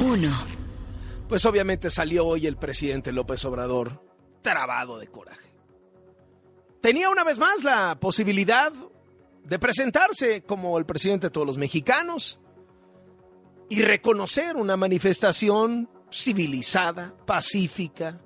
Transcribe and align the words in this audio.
1. 0.00 0.28
Pues 1.28 1.44
obviamente 1.46 1.90
salió 1.90 2.26
hoy 2.26 2.46
el 2.46 2.56
presidente 2.56 3.12
López 3.12 3.44
Obrador 3.44 4.02
trabado 4.42 4.98
de 4.98 5.06
coraje. 5.06 5.52
Tenía 6.80 7.10
una 7.10 7.24
vez 7.24 7.38
más 7.38 7.62
la 7.62 7.98
posibilidad 8.00 8.72
de 9.44 9.58
presentarse 9.58 10.42
como 10.42 10.78
el 10.78 10.86
presidente 10.86 11.28
de 11.28 11.30
todos 11.30 11.46
los 11.46 11.58
mexicanos 11.58 12.38
y 13.68 13.82
reconocer 13.82 14.56
una 14.56 14.76
manifestación 14.76 15.88
civilizada, 16.10 17.14
pacífica, 17.24 18.20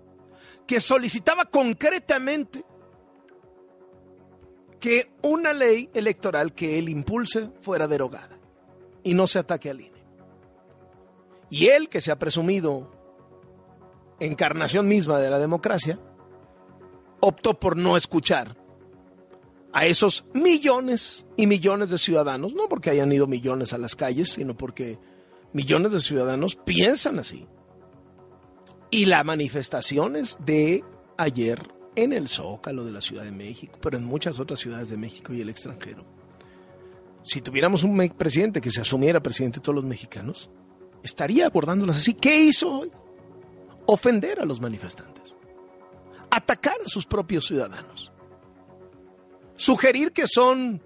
que 0.67 0.81
solicitaba 0.81 1.45
concretamente 1.45 2.65
que 4.81 5.13
una 5.23 5.53
ley 5.53 5.91
electoral 5.95 6.53
que 6.53 6.79
él 6.79 6.89
impulse 6.89 7.51
fuera 7.61 7.87
derogada 7.87 8.39
y 9.03 9.15
no 9.15 9.27
se 9.27 9.39
ataque 9.39 9.71
al 9.71 9.81
INE. 9.81 9.96
Y 11.51 11.67
él, 11.69 11.89
que 11.89 12.01
se 12.01 12.11
ha 12.11 12.19
presumido 12.19 12.91
encarnación 14.21 14.89
misma 14.89 15.19
de 15.19 15.31
la 15.31 15.39
democracia, 15.39 15.99
optó 17.21 17.59
por 17.59 17.77
no 17.77 17.97
escuchar 17.97 18.57
a 19.73 19.87
esos 19.87 20.25
millones 20.33 21.27
y 21.37 21.47
millones 21.47 21.91
de 21.91 21.99
ciudadanos, 21.99 22.55
no 22.55 22.69
porque 22.69 22.91
hayan 22.91 23.13
ido 23.13 23.27
millones 23.27 23.73
a 23.73 23.79
las 23.79 23.95
calles, 23.95 24.31
sino 24.31 24.57
porque 24.57 24.99
millones 25.53 25.93
de 25.93 26.01
ciudadanos 26.01 26.57
piensan 26.57 27.19
así. 27.19 27.47
Y 28.91 29.05
las 29.05 29.25
manifestaciones 29.25 30.39
de 30.45 30.83
ayer 31.19 31.75
en 31.95 32.13
el 32.13 32.29
Zócalo 32.29 32.85
de 32.85 32.93
la 32.93 33.01
Ciudad 33.01 33.25
de 33.25 33.33
México, 33.33 33.79
pero 33.83 33.99
en 33.99 34.05
muchas 34.05 34.39
otras 34.41 34.61
ciudades 34.61 34.89
de 34.89 34.97
México 34.97 35.35
y 35.35 35.41
el 35.41 35.49
extranjero. 35.49 36.05
Si 37.23 37.41
tuviéramos 37.41 37.83
un 37.83 38.09
presidente 38.11 38.61
que 38.61 38.71
se 38.71 38.81
asumiera 38.81 39.23
presidente 39.23 39.59
de 39.59 39.63
todos 39.63 39.77
los 39.77 39.85
mexicanos, 39.85 40.49
estaría 41.07 41.47
abordándolas 41.47 41.97
así. 41.97 42.13
¿Qué 42.13 42.39
hizo 42.41 42.81
hoy? 42.81 42.93
Ofender 43.87 44.41
a 44.41 44.45
los 44.45 44.61
manifestantes. 44.61 45.35
Atacar 46.31 46.77
a 46.85 46.89
sus 46.89 47.07
propios 47.07 47.47
ciudadanos. 47.47 48.13
Sugerir 49.57 50.13
que 50.13 50.27
son 50.27 50.83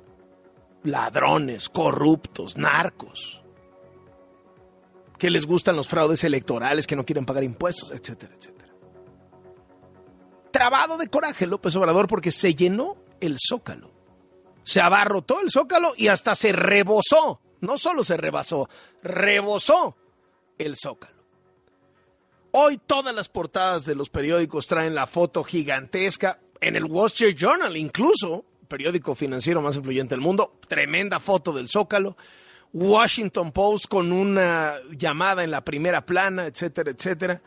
ladrones, 0.84 1.68
corruptos, 1.68 2.56
narcos. 2.56 3.42
Que 5.18 5.30
les 5.30 5.44
gustan 5.44 5.76
los 5.76 5.88
fraudes 5.88 6.22
electorales, 6.22 6.86
que 6.86 6.96
no 6.96 7.04
quieren 7.04 7.26
pagar 7.26 7.42
impuestos, 7.42 7.90
etcétera, 7.90 8.32
etcétera 8.36 8.60
trabado 10.50 10.98
de 10.98 11.08
coraje 11.08 11.46
López 11.46 11.74
Obrador 11.76 12.06
porque 12.06 12.30
se 12.30 12.54
llenó 12.54 12.96
el 13.20 13.36
zócalo. 13.38 13.92
Se 14.62 14.80
abarrotó 14.80 15.40
el 15.40 15.50
zócalo 15.50 15.92
y 15.96 16.08
hasta 16.08 16.34
se 16.34 16.52
rebosó. 16.52 17.40
No 17.60 17.78
solo 17.78 18.04
se 18.04 18.16
rebasó, 18.16 18.68
rebosó 19.02 19.96
el 20.66 20.76
zócalo. 20.76 21.20
Hoy 22.52 22.78
todas 22.78 23.14
las 23.14 23.28
portadas 23.28 23.84
de 23.84 23.94
los 23.94 24.10
periódicos 24.10 24.66
traen 24.66 24.94
la 24.94 25.06
foto 25.06 25.44
gigantesca, 25.44 26.40
en 26.60 26.76
el 26.76 26.84
Wall 26.84 27.06
Street 27.06 27.36
Journal 27.36 27.76
incluso, 27.76 28.44
periódico 28.68 29.14
financiero 29.14 29.62
más 29.62 29.76
influyente 29.76 30.14
del 30.14 30.20
mundo, 30.20 30.58
tremenda 30.68 31.20
foto 31.20 31.52
del 31.52 31.68
zócalo. 31.68 32.16
Washington 32.72 33.50
Post 33.50 33.86
con 33.86 34.12
una 34.12 34.74
llamada 34.96 35.42
en 35.42 35.50
la 35.50 35.64
primera 35.64 36.04
plana, 36.04 36.46
etcétera, 36.46 36.90
etcétera. 36.90 37.42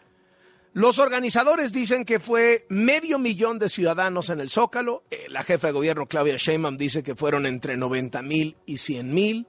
Los 0.74 0.98
organizadores 0.98 1.72
dicen 1.72 2.04
que 2.04 2.20
fue 2.20 2.66
medio 2.68 3.20
millón 3.20 3.60
de 3.60 3.70
ciudadanos 3.70 4.30
en 4.30 4.40
el 4.40 4.50
Zócalo. 4.50 5.04
Eh, 5.12 5.28
la 5.30 5.44
jefa 5.44 5.68
de 5.68 5.74
gobierno, 5.74 6.08
Claudia 6.08 6.36
Sheinbaum, 6.36 6.78
dice 6.78 7.04
que 7.04 7.16
fueron 7.16 7.46
entre 7.46 7.78
90 7.78 8.22
mil 8.24 8.58
y 8.66 8.78
100 8.78 9.14
mil. 9.14 9.48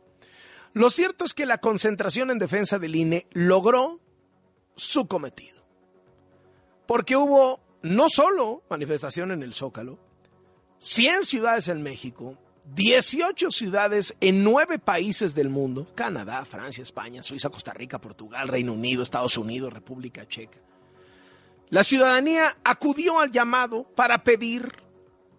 Lo 0.75 0.91
cierto 0.91 1.25
es 1.25 1.33
que 1.33 1.47
la 1.47 1.58
concentración 1.58 2.30
en 2.30 2.39
defensa 2.39 2.78
del 2.78 2.97
INE 2.97 3.27
logró 3.33 4.00
su 4.77 5.08
cometido. 5.08 5.64
Porque 6.86 7.17
hubo 7.17 7.61
no 7.83 8.08
solo 8.11 8.62
manifestación 8.69 9.30
en 9.30 9.42
el 9.42 9.55
Zócalo, 9.55 9.98
100 10.78 11.24
ciudades 11.24 11.68
en 11.68 11.83
México, 11.83 12.36
18 12.74 13.51
ciudades 13.51 14.17
en 14.20 14.45
9 14.45 14.79
países 14.79 15.35
del 15.35 15.48
mundo, 15.48 15.86
Canadá, 15.95 16.45
Francia, 16.45 16.83
España, 16.83 17.23
Suiza, 17.23 17.48
Costa 17.48 17.73
Rica, 17.73 17.98
Portugal, 17.98 18.48
Reino 18.48 18.74
Unido, 18.74 19.02
Estados 19.02 19.39
Unidos, 19.39 19.73
República 19.73 20.29
Checa 20.29 20.58
la 21.74 21.83
ciudadanía 21.83 22.56
acudió 22.62 23.18
al 23.18 23.33
llamado 23.33 23.85
para 23.96 24.23
pedir 24.23 24.74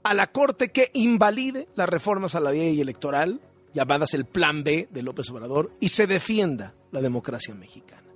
a 0.04 0.14
la 0.14 0.32
Corte 0.32 0.70
que 0.70 0.92
invalide 0.94 1.68
las 1.76 1.88
reformas 1.88 2.36
a 2.36 2.40
la 2.40 2.52
ley 2.52 2.82
electoral, 2.82 3.40
llamadas 3.76 4.14
el 4.14 4.26
Plan 4.26 4.64
B 4.64 4.88
de 4.90 5.04
López 5.04 5.30
Obrador, 5.30 5.74
y 5.82 5.90
se 5.90 6.08
defienda 6.08 6.74
la 6.92 7.02
democracia 7.02 7.54
mexicana. 7.54 8.08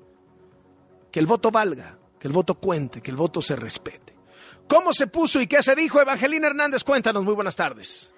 Que 1.12 1.20
el 1.20 1.28
voto 1.28 1.52
valga, 1.52 2.00
que 2.18 2.28
el 2.30 2.34
voto 2.34 2.56
cuente, 2.56 3.02
que 3.02 3.12
el 3.12 3.18
voto 3.18 3.42
se 3.42 3.58
respete. 3.58 4.16
¿Cómo 4.70 4.94
se 4.94 5.08
puso 5.08 5.42
y 5.42 5.48
qué 5.48 5.62
se 5.62 5.76
dijo? 5.76 6.00
Evangelina 6.00 6.48
Hernández, 6.48 6.84
cuéntanos, 6.84 7.26
muy 7.26 7.34
buenas 7.34 7.58
tardes. 7.58 8.12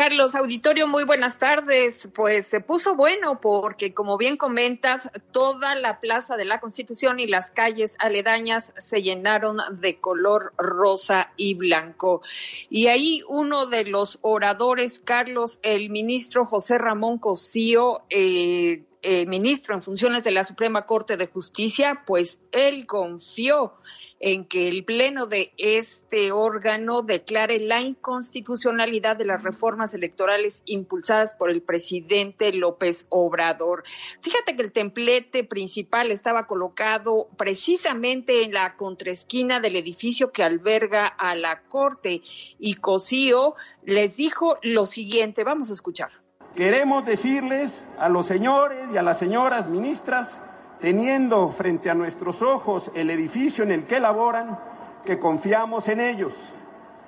Carlos 0.00 0.34
Auditorio, 0.34 0.88
muy 0.88 1.04
buenas 1.04 1.38
tardes. 1.38 2.08
Pues 2.14 2.46
se 2.46 2.60
puso 2.60 2.96
bueno 2.96 3.38
porque, 3.38 3.92
como 3.92 4.16
bien 4.16 4.38
comentas, 4.38 5.10
toda 5.30 5.74
la 5.74 6.00
Plaza 6.00 6.38
de 6.38 6.46
la 6.46 6.58
Constitución 6.58 7.20
y 7.20 7.26
las 7.26 7.50
calles 7.50 7.96
aledañas 7.98 8.72
se 8.78 9.02
llenaron 9.02 9.58
de 9.72 10.00
color 10.00 10.54
rosa 10.56 11.34
y 11.36 11.52
blanco. 11.52 12.22
Y 12.70 12.86
ahí 12.86 13.22
uno 13.28 13.66
de 13.66 13.84
los 13.84 14.18
oradores, 14.22 15.00
Carlos, 15.00 15.58
el 15.62 15.90
ministro 15.90 16.46
José 16.46 16.78
Ramón 16.78 17.18
Cosío, 17.18 18.00
eh, 18.08 18.84
ministro 19.26 19.74
en 19.74 19.82
funciones 19.82 20.24
de 20.24 20.30
la 20.30 20.44
Suprema 20.44 20.86
Corte 20.86 21.16
de 21.16 21.26
Justicia, 21.26 22.02
pues 22.06 22.40
él 22.52 22.86
confió 22.86 23.74
en 24.20 24.44
que 24.44 24.68
el 24.68 24.84
pleno 24.84 25.26
de 25.26 25.52
este 25.56 26.30
órgano 26.30 27.00
declare 27.00 27.58
la 27.58 27.80
inconstitucionalidad 27.80 29.16
de 29.16 29.24
las 29.24 29.42
reformas 29.42 29.94
electorales 29.94 30.62
impulsadas 30.66 31.34
por 31.36 31.50
el 31.50 31.62
presidente 31.62 32.52
López 32.52 33.06
Obrador. 33.08 33.82
Fíjate 34.20 34.54
que 34.54 34.62
el 34.62 34.72
templete 34.72 35.42
principal 35.42 36.10
estaba 36.10 36.46
colocado 36.46 37.28
precisamente 37.38 38.42
en 38.42 38.52
la 38.52 38.76
contraesquina 38.76 39.58
del 39.58 39.76
edificio 39.76 40.32
que 40.32 40.42
alberga 40.42 41.06
a 41.06 41.34
la 41.34 41.62
Corte 41.62 42.20
y 42.58 42.74
Cosío 42.74 43.54
les 43.84 44.16
dijo 44.16 44.58
lo 44.62 44.84
siguiente, 44.84 45.44
vamos 45.44 45.70
a 45.70 45.72
escuchar. 45.72 46.19
Queremos 46.54 47.06
decirles 47.06 47.84
a 47.98 48.08
los 48.08 48.26
señores 48.26 48.88
y 48.92 48.96
a 48.96 49.02
las 49.02 49.18
señoras 49.18 49.68
ministras 49.68 50.40
teniendo 50.80 51.48
frente 51.50 51.90
a 51.90 51.94
nuestros 51.94 52.42
ojos 52.42 52.90
el 52.94 53.10
edificio 53.10 53.62
en 53.62 53.70
el 53.70 53.84
que 53.84 54.00
laboran, 54.00 54.58
que 55.04 55.18
confiamos 55.18 55.88
en 55.88 56.00
ellos, 56.00 56.32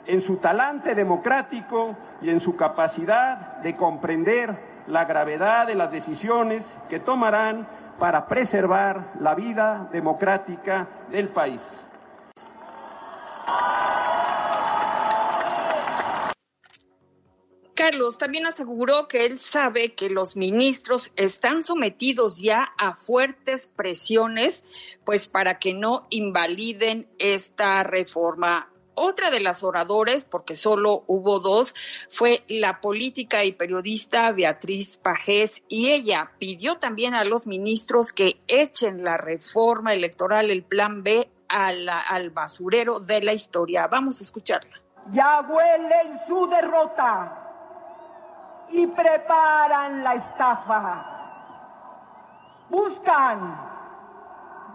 en 0.07 0.21
su 0.21 0.37
talante 0.37 0.95
democrático 0.95 1.97
y 2.21 2.31
en 2.31 2.41
su 2.41 2.55
capacidad 2.55 3.59
de 3.59 3.75
comprender 3.75 4.57
la 4.87 5.05
gravedad 5.07 5.67
de 5.67 5.75
las 5.75 5.91
decisiones 5.91 6.75
que 6.89 7.01
tomarán 7.01 7.67
para 7.99 8.27
preservar 8.27 9.13
la 9.19 9.35
vida 9.35 9.89
democrática 9.93 10.87
del 11.11 11.29
país. 11.29 11.63
Carlos 17.75 18.19
también 18.19 18.47
aseguró 18.47 19.09
que 19.09 19.25
él 19.25 19.41
sabe 19.41 19.94
que 19.94 20.10
los 20.10 20.37
ministros 20.37 21.10
están 21.16 21.62
sometidos 21.62 22.38
ya 22.38 22.72
a 22.77 22.94
fuertes 22.94 23.66
presiones, 23.66 24.65
pues 25.05 25.27
para 25.27 25.59
que 25.59 25.72
no 25.72 26.06
invaliden 26.11 27.09
esta 27.19 27.82
reforma. 27.82 28.69
Otra 28.94 29.31
de 29.31 29.41
las 29.41 29.62
oradores, 29.62 30.27
porque 30.27 30.55
solo 30.55 31.05
hubo 31.06 31.41
dos, 31.41 31.75
fue 32.11 32.44
la 32.47 32.82
política 32.82 33.43
y 33.43 33.53
periodista 33.53 34.31
Beatriz 34.32 34.99
Pajés 34.99 35.65
y 35.66 35.93
ella 35.93 36.32
pidió 36.38 36.77
también 36.77 37.15
a 37.15 37.25
los 37.25 37.47
ministros 37.47 38.12
que 38.12 38.38
echen 38.49 39.03
la 39.03 39.17
reforma 39.17 39.94
electoral, 39.94 40.50
el 40.50 40.62
plan 40.62 41.02
B, 41.02 41.26
al 41.49 42.31
basurero 42.31 43.00
de 43.00 43.23
la 43.23 43.32
historia. 43.32 43.87
Vamos 43.87 44.20
a 44.20 44.25
escucharla. 44.25 44.81
Ya 45.11 45.41
huelen 45.41 46.20
su 46.29 46.47
derrota 46.49 47.42
y 48.73 48.87
preparan 48.87 50.03
la 50.03 50.15
estafa. 50.15 51.07
Buscan, 52.69 53.61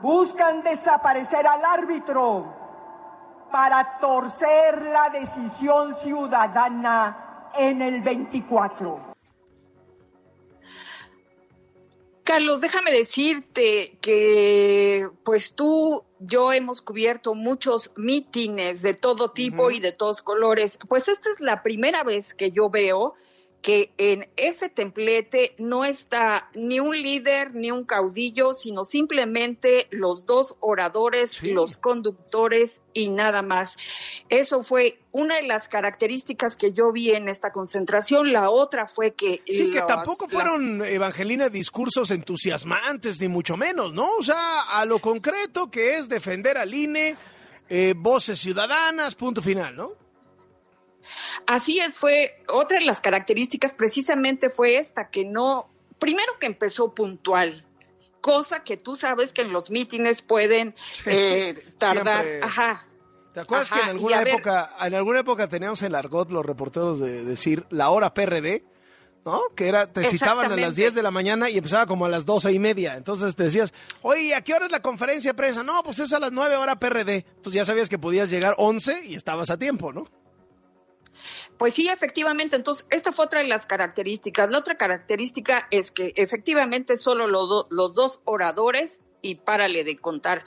buscan 0.01 0.61
desaparecer 0.61 1.47
al 1.47 1.65
árbitro 1.65 2.53
para 3.51 3.97
torcer 3.99 4.83
la 4.83 5.09
decisión 5.09 5.95
ciudadana 5.95 7.49
en 7.57 7.81
el 7.81 8.01
24. 8.01 9.07
Carlos, 12.27 12.59
déjame 12.59 12.91
decirte 12.91 13.97
que 14.01 15.09
pues 15.23 15.55
tú, 15.55 16.03
yo 16.19 16.51
hemos 16.51 16.81
cubierto 16.81 17.33
muchos 17.35 17.91
mítines 17.95 18.81
de 18.81 18.93
todo 18.93 19.31
tipo 19.31 19.71
y 19.71 19.79
de 19.79 19.93
todos 19.93 20.21
colores. 20.21 20.77
Pues 20.89 21.07
esta 21.07 21.29
es 21.29 21.39
la 21.39 21.63
primera 21.63 22.03
vez 22.03 22.33
que 22.33 22.51
yo 22.51 22.69
veo 22.69 23.15
que 23.61 23.91
en 23.97 24.29
ese 24.37 24.69
templete 24.69 25.55
no 25.57 25.83
está 25.83 26.49
ni 26.53 26.79
un 26.79 26.95
líder 26.95 27.53
ni 27.53 27.71
un 27.71 27.83
caudillo, 27.85 28.53
sino 28.53 28.85
simplemente 28.85 29.87
los 29.89 30.25
dos 30.25 30.55
oradores, 30.59 31.41
los 31.43 31.77
conductores 31.77 32.81
y 32.93 33.09
nada 33.09 33.41
más. 33.41 33.77
Eso 34.29 34.63
fue 34.63 34.99
una 35.11 35.35
de 35.35 35.43
las 35.43 35.67
características 35.67 36.55
que 36.55 36.71
yo 36.71 36.91
vi 36.91 37.11
en 37.11 37.27
esta 37.27 37.51
concentración. 37.51 38.31
La 38.31 38.49
otra 38.49 38.87
fue 38.87 39.13
que... 39.13 39.41
Sí, 39.47 39.69
que 39.69 39.81
tampoco 39.81 40.29
fueron, 40.29 40.83
Evangelina, 40.85 41.49
discursos 41.49 42.11
entusiasmantes, 42.11 43.19
ni 43.19 43.27
mucho 43.27 43.57
menos, 43.57 43.91
¿no? 43.91 44.11
O 44.17 44.23
sea, 44.23 44.61
a 44.61 44.85
lo 44.85 44.99
concreto 44.99 45.69
que 45.69 45.97
es 45.97 46.07
defender 46.07 46.57
al 46.57 46.73
INE, 46.73 47.17
eh, 47.69 47.93
voces 47.97 48.39
ciudadanas, 48.39 49.15
punto 49.15 49.41
final, 49.41 49.75
¿no? 49.75 50.06
Así 51.45 51.79
es, 51.79 51.97
fue 51.97 52.43
otra 52.47 52.79
de 52.79 52.85
las 52.85 53.01
características 53.01 53.73
precisamente 53.73 54.49
fue 54.49 54.77
esta, 54.77 55.09
que 55.09 55.25
no, 55.25 55.69
primero 55.99 56.37
que 56.39 56.47
empezó 56.47 56.93
puntual, 56.93 57.65
cosa 58.21 58.63
que 58.63 58.77
tú 58.77 58.95
sabes 58.95 59.33
que 59.33 59.41
en 59.41 59.53
los 59.53 59.69
mítines 59.69 60.21
pueden 60.21 60.75
eh, 61.05 61.73
tardar, 61.77 62.25
ajá. 62.41 62.87
¿Te 63.33 63.41
acuerdas 63.41 63.69
que 63.69 63.79
en 63.79 63.89
alguna 63.89 64.21
época, 64.21 64.75
en 64.81 64.95
alguna 64.95 65.19
época 65.19 65.47
teníamos 65.47 65.81
el 65.83 65.93
argot 65.93 66.31
los 66.31 66.43
reporteros 66.45 66.99
de 66.99 67.23
decir 67.23 67.65
la 67.69 67.89
hora 67.89 68.13
PRD? 68.13 68.63
¿no? 69.27 69.41
Que 69.55 69.67
era, 69.67 69.91
te 69.91 70.05
citaban 70.05 70.51
a 70.51 70.55
las 70.55 70.75
10 70.75 70.95
de 70.95 71.03
la 71.03 71.11
mañana 71.11 71.49
y 71.49 71.57
empezaba 71.57 71.85
como 71.85 72.05
a 72.05 72.09
las 72.09 72.25
doce 72.25 72.51
y 72.53 72.59
media. 72.59 72.95
Entonces 72.95 73.35
te 73.35 73.43
decías, 73.43 73.73
oye, 74.01 74.33
¿a 74.33 74.41
qué 74.41 74.53
hora 74.53 74.65
es 74.65 74.71
la 74.71 74.81
conferencia 74.81 75.31
de 75.31 75.35
prensa? 75.35 75.63
No, 75.63 75.83
pues 75.83 75.99
es 75.99 76.13
a 76.13 76.19
las 76.19 76.31
9 76.31 76.55
hora 76.55 76.79
PRD. 76.79 77.25
Entonces 77.35 77.53
ya 77.53 77.65
sabías 77.65 77.89
que 77.89 77.99
podías 77.99 78.29
llegar 78.29 78.55
11 78.57 79.05
y 79.05 79.15
estabas 79.15 79.49
a 79.49 79.57
tiempo, 79.57 79.91
¿no? 79.91 80.07
Pues 81.57 81.73
sí, 81.73 81.87
efectivamente. 81.89 82.55
Entonces, 82.55 82.85
esta 82.89 83.11
fue 83.11 83.25
otra 83.25 83.41
de 83.41 83.47
las 83.47 83.65
características. 83.65 84.49
La 84.51 84.59
otra 84.59 84.75
característica 84.75 85.67
es 85.71 85.91
que 85.91 86.13
efectivamente 86.15 86.97
solo 86.97 87.27
los 87.27 87.95
dos 87.95 88.21
oradores 88.25 89.01
y 89.21 89.35
párale 89.35 89.83
de 89.83 89.97
contar. 89.97 90.43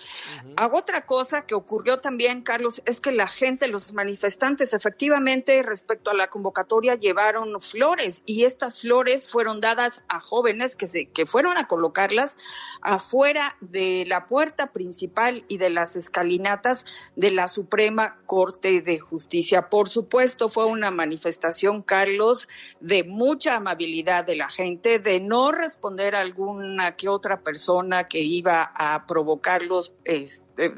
otra 0.73 1.05
cosa 1.05 1.47
que 1.47 1.55
ocurrió 1.55 1.99
también, 1.99 2.43
Carlos, 2.43 2.83
es 2.87 3.01
que 3.01 3.13
la 3.13 3.27
gente, 3.27 3.69
los 3.69 3.93
manifestantes, 3.93 4.73
efectivamente, 4.73 5.63
respecto 5.63 6.11
a 6.11 6.15
la 6.15 6.29
convocatoria, 6.29 6.95
llevaron 6.95 7.61
flores 7.61 8.23
y 8.27 8.45
estas 8.45 8.81
flores 8.81 9.29
fueron 9.29 9.61
dadas 9.61 10.05
a 10.09 10.21
jóvenes 10.21 10.77
que, 10.77 10.87
se, 10.87 11.07
que 11.07 11.27
fueron 11.27 11.57
a 11.57 11.67
colocarlas 11.67 12.37
afuera 12.83 13.57
de 13.61 14.05
la 14.07 14.27
puerta 14.27 14.73
principal 14.73 15.45
y 15.49 15.59
de 15.59 15.71
las 15.71 15.97
escalinatas 15.97 16.87
de 17.17 17.31
la 17.31 17.49
Suprema 17.49 18.19
Corte 18.27 18.81
de 18.81 18.99
Justicia. 18.99 19.69
Por 19.69 19.89
supuesto, 19.89 20.49
fue 20.49 20.67
una 20.67 20.91
manifestación, 20.91 21.83
Carlos, 21.83 22.49
de 22.81 23.05
mucha 23.05 23.57
amabilidad 23.57 24.25
de 24.25 24.37
la 24.37 24.49
gente, 24.49 24.99
de 24.99 25.21
no 25.21 25.53
responder 25.53 26.15
a 26.15 26.21
alguna 26.21 26.97
que 26.97 27.09
otra 27.09 27.41
persona 27.41 28.05
que 28.09 28.21
iba 28.21 28.60
a 28.63 29.07
provocarlos, 29.07 29.95
este, 30.05 30.75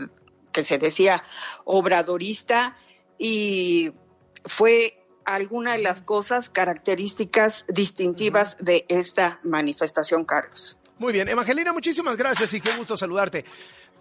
que 0.52 0.64
se 0.64 0.79
decía 0.79 1.25
obradorista, 1.64 2.76
y 3.19 3.93
fue 4.44 4.99
alguna 5.25 5.73
de 5.73 5.82
las 5.82 6.02
cosas 6.02 6.49
características 6.49 7.64
distintivas 7.69 8.56
de 8.58 8.84
esta 8.88 9.40
manifestación, 9.44 10.25
Carlos. 10.25 10.79
Muy 10.99 11.12
bien, 11.12 11.29
Evangelina, 11.29 11.73
muchísimas 11.73 12.17
gracias 12.17 12.52
y 12.55 12.61
qué 12.61 12.76
gusto 12.76 12.96
saludarte. 12.96 13.44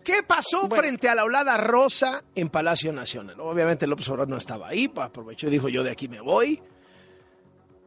¿Qué 0.03 0.23
pasó 0.23 0.67
frente 0.67 1.09
a 1.09 1.15
la 1.15 1.23
olada 1.23 1.57
rosa 1.57 2.23
en 2.33 2.49
Palacio 2.49 2.91
Nacional? 2.91 3.39
Obviamente 3.39 3.85
López 3.85 4.09
Obrador 4.09 4.29
no 4.29 4.37
estaba 4.37 4.69
ahí, 4.69 4.91
aprovechó 4.95 5.47
y 5.47 5.51
dijo 5.51 5.69
yo 5.69 5.83
de 5.83 5.91
aquí 5.91 6.07
me 6.07 6.21
voy. 6.21 6.61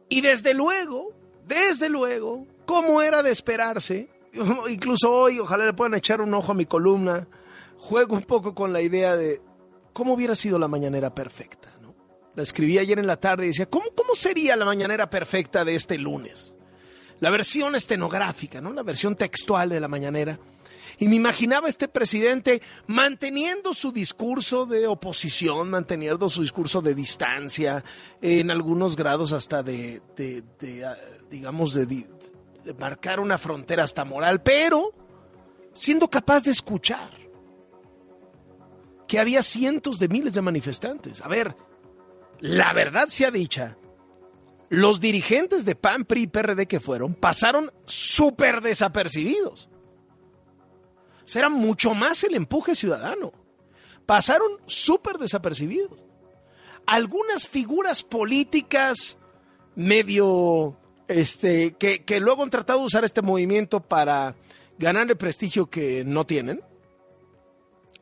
Y 0.07 0.21
desde 0.21 0.53
luego, 0.53 1.13
desde 1.45 1.89
luego, 1.89 2.47
como 2.65 3.01
era 3.01 3.21
de 3.21 3.31
esperarse, 3.31 4.09
incluso 4.69 5.11
hoy, 5.11 5.39
ojalá 5.39 5.65
le 5.65 5.73
puedan 5.73 5.95
echar 5.95 6.21
un 6.21 6.33
ojo 6.33 6.51
a 6.51 6.55
mi 6.55 6.65
columna, 6.65 7.27
juego 7.77 8.15
un 8.15 8.23
poco 8.23 8.53
con 8.53 8.73
la 8.73 8.81
idea 8.81 9.15
de 9.15 9.41
cómo 9.93 10.13
hubiera 10.13 10.35
sido 10.35 10.59
la 10.59 10.67
mañanera 10.67 11.13
perfecta. 11.13 11.69
¿no? 11.81 11.95
La 12.35 12.43
escribí 12.43 12.77
ayer 12.77 12.99
en 12.99 13.07
la 13.07 13.19
tarde 13.19 13.45
y 13.45 13.47
decía, 13.49 13.69
¿cómo, 13.69 13.85
¿cómo 13.95 14.15
sería 14.15 14.55
la 14.55 14.65
mañanera 14.65 15.09
perfecta 15.09 15.63
de 15.63 15.75
este 15.75 15.97
lunes? 15.97 16.55
La 17.19 17.29
versión 17.29 17.75
estenográfica, 17.75 18.59
¿no? 18.59 18.73
la 18.73 18.83
versión 18.83 19.15
textual 19.15 19.69
de 19.69 19.79
la 19.79 19.87
mañanera. 19.87 20.37
Y 20.97 21.07
me 21.07 21.15
imaginaba 21.15 21.67
este 21.67 21.87
presidente 21.89 22.61
manteniendo 22.87 23.73
su 23.73 23.91
discurso 23.91 24.65
de 24.65 24.87
oposición, 24.87 25.69
manteniendo 25.69 26.29
su 26.29 26.41
discurso 26.41 26.81
de 26.81 26.95
distancia, 26.95 27.83
en 28.21 28.49
algunos 28.49 28.95
grados 28.95 29.33
hasta 29.33 29.61
de, 29.61 30.01
de 30.15 30.85
ah, 30.85 30.95
digamos, 31.29 31.73
de, 31.73 32.07
marcar 32.73 33.19
una 33.19 33.37
frontera 33.37 33.83
hasta 33.83 34.05
moral, 34.05 34.41
pero 34.41 34.93
siendo 35.73 36.09
capaz 36.09 36.43
de 36.43 36.51
escuchar 36.51 37.11
que 39.07 39.19
había 39.19 39.43
cientos 39.43 39.99
de 39.99 40.07
miles 40.07 40.33
de 40.33 40.41
manifestantes. 40.41 41.21
A 41.21 41.27
ver, 41.27 41.55
la 42.39 42.73
verdad 42.73 43.07
sea 43.09 43.31
dicha, 43.31 43.77
los 44.69 44.99
dirigentes 44.99 45.65
de 45.65 45.75
PAN, 45.75 46.05
PRI 46.05 46.23
y 46.23 46.27
PRD 46.27 46.67
que 46.67 46.79
fueron 46.79 47.13
pasaron 47.13 47.71
súper 47.85 48.61
desapercibidos. 48.61 49.69
Será 51.23 51.49
mucho 51.49 51.93
más 51.93 52.23
el 52.23 52.35
empuje 52.35 52.75
ciudadano. 52.75 53.33
Pasaron 54.05 54.51
súper 54.67 55.17
desapercibidos. 55.17 56.05
Algunas 56.85 57.47
figuras 57.47 58.03
políticas 58.03 59.17
medio 59.75 60.77
este, 61.07 61.73
que, 61.73 62.03
que 62.03 62.19
luego 62.19 62.43
han 62.43 62.49
tratado 62.49 62.79
de 62.79 62.85
usar 62.85 63.03
este 63.03 63.21
movimiento 63.21 63.79
para 63.79 64.35
ganar 64.77 65.09
el 65.09 65.17
prestigio 65.17 65.67
que 65.67 66.03
no 66.05 66.25
tienen, 66.25 66.61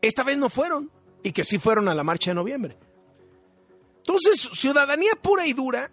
esta 0.02 0.24
vez 0.24 0.38
no 0.38 0.50
fueron 0.50 0.92
y 1.24 1.32
que 1.32 1.44
sí 1.44 1.60
fueron 1.60 1.88
a 1.88 1.96
la 1.96 2.04
marcha 2.04 2.32
de 2.32 2.36
noviembre. 2.36 2.78
Entonces, 4.00 4.50
ciudadanía 4.54 5.14
pura 5.22 5.48
y 5.48 5.54
dura 5.54 5.90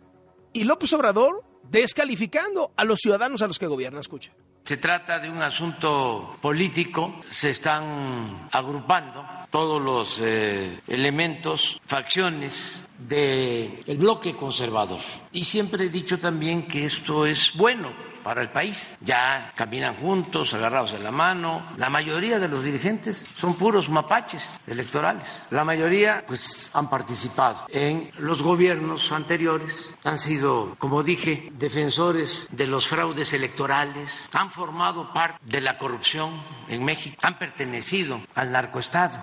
y 0.52 0.64
López 0.64 0.92
Obrador 0.92 1.44
descalificando 1.70 2.72
a 2.76 2.84
los 2.84 2.98
ciudadanos 2.98 3.42
a 3.42 3.46
los 3.46 3.58
que 3.58 3.68
gobierna. 3.68 4.00
Escucha. 4.00 4.32
Se 4.64 4.76
trata 4.76 5.18
de 5.18 5.28
un 5.28 5.42
asunto 5.42 6.36
político, 6.40 7.20
se 7.28 7.50
están 7.50 8.48
agrupando 8.52 9.26
todos 9.50 9.82
los 9.82 10.20
eh, 10.22 10.80
elementos, 10.86 11.80
facciones 11.86 12.82
del 12.98 13.82
bloque 13.96 14.36
conservador. 14.36 15.00
Y 15.32 15.42
siempre 15.44 15.86
he 15.86 15.88
dicho 15.88 16.18
también 16.18 16.68
que 16.68 16.84
esto 16.84 17.26
es 17.26 17.52
bueno 17.54 18.09
para 18.22 18.42
el 18.42 18.50
país. 18.50 18.96
Ya 19.00 19.52
caminan 19.56 19.96
juntos, 19.96 20.54
agarrados 20.54 20.92
de 20.92 20.98
la 20.98 21.10
mano. 21.10 21.62
La 21.76 21.90
mayoría 21.90 22.38
de 22.38 22.48
los 22.48 22.64
dirigentes 22.64 23.28
son 23.34 23.54
puros 23.54 23.88
mapaches 23.88 24.54
electorales. 24.66 25.24
La 25.50 25.64
mayoría, 25.64 26.24
pues, 26.26 26.70
han 26.72 26.88
participado 26.88 27.66
en 27.68 28.10
los 28.18 28.42
gobiernos 28.42 29.10
anteriores, 29.12 29.94
han 30.04 30.18
sido, 30.18 30.74
como 30.78 31.02
dije, 31.02 31.50
defensores 31.52 32.48
de 32.50 32.66
los 32.66 32.86
fraudes 32.88 33.32
electorales, 33.32 34.28
han 34.32 34.50
formado 34.50 35.12
parte 35.12 35.38
de 35.44 35.60
la 35.60 35.76
corrupción 35.76 36.40
en 36.68 36.84
México, 36.84 37.16
han 37.22 37.38
pertenecido 37.38 38.20
al 38.34 38.52
narcoestado. 38.52 39.18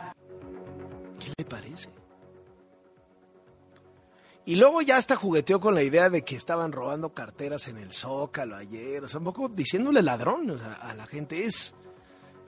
¿Qué 1.20 1.32
le 1.38 1.46
parece? 1.46 1.97
Y 4.48 4.56
luego 4.56 4.82
ya 4.82 4.96
hasta 4.96 5.18
jugueteó 5.18 5.60
con 5.60 5.76
la 5.76 5.84
idea 5.84 6.10
de 6.10 6.24
que 6.24 6.38
estaban 6.38 6.72
robando 6.72 7.10
carteras 7.10 7.68
en 7.68 7.80
el 7.80 7.92
Zócalo 7.92 8.56
ayer. 8.56 9.04
O 9.04 9.10
sea, 9.10 9.18
un 9.18 9.26
poco 9.26 9.50
diciéndole 9.50 10.02
ladrón 10.02 10.58
a 10.82 10.94
la 10.94 11.06
gente. 11.06 11.44
Es, 11.44 11.76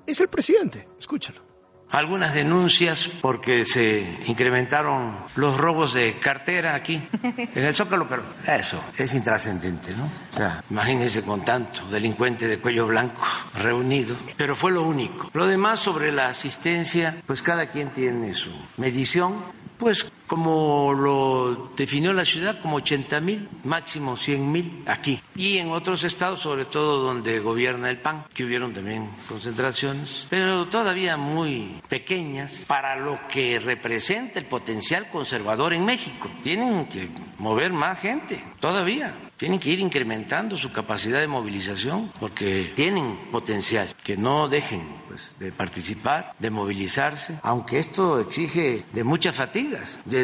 es 0.08 0.22
el 0.22 0.30
presidente. 0.30 0.88
Escúchalo. 0.98 1.42
Algunas 1.90 2.34
denuncias 2.34 3.10
porque 3.22 3.66
se 3.66 4.18
incrementaron 4.28 5.18
los 5.36 5.58
robos 5.58 5.94
de 5.94 6.16
cartera 6.16 6.74
aquí 6.74 7.04
en 7.22 7.66
el 7.66 7.76
Zócalo, 7.76 8.08
pero 8.08 8.24
eso 8.48 8.82
es 8.98 9.14
intrascendente, 9.14 9.94
¿no? 9.94 10.06
O 10.06 10.34
sea, 10.34 10.64
imagínense 10.70 11.22
con 11.24 11.44
tanto 11.44 11.86
delincuente 11.90 12.48
de 12.48 12.60
cuello 12.60 12.88
blanco 12.88 13.22
reunido, 13.56 14.16
pero 14.38 14.56
fue 14.56 14.72
lo 14.72 14.84
único. 14.84 15.32
Lo 15.34 15.48
demás 15.48 15.82
sobre 15.82 16.14
la 16.14 16.30
asistencia, 16.30 17.22
pues 17.26 17.42
cada 17.42 17.66
quien 17.66 17.90
tiene 17.90 18.34
su 18.34 18.52
medición 18.78 19.60
pues 19.80 20.06
como 20.30 20.94
lo 20.94 21.72
definió 21.76 22.14
la 22.14 22.24
ciudad, 22.24 22.62
como 22.62 22.78
80 22.78 23.20
mil, 23.20 23.50
máximo 23.64 24.16
100 24.16 24.52
mil 24.52 24.84
aquí. 24.86 25.20
Y 25.36 25.58
en 25.58 25.72
otros 25.72 26.04
estados, 26.04 26.40
sobre 26.40 26.66
todo 26.66 27.02
donde 27.02 27.40
gobierna 27.40 27.90
el 27.90 27.98
PAN, 27.98 28.26
que 28.34 28.46
hubieron 28.46 28.72
también 28.72 29.10
concentraciones, 29.28 30.28
pero 30.30 30.68
todavía 30.68 31.18
muy 31.18 31.82
pequeñas 31.90 32.64
para 32.68 32.96
lo 32.96 33.20
que 33.28 33.60
representa 33.60 34.38
el 34.38 34.46
potencial 34.46 35.10
conservador 35.10 35.74
en 35.74 35.84
México. 35.84 36.30
Tienen 36.44 36.86
que 36.86 37.10
mover 37.40 37.74
más 37.74 38.00
gente, 38.00 38.40
todavía. 38.60 39.16
Tienen 39.38 39.58
que 39.58 39.70
ir 39.70 39.80
incrementando 39.80 40.58
su 40.58 40.72
capacidad 40.74 41.22
de 41.22 41.28
movilización 41.28 42.12
porque 42.20 42.74
tienen 42.76 43.18
potencial. 43.32 43.88
Que 44.04 44.18
no 44.18 44.50
dejen 44.50 44.86
pues, 45.08 45.34
de 45.40 45.54
participar, 45.54 46.36
de 46.40 46.50
movilizarse, 46.50 47.40
aunque 47.42 47.80
esto 47.80 48.20
exige 48.20 48.84
de 48.92 49.04
muchas 49.06 49.36
fatigas, 49.36 50.02
de 50.04 50.19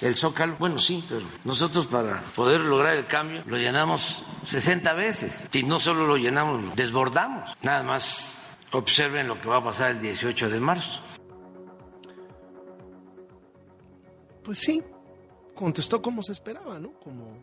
el 0.00 0.16
zócalo. 0.16 0.56
Bueno, 0.58 0.78
sí, 0.78 1.04
pero 1.08 1.22
nosotros 1.44 1.86
para 1.86 2.22
poder 2.34 2.60
lograr 2.60 2.94
el 2.94 3.06
cambio 3.06 3.42
lo 3.46 3.56
llenamos 3.56 4.22
60 4.46 4.92
veces. 4.94 5.44
Y 5.52 5.62
no 5.62 5.80
solo 5.80 6.06
lo 6.06 6.16
llenamos, 6.16 6.74
desbordamos. 6.76 7.56
Nada 7.62 7.82
más 7.82 8.44
observen 8.72 9.28
lo 9.28 9.40
que 9.40 9.48
va 9.48 9.58
a 9.58 9.64
pasar 9.64 9.92
el 9.92 10.00
18 10.00 10.48
de 10.48 10.60
marzo. 10.60 11.00
Pues 14.44 14.58
sí, 14.58 14.82
contestó 15.54 16.00
como 16.00 16.22
se 16.22 16.32
esperaba, 16.32 16.78
¿no? 16.78 16.92
Como, 17.00 17.36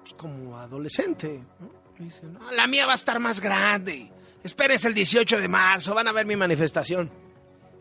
pues 0.00 0.14
como 0.14 0.56
adolescente. 0.58 1.42
¿no? 1.60 1.70
Dice, 1.98 2.26
"No, 2.26 2.50
la 2.50 2.66
mía 2.66 2.86
va 2.86 2.92
a 2.92 2.96
estar 2.96 3.18
más 3.20 3.40
grande. 3.40 4.10
Espérense 4.42 4.88
el 4.88 4.94
18 4.94 5.38
de 5.38 5.48
marzo, 5.48 5.94
van 5.94 6.08
a 6.08 6.12
ver 6.12 6.26
mi 6.26 6.36
manifestación. 6.36 7.10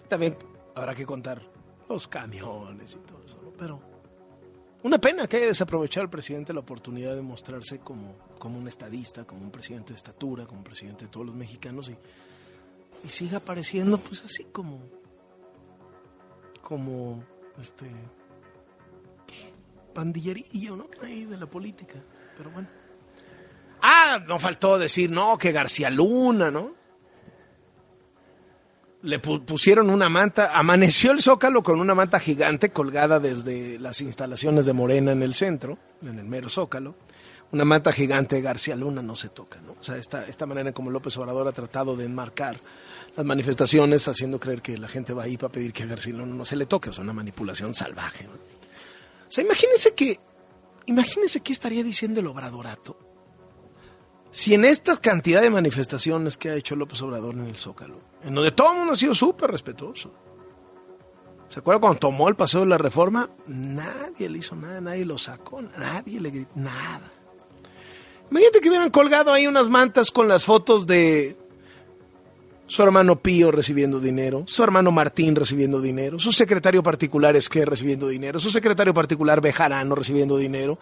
También 0.07 0.37
habrá 0.75 0.95
que 0.95 1.05
contar 1.05 1.41
los 1.89 2.07
camiones 2.07 2.93
y 2.93 2.97
todo 3.07 3.23
eso. 3.25 3.53
Pero 3.57 3.79
una 4.83 4.97
pena 4.99 5.27
que 5.27 5.37
haya 5.37 5.47
desaprovechado 5.47 6.03
el 6.03 6.09
presidente 6.09 6.53
la 6.53 6.59
oportunidad 6.59 7.15
de 7.15 7.21
mostrarse 7.21 7.79
como, 7.79 8.15
como 8.37 8.59
un 8.59 8.67
estadista, 8.67 9.25
como 9.25 9.41
un 9.41 9.51
presidente 9.51 9.93
de 9.93 9.95
estatura, 9.95 10.45
como 10.45 10.63
presidente 10.63 11.05
de 11.05 11.11
todos 11.11 11.25
los 11.25 11.35
mexicanos 11.35 11.89
y, 11.89 11.95
y 13.05 13.09
siga 13.09 13.37
apareciendo 13.37 13.97
pues 13.97 14.23
así 14.23 14.45
como 14.45 14.79
como 16.61 17.23
este 17.61 17.85
pandillerillo, 19.93 20.75
¿no? 20.75 20.87
Ahí 21.01 21.25
de 21.25 21.37
la 21.37 21.45
política. 21.45 21.95
Pero 22.37 22.49
bueno. 22.49 22.67
Ah, 23.81 24.19
no 24.27 24.39
faltó 24.39 24.77
decir, 24.77 25.09
no, 25.09 25.37
que 25.37 25.51
García 25.51 25.89
Luna, 25.89 26.49
¿no? 26.49 26.73
Le 29.05 29.21
pu- 29.21 29.45
pusieron 29.45 29.89
una 29.89 30.09
manta, 30.09 30.57
amaneció 30.57 31.11
el 31.11 31.21
zócalo 31.21 31.61
con 31.61 31.79
una 31.79 31.93
manta 31.93 32.19
gigante 32.19 32.71
colgada 32.71 33.19
desde 33.19 33.77
las 33.79 34.01
instalaciones 34.01 34.65
de 34.65 34.73
Morena 34.73 35.11
en 35.11 35.21
el 35.21 35.33
centro, 35.35 35.77
en 36.01 36.17
el 36.19 36.25
mero 36.25 36.49
zócalo. 36.49 36.95
Una 37.51 37.63
manta 37.65 37.93
gigante 37.93 38.37
de 38.37 38.41
García 38.41 38.75
Luna 38.75 39.03
no 39.03 39.15
se 39.15 39.29
toca, 39.29 39.61
¿no? 39.61 39.73
O 39.79 39.83
sea, 39.83 39.97
esta, 39.97 40.25
esta 40.25 40.47
manera 40.47 40.71
como 40.73 40.89
López 40.89 41.15
Obrador 41.17 41.47
ha 41.47 41.51
tratado 41.51 41.95
de 41.95 42.05
enmarcar 42.05 42.59
las 43.15 43.25
manifestaciones, 43.25 44.07
haciendo 44.07 44.39
creer 44.39 44.61
que 44.63 44.77
la 44.77 44.87
gente 44.89 45.13
va 45.13 45.23
ahí 45.23 45.37
para 45.37 45.51
pedir 45.53 45.71
que 45.71 45.83
a 45.83 45.85
García 45.85 46.13
Luna 46.13 46.33
no 46.33 46.43
se 46.43 46.55
le 46.55 46.65
toque, 46.65 46.91
sea, 46.91 47.03
una 47.03 47.13
manipulación 47.13 47.73
salvaje. 47.75 48.27
O 48.27 49.31
sea, 49.31 49.43
imagínense 49.43 49.93
que, 49.93 50.19
imagínense 50.87 51.41
qué 51.41 51.53
estaría 51.53 51.83
diciendo 51.83 52.19
el 52.19 52.27
Obradorato 52.27 52.97
si 54.35 54.53
en 54.53 54.65
esta 54.65 54.97
cantidad 54.97 55.41
de 55.41 55.49
manifestaciones 55.49 56.35
que 56.35 56.49
ha 56.49 56.55
hecho 56.55 56.75
López 56.75 57.01
Obrador 57.01 57.35
en 57.35 57.45
el 57.45 57.57
Zócalo, 57.57 58.01
en 58.21 58.35
donde 58.35 58.51
todo 58.51 58.73
el 58.73 58.79
mundo 58.79 58.91
ha 58.91 58.97
sido 58.97 59.15
súper 59.15 59.49
respetuoso. 59.49 60.11
¿Se 61.47 61.59
acuerdan 61.59 61.79
cuando 61.79 61.99
tomó 61.99 62.27
el 62.27 62.35
paseo 62.35 62.59
de 62.59 62.65
la 62.65 62.77
reforma? 62.77 63.29
Nadie 63.47 64.27
le 64.27 64.39
hizo 64.39 64.57
nada, 64.57 64.81
nadie 64.81 65.05
lo 65.05 65.17
sacó, 65.17 65.61
nadie 65.61 66.19
le 66.19 66.31
gritó, 66.31 66.51
nada. 66.55 67.13
Imagínate 68.29 68.59
que 68.59 68.67
hubieran 68.67 68.89
colgado 68.89 69.31
ahí 69.31 69.47
unas 69.47 69.69
mantas 69.69 70.11
con 70.11 70.27
las 70.27 70.43
fotos 70.43 70.85
de 70.85 71.37
su 72.67 72.83
hermano 72.83 73.21
Pío 73.21 73.53
recibiendo 73.53 74.01
dinero, 74.01 74.43
su 74.47 74.63
hermano 74.63 74.91
Martín 74.91 75.37
recibiendo 75.37 75.79
dinero, 75.79 76.19
su 76.19 76.33
secretario 76.33 76.83
particular 76.83 77.37
Esquer 77.37 77.69
recibiendo 77.69 78.09
dinero, 78.09 78.37
su 78.41 78.49
secretario 78.49 78.93
particular 78.93 79.39
Bejarano 79.39 79.95
recibiendo 79.95 80.35
dinero, 80.35 80.77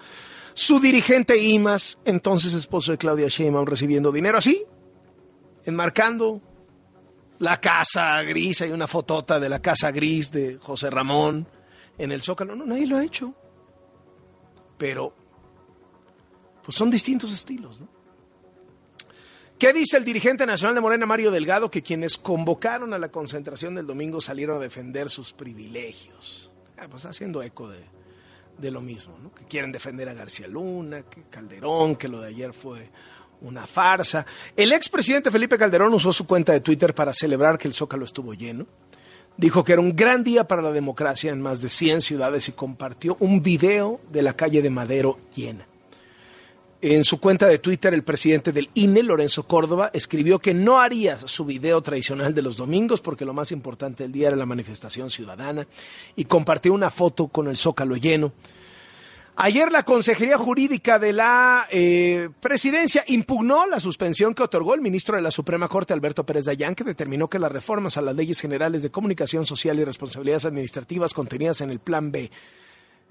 su 0.53 0.79
dirigente 0.79 1.37
Imas, 1.37 1.97
entonces 2.05 2.53
esposo 2.53 2.91
de 2.91 2.97
Claudia 2.97 3.27
Sheinbaum, 3.27 3.65
recibiendo 3.65 4.11
dinero, 4.11 4.37
así, 4.37 4.63
enmarcando 5.65 6.41
la 7.39 7.59
casa 7.59 8.21
gris, 8.23 8.61
hay 8.61 8.71
una 8.71 8.87
fotota 8.87 9.39
de 9.39 9.49
la 9.49 9.61
casa 9.61 9.91
gris 9.91 10.31
de 10.31 10.57
José 10.57 10.89
Ramón 10.89 11.47
en 11.97 12.11
el 12.11 12.21
Zócalo, 12.21 12.55
no, 12.55 12.65
nadie 12.65 12.87
lo 12.87 12.97
ha 12.97 13.03
hecho, 13.03 13.33
pero 14.77 15.13
pues 16.63 16.77
son 16.77 16.89
distintos 16.89 17.31
estilos, 17.31 17.79
¿no? 17.79 17.87
¿Qué 19.59 19.71
dice 19.71 19.97
el 19.97 20.03
dirigente 20.03 20.45
nacional 20.45 20.75
de 20.75 20.81
Morena, 20.81 21.05
Mario 21.05 21.31
Delgado, 21.31 21.71
que 21.71 21.81
quienes 21.81 22.17
convocaron 22.17 22.93
a 22.93 22.97
la 22.97 23.09
concentración 23.09 23.75
del 23.75 23.87
domingo 23.87 24.19
salieron 24.19 24.57
a 24.57 24.59
defender 24.59 25.09
sus 25.09 25.31
privilegios? 25.31 26.51
Ah, 26.77 26.87
pues 26.89 27.05
haciendo 27.05 27.41
eco 27.41 27.69
de, 27.69 27.79
de 28.57 28.71
lo 28.71 28.81
mismo, 28.81 29.17
¿no? 29.21 29.33
Que 29.33 29.45
quieren 29.45 29.71
defender 29.71 30.09
a 30.09 30.13
García 30.13 30.47
Luna, 30.47 31.03
que 31.03 31.23
Calderón, 31.29 31.95
que 31.95 32.07
lo 32.07 32.21
de 32.21 32.29
ayer 32.29 32.53
fue 32.53 32.89
una 33.41 33.67
farsa. 33.67 34.25
El 34.55 34.71
expresidente 34.71 35.31
Felipe 35.31 35.57
Calderón 35.57 35.93
usó 35.93 36.13
su 36.13 36.25
cuenta 36.25 36.53
de 36.53 36.61
Twitter 36.61 36.93
para 36.93 37.13
celebrar 37.13 37.57
que 37.57 37.67
el 37.67 37.73
Zócalo 37.73 38.05
estuvo 38.05 38.33
lleno. 38.33 38.65
Dijo 39.35 39.63
que 39.63 39.73
era 39.73 39.81
un 39.81 39.95
gran 39.95 40.23
día 40.23 40.47
para 40.47 40.61
la 40.61 40.71
democracia 40.71 41.31
en 41.31 41.41
más 41.41 41.61
de 41.61 41.69
100 41.69 42.01
ciudades 42.01 42.47
y 42.49 42.51
compartió 42.51 43.17
un 43.19 43.41
video 43.41 43.99
de 44.11 44.21
la 44.21 44.35
calle 44.35 44.61
de 44.61 44.69
Madero 44.69 45.19
llena. 45.35 45.65
En 46.85 47.05
su 47.05 47.17
cuenta 47.17 47.47
de 47.47 47.59
Twitter, 47.59 47.93
el 47.93 48.03
presidente 48.03 48.51
del 48.51 48.69
INE, 48.73 49.03
Lorenzo 49.03 49.47
Córdoba, 49.47 49.89
escribió 49.93 50.39
que 50.39 50.53
no 50.53 50.81
haría 50.81 51.17
su 51.17 51.45
video 51.45 51.81
tradicional 51.81 52.33
de 52.33 52.41
los 52.41 52.57
domingos 52.57 52.99
porque 52.99 53.23
lo 53.23 53.31
más 53.33 53.53
importante 53.53 54.03
del 54.03 54.11
día 54.11 54.27
era 54.27 54.35
la 54.35 54.45
manifestación 54.45 55.09
ciudadana 55.09 55.65
y 56.17 56.25
compartió 56.25 56.73
una 56.73 56.89
foto 56.89 57.29
con 57.29 57.47
el 57.47 57.55
zócalo 57.55 57.95
lleno. 57.95 58.33
Ayer 59.37 59.71
la 59.71 59.83
Consejería 59.83 60.37
Jurídica 60.37 60.99
de 60.99 61.13
la 61.13 61.69
eh, 61.71 62.27
Presidencia 62.41 63.05
impugnó 63.07 63.65
la 63.65 63.79
suspensión 63.79 64.33
que 64.33 64.43
otorgó 64.43 64.73
el 64.73 64.81
ministro 64.81 65.15
de 65.15 65.21
la 65.21 65.31
Suprema 65.31 65.69
Corte, 65.69 65.93
Alberto 65.93 66.25
Pérez 66.25 66.43
Dayán, 66.43 66.75
que 66.75 66.83
determinó 66.83 67.29
que 67.29 67.39
las 67.39 67.53
reformas 67.53 67.95
a 67.95 68.01
las 68.01 68.13
leyes 68.13 68.41
generales 68.41 68.83
de 68.83 68.91
comunicación 68.91 69.45
social 69.45 69.79
y 69.79 69.85
responsabilidades 69.85 70.43
administrativas 70.43 71.13
contenidas 71.13 71.61
en 71.61 71.69
el 71.69 71.79
Plan 71.79 72.11
B 72.11 72.29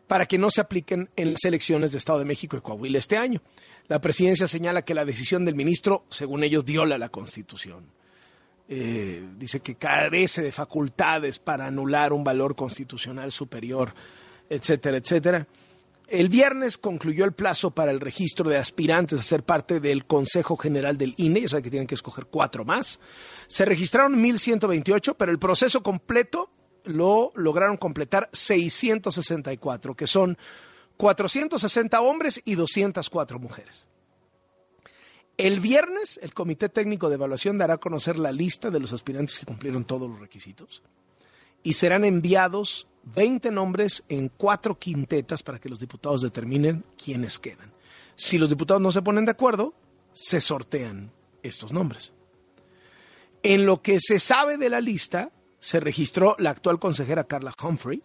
para 0.06 0.26
que 0.26 0.38
no 0.38 0.50
se 0.50 0.60
apliquen 0.60 1.08
en 1.16 1.32
las 1.32 1.44
elecciones 1.44 1.92
de 1.92 1.98
Estado 1.98 2.18
de 2.18 2.24
México 2.24 2.56
y 2.56 2.60
Coahuila 2.60 2.98
este 2.98 3.16
año. 3.16 3.40
La 3.88 4.00
presidencia 4.00 4.46
señala 4.48 4.82
que 4.82 4.94
la 4.94 5.04
decisión 5.04 5.44
del 5.44 5.54
ministro, 5.54 6.04
según 6.08 6.44
ellos, 6.44 6.64
viola 6.64 6.98
la 6.98 7.08
Constitución. 7.08 7.84
Eh, 8.68 9.22
dice 9.38 9.60
que 9.60 9.74
carece 9.74 10.42
de 10.42 10.52
facultades 10.52 11.38
para 11.38 11.66
anular 11.66 12.12
un 12.12 12.24
valor 12.24 12.54
constitucional 12.54 13.32
superior, 13.32 13.92
etcétera, 14.48 14.96
etcétera. 14.96 15.46
El 16.08 16.28
viernes 16.28 16.78
concluyó 16.78 17.24
el 17.24 17.32
plazo 17.32 17.70
para 17.70 17.90
el 17.90 18.00
registro 18.00 18.48
de 18.48 18.58
aspirantes 18.58 19.18
a 19.18 19.22
ser 19.22 19.42
parte 19.42 19.80
del 19.80 20.04
Consejo 20.04 20.56
General 20.56 20.96
del 20.96 21.14
INE, 21.16 21.40
ya 21.40 21.48
sabe 21.48 21.62
que 21.62 21.70
tienen 21.70 21.86
que 21.86 21.94
escoger 21.94 22.26
cuatro 22.26 22.64
más. 22.64 23.00
Se 23.46 23.64
registraron 23.64 24.22
1.128, 24.22 25.16
pero 25.18 25.32
el 25.32 25.38
proceso 25.38 25.82
completo 25.82 26.50
lo 26.84 27.32
lograron 27.34 27.76
completar 27.76 28.28
664, 28.32 29.94
que 29.94 30.06
son 30.06 30.36
460 30.96 32.00
hombres 32.00 32.40
y 32.44 32.54
204 32.54 33.38
mujeres. 33.38 33.86
El 35.38 35.60
viernes, 35.60 36.20
el 36.22 36.34
Comité 36.34 36.68
Técnico 36.68 37.08
de 37.08 37.14
Evaluación 37.14 37.58
dará 37.58 37.74
a 37.74 37.78
conocer 37.78 38.18
la 38.18 38.32
lista 38.32 38.70
de 38.70 38.80
los 38.80 38.92
aspirantes 38.92 39.38
que 39.38 39.46
cumplieron 39.46 39.84
todos 39.84 40.08
los 40.08 40.20
requisitos 40.20 40.82
y 41.62 41.72
serán 41.72 42.04
enviados 42.04 42.86
20 43.04 43.50
nombres 43.50 44.04
en 44.08 44.28
cuatro 44.28 44.78
quintetas 44.78 45.42
para 45.42 45.58
que 45.58 45.68
los 45.68 45.80
diputados 45.80 46.22
determinen 46.22 46.84
quiénes 47.02 47.38
quedan. 47.38 47.72
Si 48.14 48.38
los 48.38 48.50
diputados 48.50 48.82
no 48.82 48.92
se 48.92 49.02
ponen 49.02 49.24
de 49.24 49.32
acuerdo, 49.32 49.74
se 50.12 50.40
sortean 50.40 51.10
estos 51.42 51.72
nombres. 51.72 52.12
En 53.42 53.66
lo 53.66 53.82
que 53.82 53.98
se 54.00 54.18
sabe 54.18 54.56
de 54.56 54.68
la 54.68 54.80
lista, 54.80 55.32
se 55.62 55.78
registró 55.78 56.34
la 56.40 56.50
actual 56.50 56.80
consejera 56.80 57.22
Carla 57.22 57.54
Humphrey, 57.62 58.02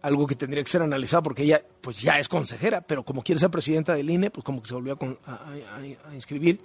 algo 0.00 0.28
que 0.28 0.36
tendría 0.36 0.62
que 0.62 0.70
ser 0.70 0.80
analizado 0.80 1.24
porque 1.24 1.42
ella 1.42 1.60
pues 1.80 2.00
ya 2.00 2.20
es 2.20 2.28
consejera, 2.28 2.82
pero 2.82 3.04
como 3.04 3.24
quiere 3.24 3.40
ser 3.40 3.50
presidenta 3.50 3.96
del 3.96 4.08
INE, 4.08 4.30
pues 4.30 4.44
como 4.44 4.62
que 4.62 4.68
se 4.68 4.74
volvió 4.74 4.96
a, 5.26 6.14
inscribir. 6.14 6.60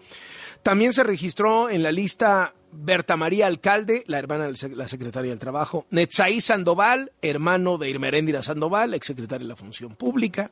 También 0.62 0.94
se 0.94 1.04
registró 1.04 1.68
en 1.72 1.82
la 1.82 1.92
lista 1.92 2.54
Berta 2.72 3.18
María 3.18 3.48
Alcalde, 3.48 4.04
la 4.06 4.20
hermana 4.20 4.52
de 4.52 4.76
la 4.76 4.88
secretaria 4.88 5.32
del 5.32 5.40
Trabajo, 5.40 5.88
Netzaí 5.90 6.42
Sandoval, 6.42 7.12
hermano 7.24 7.80
de 7.80 7.90
Irmeréndira 7.90 8.44
Sandoval, 8.44 8.94
exsecretaria 8.94 9.46
de 9.46 9.50
la 9.50 9.56
Función 9.56 9.96
Pública. 9.96 10.52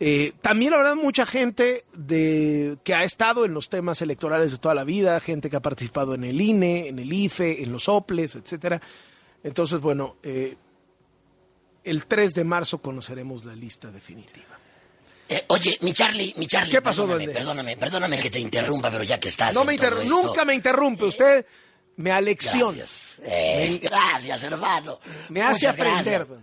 Eh, 0.00 0.32
también, 0.42 0.72
verdad, 0.72 0.96
mucha 0.96 1.24
gente 1.24 1.84
de, 1.94 2.76
que 2.84 2.94
ha 2.94 3.04
estado 3.04 3.44
en 3.44 3.54
los 3.54 3.68
temas 3.68 4.02
electorales 4.02 4.50
de 4.52 4.58
toda 4.58 4.74
la 4.74 4.84
vida, 4.84 5.18
gente 5.20 5.48
que 5.48 5.56
ha 5.56 5.60
participado 5.62 6.14
en 6.14 6.24
el 6.24 6.40
INE, 6.40 6.88
en 6.88 6.98
el 6.98 7.12
IFE, 7.12 7.62
en 7.62 7.72
los 7.72 7.88
OPLES, 7.88 8.36
etcétera. 8.36 8.82
Entonces, 9.44 9.80
bueno, 9.80 10.16
eh, 10.22 10.56
el 11.84 12.06
3 12.06 12.34
de 12.34 12.44
marzo 12.44 12.78
conoceremos 12.78 13.44
la 13.44 13.54
lista 13.54 13.90
definitiva. 13.90 14.58
Eh, 15.28 15.44
oye, 15.48 15.78
mi 15.82 15.92
Charlie, 15.92 16.34
mi 16.36 16.46
Charlie. 16.46 16.70
¿Qué 16.72 16.82
pasó, 16.82 17.02
perdóname, 17.02 17.24
duende? 17.24 17.38
perdóname, 17.40 17.76
perdóname 17.76 18.18
que 18.18 18.30
te 18.30 18.40
interrumpa, 18.40 18.90
pero 18.90 19.04
ya 19.04 19.18
que 19.20 19.28
estás. 19.28 19.54
No 19.54 19.64
me 19.64 19.76
todo 19.76 19.88
inter- 19.88 20.02
esto- 20.06 20.22
nunca 20.22 20.44
me 20.44 20.54
interrumpe, 20.54 21.04
usted 21.04 21.46
me 21.96 22.10
alecciona. 22.10 22.72
Gracias. 22.78 23.18
Eh, 23.22 23.80
gracias, 23.82 24.42
hermano. 24.42 24.98
Me 25.30 25.40
hace 25.40 25.68
aprender. 25.68 26.26
gracias. 26.26 26.38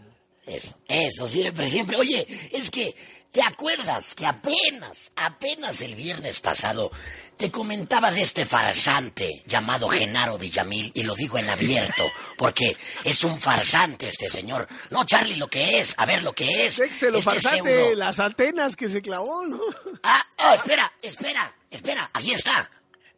Eso, 0.56 0.76
eso, 0.88 1.28
siempre, 1.28 1.70
siempre. 1.70 1.98
Oye, 1.98 2.28
es 2.52 2.70
que 2.70 2.94
¿Te 3.32 3.42
acuerdas 3.42 4.14
que 4.14 4.26
apenas, 4.26 5.14
apenas 5.16 5.80
el 5.80 5.96
viernes 5.96 6.42
pasado 6.42 6.92
te 7.38 7.50
comentaba 7.50 8.12
de 8.12 8.24
este 8.24 8.46
farsante 8.46 9.44
llamado 9.48 9.88
Genaro 9.88 10.38
Villamil 10.38 10.92
y 10.94 11.04
lo 11.04 11.16
digo 11.16 11.38
en 11.38 11.50
abierto 11.50 12.04
porque 12.38 12.76
es 13.06 13.24
un 13.24 13.40
farsante 13.40 14.10
este 14.10 14.28
señor. 14.30 14.68
No, 14.90 15.06
Charlie, 15.06 15.38
lo 15.38 15.48
que 15.48 15.80
es, 15.80 15.94
a 15.96 16.06
ver 16.06 16.24
lo 16.24 16.34
que 16.34 16.66
es. 16.66 16.76
Sexelo 16.76 17.20
Este 17.20 17.32
farsante, 17.32 17.96
las 17.96 18.20
antenas 18.20 18.76
que 18.76 18.90
se 18.90 19.02
clavó, 19.02 19.46
¿no? 19.46 19.62
Ah, 20.04 20.26
oh, 20.40 20.54
espera, 20.54 20.92
espera, 21.02 21.56
espera, 21.70 22.10
ahí 22.14 22.32
está. 22.32 22.70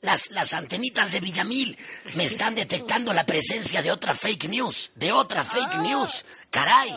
Las, 0.02 0.30
las 0.30 0.54
antenitas 0.54 1.12
de 1.12 1.22
Villamil 1.22 1.76
me 2.14 2.26
están 2.26 2.54
detectando 2.54 3.14
la 3.14 3.24
presencia 3.24 3.82
de 3.82 3.92
otra 3.92 4.14
fake 4.14 4.48
news, 4.50 4.92
de 4.94 5.12
otra 5.12 5.44
fake 5.44 5.78
news. 5.78 6.24
Caray. 6.52 6.94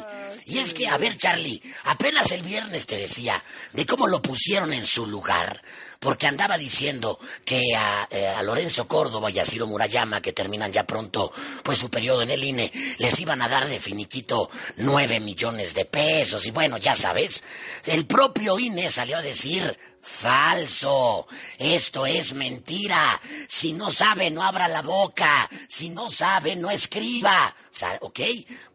Y 0.48 0.58
es 0.58 0.74
que, 0.74 0.86
a 0.86 0.96
ver, 0.96 1.18
Charlie, 1.18 1.60
apenas 1.84 2.30
el 2.30 2.42
viernes 2.42 2.86
te 2.86 2.96
decía 2.96 3.42
de 3.72 3.84
cómo 3.84 4.06
lo 4.06 4.22
pusieron 4.22 4.72
en 4.72 4.86
su 4.86 5.04
lugar, 5.04 5.60
porque 5.98 6.28
andaba 6.28 6.56
diciendo 6.56 7.18
que 7.44 7.74
a, 7.76 8.06
eh, 8.08 8.32
Lorenzo 8.44 8.86
Córdoba 8.86 9.28
y 9.28 9.40
a 9.40 9.44
Ciro 9.44 9.66
Murayama, 9.66 10.20
que 10.20 10.32
terminan 10.32 10.72
ya 10.72 10.86
pronto 10.86 11.32
pues 11.64 11.78
su 11.78 11.90
periodo 11.90 12.22
en 12.22 12.30
el 12.30 12.44
INE, 12.44 12.70
les 12.98 13.18
iban 13.18 13.42
a 13.42 13.48
dar 13.48 13.66
de 13.66 13.80
finiquito 13.80 14.48
nueve 14.76 15.18
millones 15.18 15.74
de 15.74 15.84
pesos. 15.84 16.46
Y 16.46 16.52
bueno, 16.52 16.78
ya 16.78 16.94
sabes, 16.94 17.42
el 17.84 18.06
propio 18.06 18.56
INE 18.56 18.92
salió 18.92 19.16
a 19.16 19.22
decir 19.22 19.76
Falso. 20.00 21.26
Esto 21.58 22.06
es 22.06 22.32
mentira. 22.32 23.20
Si 23.48 23.72
no 23.72 23.90
sabe, 23.90 24.30
no 24.30 24.44
abra 24.44 24.68
la 24.68 24.82
boca. 24.82 25.50
Si 25.68 25.88
no 25.88 26.08
sabe, 26.10 26.54
no 26.54 26.70
escriba. 26.70 27.54
¿Ok? 28.00 28.20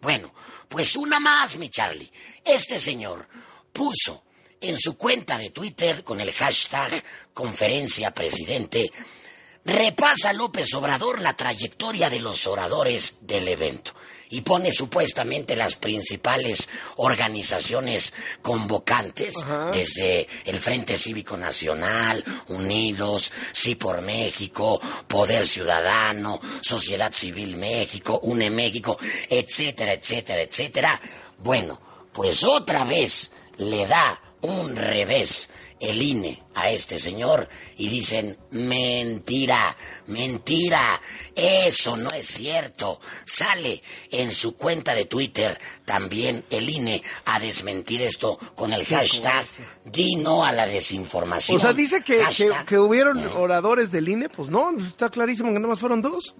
Bueno, 0.01 0.31
pues 0.71 0.95
una 0.95 1.19
más, 1.19 1.57
mi 1.57 1.69
Charlie. 1.69 2.09
Este 2.45 2.79
señor 2.79 3.27
puso 3.73 4.23
en 4.61 4.79
su 4.79 4.95
cuenta 4.95 5.37
de 5.37 5.49
Twitter 5.49 6.01
con 6.01 6.21
el 6.21 6.31
hashtag 6.31 7.03
conferencia 7.33 8.13
presidente 8.13 8.89
repasa 9.65 10.31
López 10.31 10.73
Obrador 10.73 11.19
la 11.19 11.33
trayectoria 11.33 12.09
de 12.09 12.21
los 12.21 12.47
oradores 12.47 13.17
del 13.19 13.49
evento 13.49 13.93
y 14.31 14.41
pone 14.41 14.71
supuestamente 14.71 15.55
las 15.55 15.75
principales 15.75 16.67
organizaciones 16.95 18.13
convocantes, 18.41 19.35
desde 19.71 20.27
el 20.45 20.59
Frente 20.59 20.97
Cívico 20.97 21.37
Nacional, 21.37 22.23
Unidos, 22.47 23.31
Sí 23.53 23.75
por 23.75 24.01
México, 24.01 24.81
Poder 25.07 25.45
Ciudadano, 25.45 26.39
Sociedad 26.61 27.13
Civil 27.13 27.57
México, 27.57 28.19
UNE 28.23 28.49
México, 28.49 28.97
etcétera, 29.29 29.93
etcétera, 29.93 30.41
etcétera. 30.41 31.01
Bueno, 31.37 31.79
pues 32.13 32.43
otra 32.43 32.85
vez 32.85 33.31
le 33.57 33.85
da 33.85 34.21
un 34.41 34.75
revés 34.75 35.49
el 35.81 36.01
INE 36.01 36.41
a 36.53 36.69
este 36.69 36.99
señor 36.99 37.49
y 37.77 37.89
dicen, 37.89 38.37
mentira, 38.51 39.75
mentira, 40.07 41.01
eso 41.35 41.97
no 41.97 42.11
es 42.11 42.27
cierto. 42.27 43.01
Sale 43.25 43.81
en 44.11 44.31
su 44.31 44.55
cuenta 44.55 44.93
de 44.93 45.05
Twitter 45.05 45.59
también 45.83 46.45
el 46.49 46.69
INE 46.69 47.01
a 47.25 47.39
desmentir 47.39 48.01
esto 48.01 48.37
con 48.55 48.71
el 48.71 48.85
hashtag 48.85 49.45
di 49.83 50.15
no 50.15 50.45
a 50.45 50.51
la 50.51 50.67
desinformación. 50.67 51.57
O 51.57 51.59
sea, 51.59 51.73
dice 51.73 52.01
que, 52.01 52.17
que, 52.17 52.23
Hashtag, 52.23 52.65
que 52.65 52.77
hubieron 52.77 53.17
oradores 53.35 53.91
del 53.91 54.07
INE, 54.07 54.29
pues 54.29 54.49
no, 54.49 54.77
está 54.77 55.09
clarísimo 55.09 55.49
que 55.49 55.55
nada 55.55 55.69
más 55.69 55.79
fueron 55.79 56.01
dos. 56.01 56.35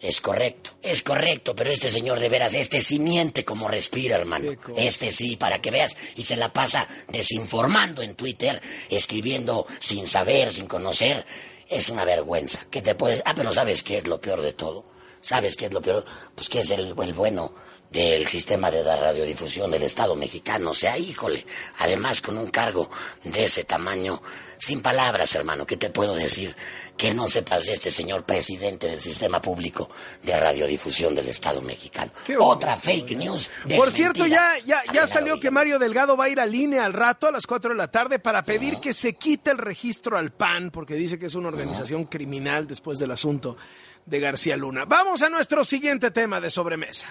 Es 0.00 0.20
correcto, 0.20 0.72
es 0.82 1.02
correcto, 1.02 1.56
pero 1.56 1.70
este 1.70 1.90
señor 1.90 2.20
de 2.20 2.28
veras, 2.28 2.52
este 2.52 2.82
sí 2.82 2.98
miente 2.98 3.44
como 3.44 3.66
respira, 3.66 4.16
hermano. 4.16 4.52
Este 4.76 5.10
sí, 5.10 5.36
para 5.36 5.60
que 5.62 5.70
veas, 5.70 5.96
y 6.16 6.24
se 6.24 6.36
la 6.36 6.52
pasa 6.52 6.86
desinformando 7.08 8.02
en 8.02 8.14
Twitter, 8.14 8.60
escribiendo 8.90 9.66
sin 9.80 10.06
saber, 10.06 10.52
sin 10.52 10.66
conocer. 10.66 11.24
Es 11.68 11.88
una 11.88 12.04
vergüenza. 12.04 12.60
¿Qué 12.70 12.82
te 12.82 12.94
puedes.? 12.94 13.22
Ah, 13.24 13.34
pero 13.34 13.52
¿sabes 13.52 13.82
qué 13.82 13.98
es 13.98 14.06
lo 14.06 14.20
peor 14.20 14.42
de 14.42 14.52
todo? 14.52 14.84
¿Sabes 15.22 15.56
qué 15.56 15.66
es 15.66 15.72
lo 15.72 15.80
peor? 15.80 16.04
Pues 16.34 16.48
que 16.48 16.60
es 16.60 16.70
el, 16.70 16.94
el 17.02 17.12
bueno 17.14 17.52
del 17.96 18.26
sistema 18.26 18.70
de 18.70 18.84
la 18.84 18.94
radiodifusión 18.96 19.70
del 19.70 19.82
Estado 19.82 20.14
mexicano. 20.14 20.72
O 20.72 20.74
sea, 20.74 20.98
híjole, 20.98 21.46
además 21.78 22.20
con 22.20 22.36
un 22.36 22.50
cargo 22.50 22.90
de 23.24 23.46
ese 23.46 23.64
tamaño, 23.64 24.20
sin 24.58 24.82
palabras, 24.82 25.34
hermano, 25.34 25.66
¿qué 25.66 25.78
te 25.78 25.88
puedo 25.88 26.14
decir? 26.14 26.54
Que 26.98 27.14
no 27.14 27.26
sepas 27.26 27.64
de 27.64 27.72
este 27.72 27.90
señor 27.90 28.24
presidente 28.24 28.86
del 28.86 29.00
sistema 29.00 29.40
público 29.40 29.88
de 30.22 30.38
radiodifusión 30.38 31.14
del 31.14 31.28
Estado 31.28 31.62
mexicano. 31.62 32.12
Otra 32.38 32.76
fake 32.76 33.16
news. 33.16 33.48
Por 33.74 33.90
cierto, 33.90 34.26
ya, 34.26 34.52
ya, 34.66 34.82
ya 34.92 35.06
salió 35.06 35.40
que. 35.40 35.50
Mario 35.50 35.78
Delgado 35.78 36.18
va 36.18 36.24
a 36.24 36.28
ir 36.28 36.38
al 36.38 36.54
INE 36.54 36.78
al 36.78 36.92
rato, 36.92 37.28
a 37.28 37.30
las 37.30 37.46
4 37.46 37.70
de 37.70 37.76
la 37.76 37.90
tarde, 37.90 38.18
para 38.18 38.42
pedir 38.42 38.78
que 38.78 38.92
se 38.92 39.14
quite 39.14 39.52
el 39.52 39.58
registro 39.58 40.18
al 40.18 40.32
PAN, 40.32 40.70
porque 40.70 40.96
dice 40.96 41.18
que 41.18 41.26
es 41.26 41.34
una 41.34 41.48
organización 41.48 42.04
criminal 42.04 42.66
después 42.66 42.98
del 42.98 43.12
asunto 43.12 43.56
de 44.04 44.20
García 44.20 44.54
Luna. 44.54 44.84
Vamos 44.84 45.22
a 45.22 45.30
nuestro 45.30 45.64
siguiente 45.64 46.10
tema 46.10 46.42
de 46.42 46.50
sobremesa. 46.50 47.08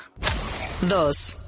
2, 0.82 1.42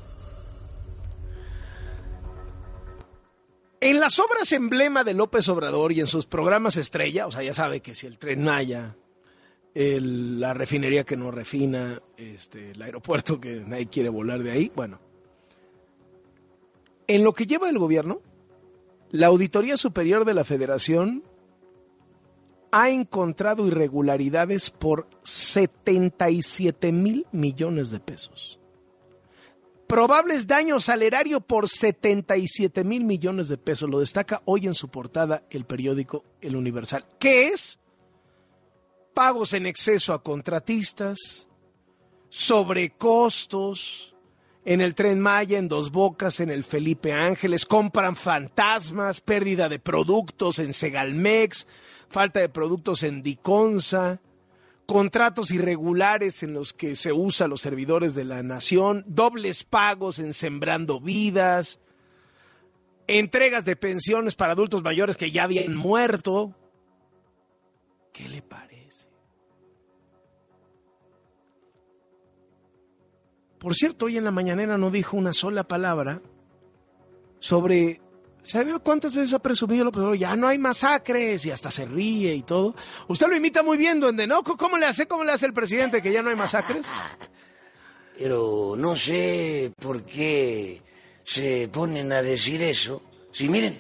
En 3.80 4.00
las 4.00 4.18
obras 4.18 4.52
emblema 4.54 5.04
de 5.04 5.14
López 5.14 5.48
Obrador 5.50 5.92
y 5.92 6.00
en 6.00 6.08
sus 6.08 6.26
programas 6.26 6.78
estrella, 6.78 7.28
o 7.28 7.32
sea, 7.32 7.44
ya 7.44 7.54
sabe 7.54 7.80
que 7.82 7.94
si 7.94 8.08
el 8.08 8.18
tren 8.18 8.44
Maya, 8.44 8.96
el- 9.76 10.40
la 10.40 10.56
refinería 10.56 11.04
que 11.04 11.16
no 11.16 11.30
refina, 11.30 12.02
este, 12.18 12.72
el 12.72 12.82
aeropuerto 12.82 13.40
que 13.40 13.62
nadie 13.62 13.86
quiere 13.88 14.10
volar 14.10 14.42
de 14.42 14.52
ahí, 14.52 14.72
bueno. 14.76 15.00
En 17.06 17.24
lo 17.24 17.34
que 17.34 17.46
lleva 17.46 17.70
el 17.70 17.78
gobierno, 17.78 18.20
la 19.12 19.28
Auditoría 19.28 19.78
Superior 19.78 20.26
de 20.26 20.34
la 20.34 20.44
Federación 20.44 21.24
ha 22.72 22.90
encontrado 22.90 23.68
irregularidades 23.68 24.72
por 24.72 25.08
77 25.24 26.92
mil 26.92 27.28
millones 27.32 27.92
de 27.92 28.00
pesos 28.00 28.60
probables 29.88 30.48
daños 30.48 30.90
al 30.90 31.02
erario 31.02 31.40
por 31.40 31.70
77 31.70 32.84
mil 32.84 33.06
millones 33.06 33.48
de 33.48 33.58
pesos. 33.58 33.90
Lo 33.90 34.00
destaca 34.00 34.42
hoy 34.46 34.68
en 34.68 34.74
su 34.74 34.90
portada 34.90 35.44
el 35.50 35.66
periódico 35.66 36.24
El 36.42 36.56
Universal. 36.56 37.06
¿Qué 37.18 37.48
es? 37.48 37.80
Pagos 39.14 39.54
en 39.54 39.66
exceso 39.66 40.14
a 40.14 40.22
contratistas, 40.22 41.48
sobrecostos, 42.30 44.14
en 44.64 44.82
el 44.82 44.96
tren 44.96 45.22
Maya, 45.22 45.58
en 45.58 45.70
Dos 45.70 45.92
Bocas, 45.92 46.42
en 46.42 46.50
el 46.52 46.66
Felipe 46.66 47.14
Ángeles, 47.14 47.66
compran 47.66 48.18
fantasmas, 48.18 49.22
pérdida 49.22 49.70
de 49.70 49.80
productos 49.80 50.60
en 50.60 50.74
Segalmex, 50.74 51.66
falta 52.10 52.42
de 52.42 52.50
productos 52.50 53.04
en 53.04 53.24
Diconsa, 53.24 54.20
contratos 54.88 55.52
irregulares 55.52 56.42
en 56.44 56.54
los 56.54 56.74
que 56.74 56.96
se 56.96 57.12
usa 57.12 57.50
los 57.50 57.62
servidores 57.62 58.16
de 58.16 58.24
la 58.24 58.42
nación, 58.42 59.04
dobles 59.06 59.66
pagos 59.66 60.18
en 60.18 60.34
Sembrando 60.34 61.02
Vidas, 61.02 61.80
entregas 63.06 63.66
de 63.66 63.76
pensiones 63.76 64.36
para 64.36 64.54
adultos 64.54 64.82
mayores 64.82 65.18
que 65.18 65.30
ya 65.30 65.44
habían 65.44 65.76
muerto. 65.76 66.56
¿Qué 68.14 68.30
le 68.30 68.42
parece? 68.42 69.10
Por 73.60 73.76
cierto, 73.76 74.06
hoy 74.06 74.18
en 74.18 74.24
la 74.24 74.32
mañanera 74.32 74.78
no 74.78 74.90
dijo 74.90 75.18
una 75.18 75.34
sola 75.34 75.68
palabra 75.68 76.22
sobre 77.40 78.00
¿Sabe 78.44 78.78
cuántas 78.80 79.14
veces 79.14 79.34
ha 79.34 79.40
presumido 79.40 79.84
López 79.84 80.00
Obrador? 80.00 80.18
Ya 80.18 80.36
no 80.36 80.48
hay 80.48 80.58
masacres 80.58 81.46
y 81.46 81.52
hasta 81.52 81.70
se 81.70 81.86
ríe 81.86 82.34
y 82.34 82.44
todo. 82.44 82.76
Usted 83.08 83.28
lo 83.28 83.36
imita 83.36 83.62
muy 83.62 83.78
bien, 83.78 84.00
duende, 84.00 84.26
¿no? 84.26 84.42
¿Cómo 84.44 84.78
le 84.78 84.86
hace? 84.86 85.06
¿Cómo 85.06 85.26
le 85.26 85.34
hace 85.34 85.46
el 85.46 85.54
presidente 85.54 86.02
que 86.02 86.14
ya 86.14 86.22
no 86.22 86.30
hay 86.30 86.38
masacres? 86.38 86.88
Pero 88.18 88.76
no 88.78 88.96
sé 88.96 89.74
por 89.80 90.04
qué 90.04 90.82
se 91.24 91.68
ponen 91.68 92.12
a 92.14 92.22
decir 92.22 92.62
eso. 92.62 93.02
Si 93.32 93.50
miren, 93.50 93.78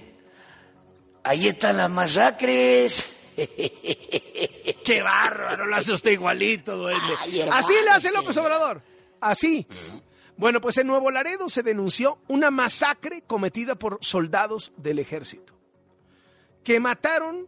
ahí 1.24 1.48
están 1.48 1.78
las 1.78 1.89
masacres. 1.89 3.08
¡Qué 4.84 5.02
bárbaro! 5.02 5.65
Lo 5.65 5.76
hace 5.76 5.93
usted 5.93 6.12
igualito, 6.12 6.76
duende. 6.76 7.02
Ay, 7.22 7.41
Así 7.52 7.74
le 7.84 7.89
hace 7.89 8.12
López 8.12 8.36
Obrador. 8.38 8.82
Así. 9.22 9.65
Bueno, 10.38 10.62
pues 10.62 10.78
en 10.78 10.88
Nuevo 10.88 11.10
Laredo 11.12 11.50
se 11.50 11.63
denunció 11.63 12.19
una 12.28 12.52
masacre 12.52 13.23
cometida 13.23 13.76
por 13.76 13.97
soldados 14.02 14.71
del 14.78 15.00
ejército 15.00 15.58
que 16.67 16.82
mataron 16.82 17.47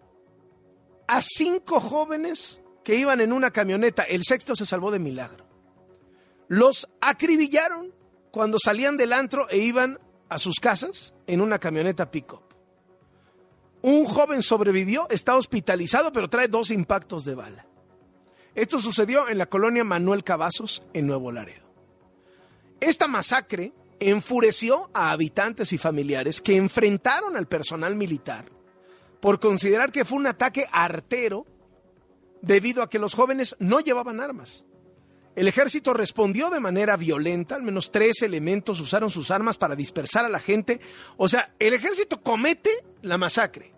a 1.06 1.21
cinco 1.21 1.82
jóvenes 1.82 2.62
que 2.86 2.95
iban 2.95 3.19
en 3.19 3.34
una 3.34 3.52
camioneta. 3.52 4.04
El 4.04 4.23
sexto 4.23 4.56
se 4.56 4.65
salvó 4.65 4.91
de 4.91 4.99
milagro. 4.99 5.45
Los 6.47 6.88
acribillaron 7.02 7.93
cuando 8.32 8.58
salían 8.63 8.95
del 8.95 9.12
antro 9.12 9.49
e 9.49 9.58
iban 9.58 9.99
a 10.30 10.38
sus 10.38 10.56
casas 10.62 11.13
en 11.28 11.41
una 11.41 11.60
camioneta 11.60 12.12
pick-up. 12.12 12.43
Un 13.82 14.06
joven 14.06 14.41
sobrevivió, 14.41 15.08
está 15.10 15.36
hospitalizado, 15.36 16.13
pero 16.13 16.30
trae 16.30 16.47
dos 16.47 16.71
impactos 16.71 17.25
de 17.25 17.36
bala. 17.36 17.65
Esto 18.56 18.80
sucedió 18.80 19.28
en 19.28 19.38
la 19.38 19.47
colonia 19.47 19.84
Manuel 19.84 20.23
Cavazos, 20.23 20.82
en 20.93 21.08
Nuevo 21.08 21.32
Laredo. 21.32 21.68
Esta 22.80 23.08
masacre 23.08 23.74
enfureció 24.00 24.89
a 24.94 25.12
habitantes 25.12 25.74
y 25.74 25.78
familiares 25.78 26.42
que 26.42 26.56
enfrentaron 26.56 27.36
al 27.36 27.48
personal 27.48 27.96
militar 27.96 28.46
por 29.20 29.39
considerar 29.39 29.92
que 29.92 30.06
fue 30.06 30.18
un 30.18 30.28
ataque 30.28 30.65
artero 30.72 31.46
debido 32.42 32.82
a 32.82 32.89
que 32.89 33.00
los 33.00 33.13
jóvenes 33.13 33.56
no 33.60 33.82
llevaban 33.82 34.22
armas. 34.22 34.63
El 35.36 35.48
ejército 35.48 35.94
respondió 35.94 36.50
de 36.50 36.60
manera 36.60 36.98
violenta, 36.98 37.56
al 37.56 37.63
menos 37.63 37.92
tres 37.92 38.22
elementos 38.24 38.80
usaron 38.80 39.10
sus 39.10 39.32
armas 39.32 39.58
para 39.58 39.76
dispersar 39.76 40.26
a 40.26 40.30
la 40.30 40.39
gente. 40.39 40.80
O 41.18 41.28
sea, 41.28 41.54
el 41.60 41.74
ejército 41.74 42.22
comete 42.22 42.72
la 43.02 43.18
masacre. 43.18 43.74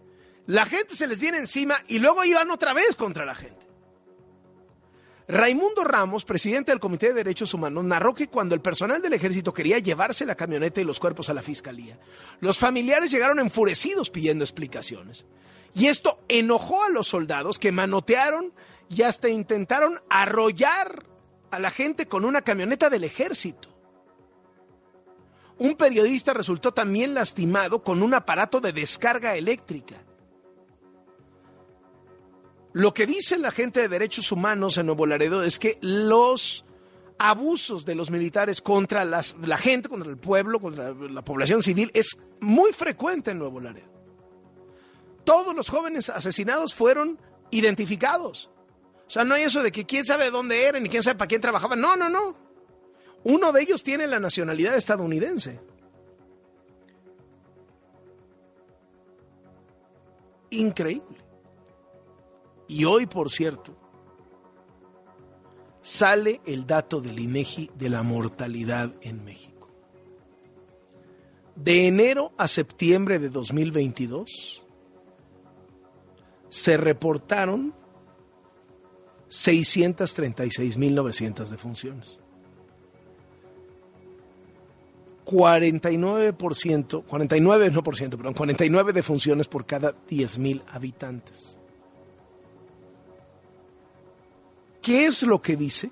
La 0.48 0.66
gente 0.66 0.96
se 0.96 1.08
les 1.08 1.20
viene 1.20 1.38
encima 1.38 1.76
y 1.88 2.00
luego 2.00 2.24
iban 2.24 2.50
otra 2.50 2.74
vez 2.74 2.96
contra 2.96 3.26
la 3.26 3.36
gente. 3.36 3.61
Raimundo 5.32 5.86
Ramos, 5.86 6.26
presidente 6.26 6.74
del 6.74 6.82
Comité 6.82 7.08
de 7.08 7.13
Derechos 7.13 7.54
Humanos, 7.54 7.86
narró 7.86 8.13
que 8.13 8.28
cuando 8.28 8.54
el 8.54 8.60
personal 8.60 9.02
del 9.02 9.13
ejército 9.13 9.54
quería 9.54 9.80
llevarse 9.80 10.26
la 10.26 10.36
camioneta 10.36 10.82
y 10.82 10.84
los 10.84 11.00
cuerpos 11.00 11.30
a 11.30 11.34
la 11.34 11.41
fiscalía, 11.41 11.98
los 12.41 12.60
familiares 12.60 13.12
llegaron 13.12 13.39
enfurecidos 13.39 14.10
pidiendo 14.10 14.44
explicaciones. 14.44 15.26
Y 15.74 15.88
esto 15.88 16.20
enojó 16.28 16.84
a 16.84 16.89
los 16.89 17.08
soldados 17.08 17.60
que 17.60 17.72
manotearon 17.72 18.52
y 18.89 19.04
hasta 19.04 19.30
intentaron 19.30 20.02
arrollar 20.10 21.06
a 21.50 21.60
la 21.60 21.72
gente 21.72 22.08
con 22.08 22.26
una 22.26 22.41
camioneta 22.41 22.89
del 22.89 23.06
ejército. 23.06 23.70
Un 25.60 25.78
periodista 25.78 26.34
resultó 26.34 26.74
también 26.74 27.13
lastimado 27.13 27.84
con 27.84 28.04
un 28.04 28.13
aparato 28.15 28.60
de 28.60 28.74
descarga 28.74 29.38
eléctrica. 29.38 30.04
Lo 32.74 32.94
que 32.94 33.06
dice 33.06 33.38
la 33.38 33.52
gente 33.52 33.82
de 33.82 33.90
derechos 33.90 34.32
humanos 34.32 34.78
en 34.78 34.86
Nuevo 34.86 35.06
Laredo 35.06 35.44
es 35.44 35.60
que 35.60 35.78
los 35.82 36.64
abusos 37.18 37.86
de 37.86 37.96
los 37.96 38.10
militares 38.10 38.62
contra 38.62 39.06
la 39.06 39.58
gente, 39.58 39.90
contra 39.90 40.10
el 40.10 40.18
pueblo, 40.18 40.60
contra 40.60 40.94
la 40.94 41.22
población 41.22 41.62
civil 41.62 41.92
es 41.94 42.18
muy 42.40 42.74
frecuente 42.74 43.32
en 43.32 43.40
Nuevo 43.40 43.60
Laredo. 43.60 43.92
Todos 45.24 45.56
los 45.56 45.70
jóvenes 45.70 46.10
asesinados 46.10 46.74
fueron 46.74 47.20
identificados. 47.52 48.50
O 49.06 49.10
sea, 49.10 49.24
no 49.24 49.36
hay 49.36 49.44
eso 49.44 49.62
de 49.62 49.72
que 49.72 49.86
quién 49.86 50.06
sabe 50.06 50.32
dónde 50.32 50.66
eran 50.66 50.86
y 50.86 50.90
quién 50.90 51.04
sabe 51.04 51.18
para 51.18 51.28
quién 51.28 51.42
trabajaban. 51.42 51.80
No, 51.80 51.96
no, 51.96 52.10
no. 52.10 52.34
Uno 53.24 53.52
de 53.52 53.62
ellos 53.62 53.84
tiene 53.84 54.08
la 54.08 54.20
nacionalidad 54.20 54.76
estadounidense. 54.76 55.60
Increíble. 60.50 61.21
Y 62.72 62.86
hoy, 62.86 63.06
por 63.06 63.30
cierto, 63.30 63.76
sale 65.82 66.40
el 66.46 66.66
dato 66.66 67.02
del 67.02 67.20
INEGI 67.20 67.70
de 67.76 67.90
la 67.90 68.02
mortalidad 68.02 68.94
en 69.02 69.26
México. 69.26 69.70
De 71.54 71.86
enero 71.86 72.32
a 72.38 72.48
septiembre 72.48 73.20
de 73.20 73.28
2022 73.28 74.66
se 76.48 76.78
reportaron 76.78 77.74
636.900 79.28 81.50
defunciones. 81.50 82.22
49%, 85.26 87.04
49 87.04 87.72
no 87.72 87.84
por 87.84 87.98
ciento, 87.98 88.18
perdón, 88.18 88.34
49 88.34 88.94
defunciones 88.94 89.50
por 89.50 89.66
cada 89.66 89.94
10.000 90.08 90.64
habitantes. 90.70 91.58
¿Qué 94.82 95.06
es 95.06 95.24
lo 95.24 95.39
que 95.39 95.56
dice? 95.56 95.91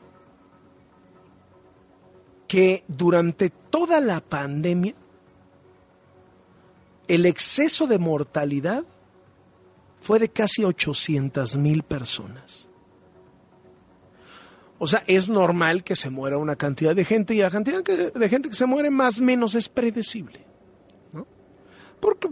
Que 2.48 2.84
durante 2.88 3.50
toda 3.50 4.00
la 4.02 4.22
pandemia 4.22 4.96
el 7.08 7.26
exceso 7.26 7.88
de 7.88 7.98
mortalidad 8.00 8.84
fue 10.02 10.20
de 10.20 10.30
casi 10.30 10.64
800 10.64 11.58
mil 11.58 11.84
personas. 11.84 12.68
O 14.78 14.88
sea, 14.88 15.04
es 15.08 15.30
normal 15.30 15.84
que 15.84 15.96
se 15.96 16.10
muera 16.10 16.38
una 16.38 16.56
cantidad 16.56 16.96
de 16.96 17.04
gente 17.04 17.36
y 17.36 17.40
la 17.40 17.50
cantidad 17.50 17.84
de 17.84 18.30
gente 18.30 18.50
que 18.50 18.56
se 18.56 18.66
muere 18.66 18.90
más 18.90 19.20
o 19.20 19.24
menos 19.24 19.54
es 19.56 19.68
predecible. 19.68 20.46
¿no? 21.12 21.28
Porque, 22.00 22.30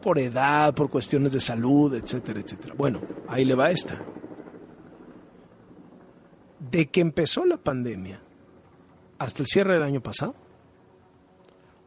por 0.00 0.18
edad, 0.18 0.72
por 0.74 0.88
cuestiones 0.88 1.32
de 1.32 1.40
salud, 1.40 1.94
etcétera, 1.94 2.40
etcétera. 2.40 2.74
Bueno, 2.76 3.00
ahí 3.26 3.44
le 3.44 3.54
va 3.54 3.70
esta 3.70 4.00
de 6.60 6.86
que 6.86 7.00
empezó 7.00 7.44
la 7.44 7.56
pandemia 7.56 8.20
hasta 9.18 9.42
el 9.42 9.46
cierre 9.46 9.74
del 9.74 9.82
año 9.82 10.02
pasado, 10.02 10.34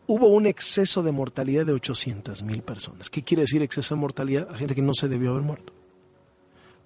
hubo 0.08 0.28
un 0.28 0.46
exceso 0.46 1.04
de 1.04 1.12
mortalidad 1.12 1.66
de 1.66 1.74
800 1.74 2.44
mil 2.44 2.62
personas. 2.62 3.10
¿Qué 3.10 3.24
quiere 3.24 3.42
decir 3.42 3.62
exceso 3.62 3.96
de 3.96 4.02
mortalidad? 4.02 4.50
A 4.52 4.58
gente 4.58 4.76
que 4.76 4.82
no 4.82 4.94
se 4.94 5.08
debió 5.08 5.32
haber 5.32 5.44
muerto. 5.44 5.74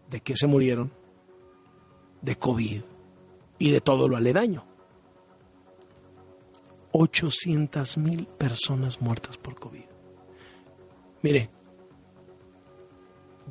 ¿De 0.09 0.21
qué 0.21 0.35
se 0.35 0.47
murieron? 0.47 0.91
De 2.21 2.35
COVID 2.37 2.81
y 3.59 3.71
de 3.71 3.81
todo 3.81 4.07
lo 4.07 4.17
aledaño. 4.17 4.65
800 6.91 7.97
mil 7.97 8.25
personas 8.25 9.01
muertas 9.01 9.37
por 9.37 9.55
COVID. 9.55 9.83
Mire, 11.21 11.49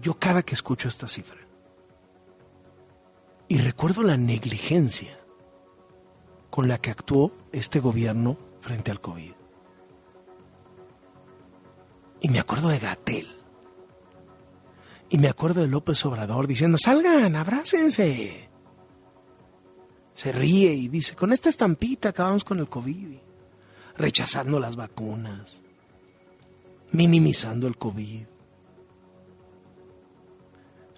yo 0.00 0.14
cada 0.14 0.42
que 0.42 0.54
escucho 0.54 0.88
esta 0.88 1.08
cifra, 1.08 1.45
y 3.48 3.58
recuerdo 3.58 4.02
la 4.02 4.16
negligencia 4.16 5.18
con 6.50 6.68
la 6.68 6.78
que 6.78 6.90
actuó 6.90 7.32
este 7.52 7.80
gobierno 7.80 8.36
frente 8.60 8.90
al 8.90 9.00
COVID. 9.00 9.32
Y 12.20 12.28
me 12.28 12.40
acuerdo 12.40 12.68
de 12.68 12.78
Gatel. 12.78 13.28
Y 15.08 15.18
me 15.18 15.28
acuerdo 15.28 15.60
de 15.60 15.68
López 15.68 16.04
Obrador 16.04 16.46
diciendo, 16.46 16.78
salgan, 16.78 17.36
abrácense. 17.36 18.48
Se 20.14 20.32
ríe 20.32 20.72
y 20.72 20.88
dice, 20.88 21.14
con 21.14 21.32
esta 21.32 21.48
estampita 21.48 22.08
acabamos 22.08 22.42
con 22.42 22.58
el 22.58 22.68
COVID. 22.68 23.18
Rechazando 23.96 24.58
las 24.58 24.74
vacunas. 24.74 25.62
Minimizando 26.90 27.68
el 27.68 27.76
COVID 27.76 28.26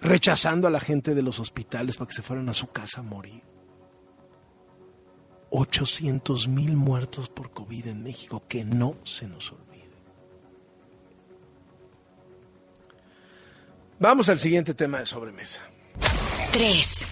rechazando 0.01 0.67
a 0.67 0.71
la 0.71 0.79
gente 0.79 1.13
de 1.13 1.21
los 1.21 1.39
hospitales 1.39 1.97
para 1.97 2.07
que 2.07 2.15
se 2.15 2.21
fueran 2.21 2.49
a 2.49 2.53
su 2.53 2.67
casa 2.67 3.01
a 3.01 3.03
morir. 3.03 3.43
800 5.51 6.47
mil 6.47 6.75
muertos 6.75 7.29
por 7.29 7.51
COVID 7.51 7.87
en 7.87 8.03
México, 8.03 8.43
que 8.47 8.63
no 8.63 8.95
se 9.03 9.27
nos 9.27 9.51
olvide. 9.51 9.69
Vamos 13.99 14.29
al 14.29 14.39
siguiente 14.39 14.73
tema 14.73 14.99
de 14.99 15.05
sobremesa. 15.05 15.61
3. 16.53 17.05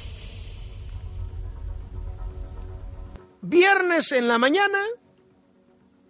Viernes 3.41 4.12
en 4.12 4.28
la 4.28 4.38
mañana 4.38 4.80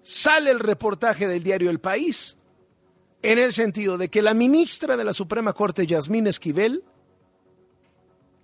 sale 0.04 0.52
el 0.52 0.60
reportaje 0.60 1.28
del 1.28 1.44
diario 1.44 1.70
El 1.70 1.80
País 1.80 2.38
en 3.22 3.40
el 3.40 3.54
sentido 3.54 3.98
de 3.98 4.10
que 4.10 4.22
la 4.22 4.34
ministra 4.34 4.98
de 4.98 5.04
la 5.04 5.14
Suprema 5.14 5.54
Corte, 5.54 5.88
Yasmín 5.88 6.28
Esquivel, 6.28 6.84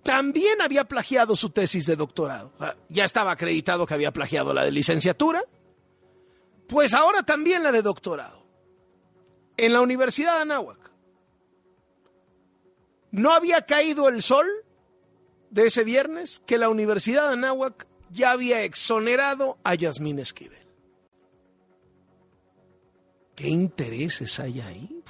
también 0.02 0.60
había 0.60 0.84
plagiado 0.84 1.34
su 1.34 1.50
tesis 1.50 1.86
de 1.86 1.96
doctorado. 1.96 2.52
Ya 2.88 3.04
estaba 3.04 3.32
acreditado 3.32 3.86
que 3.86 3.94
había 3.94 4.12
plagiado 4.12 4.52
la 4.52 4.64
de 4.64 4.70
licenciatura, 4.70 5.42
pues 6.68 6.92
ahora 6.94 7.22
también 7.22 7.62
la 7.62 7.72
de 7.72 7.82
doctorado, 7.82 8.44
en 9.56 9.72
la 9.72 9.80
Universidad 9.80 10.36
de 10.36 10.42
Anáhuac. 10.42 10.90
No 13.10 13.32
había 13.32 13.62
caído 13.62 14.08
el 14.08 14.22
sol 14.22 14.46
de 15.50 15.66
ese 15.66 15.84
viernes 15.84 16.42
que 16.46 16.58
la 16.58 16.68
Universidad 16.68 17.28
de 17.28 17.34
Anáhuac 17.34 17.86
ya 18.10 18.32
había 18.32 18.62
exonerado 18.62 19.56
a 19.64 19.74
Yasmín 19.74 20.18
Esquivel. 20.18 20.63
¿Qué 23.34 23.48
intereses 23.48 24.38
hay 24.38 24.60
ahí? 24.60 25.02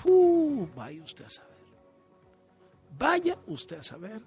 vaya 0.75 1.03
usted 1.03 1.25
a 1.25 1.31
saber. 1.31 1.57
Vaya 2.99 3.39
usted 3.47 3.79
a 3.79 3.85
saber. 3.85 4.23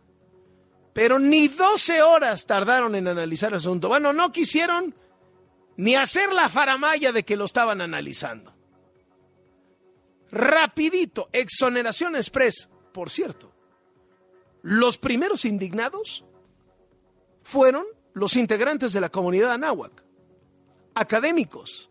Pero 0.93 1.19
ni 1.19 1.47
12 1.47 2.01
horas 2.01 2.45
tardaron 2.45 2.95
en 2.95 3.07
analizar 3.07 3.51
el 3.51 3.57
asunto. 3.57 3.87
Bueno, 3.87 4.13
no 4.13 4.31
quisieron 4.31 4.95
ni 5.77 5.95
hacer 5.95 6.33
la 6.33 6.49
faramaya 6.49 7.11
de 7.11 7.23
que 7.23 7.37
lo 7.37 7.45
estaban 7.45 7.81
analizando. 7.81 8.53
Rapidito, 10.31 11.29
exoneración 11.31 12.15
express. 12.15 12.69
Por 12.91 13.09
cierto, 13.09 13.53
los 14.63 14.97
primeros 14.97 15.45
indignados 15.45 16.25
fueron 17.43 17.85
los 18.13 18.35
integrantes 18.35 18.91
de 18.91 19.01
la 19.01 19.09
comunidad 19.09 19.51
anáhuac, 19.51 20.03
académicos, 20.95 21.86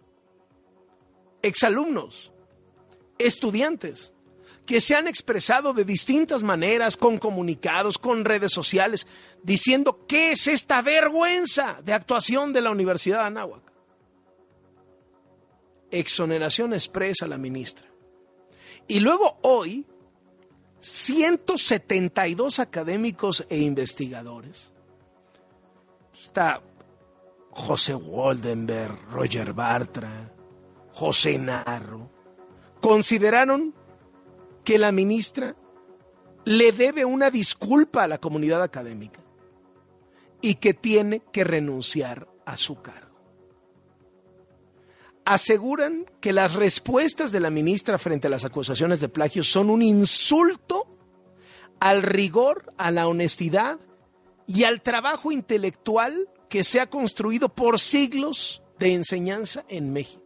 exalumnos, 1.47 2.33
estudiantes, 3.19 4.13
que 4.67 4.81
se 4.81 4.97
han 4.97 5.07
expresado 5.07 5.73
de 5.73 5.85
distintas 5.85 6.43
maneras, 6.43 6.97
con 6.97 7.19
comunicados, 7.19 7.99
con 7.99 8.25
redes 8.25 8.53
sociales, 8.53 9.07
diciendo 9.43 10.05
qué 10.09 10.33
es 10.33 10.49
esta 10.49 10.83
vergüenza 10.83 11.81
de 11.85 11.93
actuación 11.93 12.53
de 12.53 12.61
la 12.61 12.71
Universidad 12.71 13.21
de 13.21 13.27
Anáhuac. 13.27 13.63
exoneración 15.91 16.75
expresa 16.75 17.25
a 17.27 17.29
la 17.29 17.39
ministra. 17.39 17.87
Y 18.89 19.01
luego 19.01 19.39
hoy, 19.43 19.87
172 20.81 22.59
académicos 22.59 23.47
e 23.49 23.59
investigadores. 23.59 24.73
Está 26.19 26.61
José 27.51 27.95
Waldenberg, 27.95 28.99
Roger 29.11 29.53
Bartra, 29.53 30.36
José 30.97 31.37
Narro, 31.37 32.09
consideraron 32.81 33.75
que 34.65 34.79
la 34.79 34.93
ministra 34.93 35.55
le 36.47 36.73
debe 36.73 37.05
una 37.05 37.31
disculpa 37.31 38.05
a 38.05 38.09
la 38.09 38.17
comunidad 38.17 38.63
académica 38.63 39.21
y 40.41 40.55
que 40.55 40.73
tiene 40.73 41.21
que 41.33 41.45
renunciar 41.45 42.27
a 42.47 42.57
su 42.57 42.81
cargo. 42.81 43.15
Aseguran 45.27 46.07
que 46.19 46.33
las 46.33 46.55
respuestas 46.55 47.31
de 47.31 47.41
la 47.41 47.51
ministra 47.51 47.99
frente 47.99 48.29
a 48.29 48.31
las 48.31 48.47
acusaciones 48.47 48.99
de 48.99 49.11
plagio 49.11 49.45
son 49.45 49.69
un 49.69 49.83
insulto 49.83 50.87
al 51.79 52.03
rigor, 52.05 52.73
a 52.79 52.91
la 52.91 53.07
honestidad 53.07 53.79
y 54.47 54.65
al 54.65 54.81
trabajo 54.81 55.31
intelectual 55.31 56.31
que 56.49 56.65
se 56.65 56.81
ha 56.81 56.89
construido 56.89 57.51
por 57.51 57.81
siglos 57.81 58.63
de 58.79 58.95
enseñanza 58.95 59.67
en 59.69 59.93
México. 59.93 60.26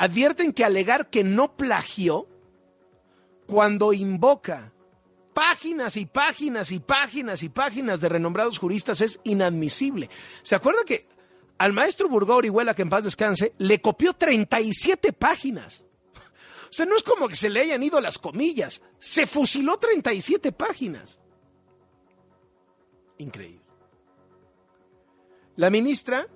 Advierten 0.00 0.52
que 0.52 0.64
alegar 0.64 1.10
que 1.10 1.24
no 1.24 1.56
plagió 1.56 2.28
cuando 3.48 3.92
invoca 3.92 4.72
páginas 5.34 5.96
y 5.96 6.06
páginas 6.06 6.70
y 6.70 6.78
páginas 6.78 7.42
y 7.42 7.48
páginas 7.48 8.00
de 8.00 8.08
renombrados 8.08 8.60
juristas 8.60 9.00
es 9.00 9.18
inadmisible. 9.24 10.08
¿Se 10.42 10.54
acuerda 10.54 10.84
que 10.86 11.08
al 11.58 11.72
maestro 11.72 12.08
Burgó 12.08 12.36
Orihuela, 12.36 12.74
que 12.74 12.82
en 12.82 12.90
paz 12.90 13.02
descanse, 13.02 13.54
le 13.58 13.80
copió 13.80 14.12
37 14.12 15.12
páginas? 15.14 15.82
O 16.70 16.72
sea, 16.72 16.86
no 16.86 16.96
es 16.96 17.02
como 17.02 17.26
que 17.26 17.34
se 17.34 17.50
le 17.50 17.62
hayan 17.62 17.82
ido 17.82 18.00
las 18.00 18.18
comillas, 18.18 18.80
se 19.00 19.26
fusiló 19.26 19.78
37 19.78 20.52
páginas. 20.52 21.18
Increíble. 23.18 23.66
La 25.56 25.70
ministra, 25.70 26.28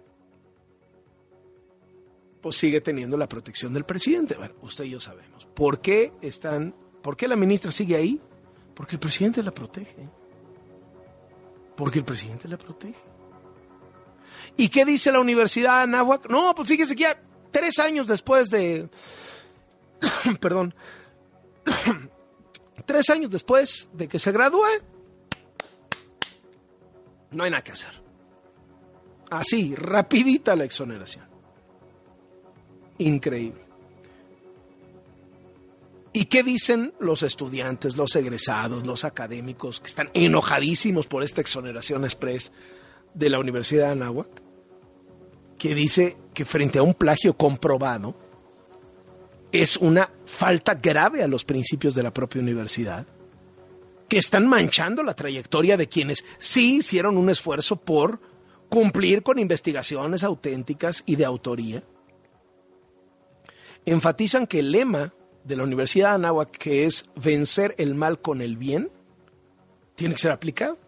pues 2.43 2.57
sigue 2.57 2.81
teniendo 2.81 3.17
la 3.17 3.29
protección 3.29 3.73
del 3.73 3.85
presidente. 3.85 4.35
Bueno, 4.35 4.55
usted 4.63 4.85
y 4.85 4.91
yo 4.91 5.01
sabemos. 5.01 5.47
¿Por 5.55 5.81
qué 5.81 6.13
están, 6.21 6.75
por 7.01 7.17
qué 7.17 7.29
la 7.29 7.37
ministra 7.37 7.71
sigue 7.71 7.95
ahí? 7.95 8.21
Porque 8.75 8.97
el 8.97 9.01
presidente 9.01 9.43
la 9.43 9.53
protege. 9.53 10.09
Porque 11.77 12.01
el 12.01 12.05
presidente 12.05 12.49
la 12.49 12.59
protege. 12.59 13.01
¿Y 14.57 14.69
qué 14.69 14.85
dice 14.85 15.13
la 15.13 15.21
Universidad 15.21 15.77
de 15.77 15.83
Anáhuac? 15.85 16.29
No, 16.29 16.55
pues 16.55 16.69
fíjese 16.69 16.97
que 16.97 17.03
ya 17.05 17.17
tres 17.53 17.79
años 17.79 18.09
después 18.09 18.51
de... 18.51 18.91
perdón. 20.41 20.75
tres 22.87 23.09
años 23.09 23.31
después 23.31 23.89
de 23.93 24.09
que 24.09 24.19
se 24.19 24.33
gradúe, 24.33 24.67
no 27.31 27.45
hay 27.45 27.51
nada 27.51 27.63
que 27.63 27.73
hacer. 27.73 28.03
Así, 29.31 29.75
rapidita 29.77 30.57
la 30.57 30.65
exoneración. 30.65 31.32
Increíble. 32.99 33.61
¿Y 36.15 36.27
qué 36.27 36.43
dicen 36.43 36.93
los 37.01 37.23
estudiantes, 37.23 37.97
los 37.97 38.15
egresados, 38.17 38.87
los 38.87 39.05
académicos 39.05 39.81
que 39.81 39.89
están 39.89 40.11
enojadísimos 40.13 41.07
por 41.07 41.23
esta 41.23 41.41
exoneración 41.41 42.05
express 42.05 42.53
de 43.15 43.31
la 43.31 43.39
Universidad 43.39 43.87
de 43.87 43.93
Anáhuac? 43.93 44.43
Que 45.57 45.75
dice 45.75 46.19
que 46.35 46.45
frente 46.45 46.79
a 46.79 46.83
un 46.83 46.93
plagio 46.93 47.35
comprobado 47.35 48.15
es 49.53 49.77
una 49.77 50.11
falta 50.27 50.75
grave 50.75 51.23
a 51.23 51.29
los 51.29 51.45
principios 51.45 51.95
de 51.95 52.03
la 52.03 52.13
propia 52.13 52.43
universidad, 52.43 53.07
que 54.09 54.19
están 54.19 54.47
manchando 54.47 55.03
la 55.03 55.15
trayectoria 55.15 55.77
de 55.77 55.89
quienes 55.89 56.25
sí 56.39 56.79
hicieron 56.79 57.17
un 57.17 57.31
esfuerzo 57.31 57.77
por 57.77 58.21
cumplir 58.69 59.23
con 59.23 59.39
investigaciones 59.39 60.23
auténticas 60.23 61.03
y 61.07 61.17
de 61.17 61.25
autoría. 61.25 61.83
Enfatizan 63.85 64.47
que 64.47 64.61
el 64.61 64.73
lema 64.73 65.13
de 65.45 65.57
la 65.57 65.65
Universidad 65.65 66.11
de 66.11 66.15
Anáhuac, 66.17 66.51
que 66.51 66.85
es 66.85 67.05
vencer 67.17 67.75
el 67.79 67.95
mal 67.95 68.21
con 68.21 68.41
el 68.41 68.57
bien, 68.57 68.91
tiene 69.95 70.15
que 70.15 70.21
ser 70.21 70.33
aplicado. 70.33 70.79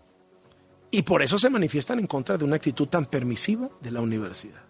Y 0.90 1.02
por 1.02 1.22
eso 1.22 1.38
se 1.38 1.50
manifiestan 1.50 1.98
en 1.98 2.06
contra 2.06 2.38
de 2.38 2.44
una 2.44 2.56
actitud 2.56 2.86
tan 2.86 3.06
permisiva 3.06 3.68
de 3.80 3.90
la 3.90 4.00
universidad. 4.00 4.62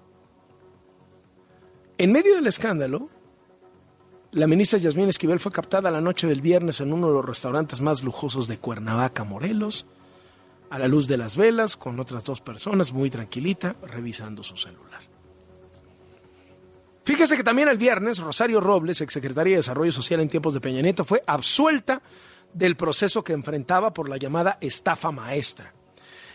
En 1.98 2.12
medio 2.12 2.34
del 2.34 2.46
escándalo, 2.46 3.10
la 4.32 4.46
ministra 4.46 4.78
Yasmín 4.78 5.08
Esquivel 5.08 5.38
fue 5.38 5.52
captada 5.52 5.90
la 5.90 6.00
noche 6.00 6.26
del 6.26 6.40
viernes 6.40 6.80
en 6.80 6.92
uno 6.92 7.06
de 7.08 7.12
los 7.12 7.24
restaurantes 7.24 7.80
más 7.80 8.02
lujosos 8.02 8.48
de 8.48 8.58
Cuernavaca, 8.58 9.22
Morelos, 9.22 9.86
a 10.70 10.78
la 10.80 10.88
luz 10.88 11.06
de 11.06 11.16
las 11.16 11.36
velas, 11.36 11.76
con 11.76 12.00
otras 12.00 12.24
dos 12.24 12.40
personas, 12.40 12.92
muy 12.92 13.10
tranquilita, 13.10 13.76
revisando 13.82 14.42
su 14.42 14.56
celular. 14.56 14.93
Fíjese 17.04 17.36
que 17.36 17.44
también 17.44 17.68
el 17.68 17.76
viernes 17.76 18.18
Rosario 18.18 18.60
Robles, 18.60 19.02
exsecretaria 19.02 19.52
de 19.52 19.58
Desarrollo 19.58 19.92
Social 19.92 20.20
en 20.20 20.28
tiempos 20.28 20.54
de 20.54 20.60
Peña 20.60 20.80
Nieto, 20.80 21.04
fue 21.04 21.22
absuelta 21.26 22.00
del 22.54 22.76
proceso 22.76 23.22
que 23.22 23.34
enfrentaba 23.34 23.92
por 23.92 24.08
la 24.08 24.16
llamada 24.16 24.56
estafa 24.62 25.10
maestra. 25.12 25.74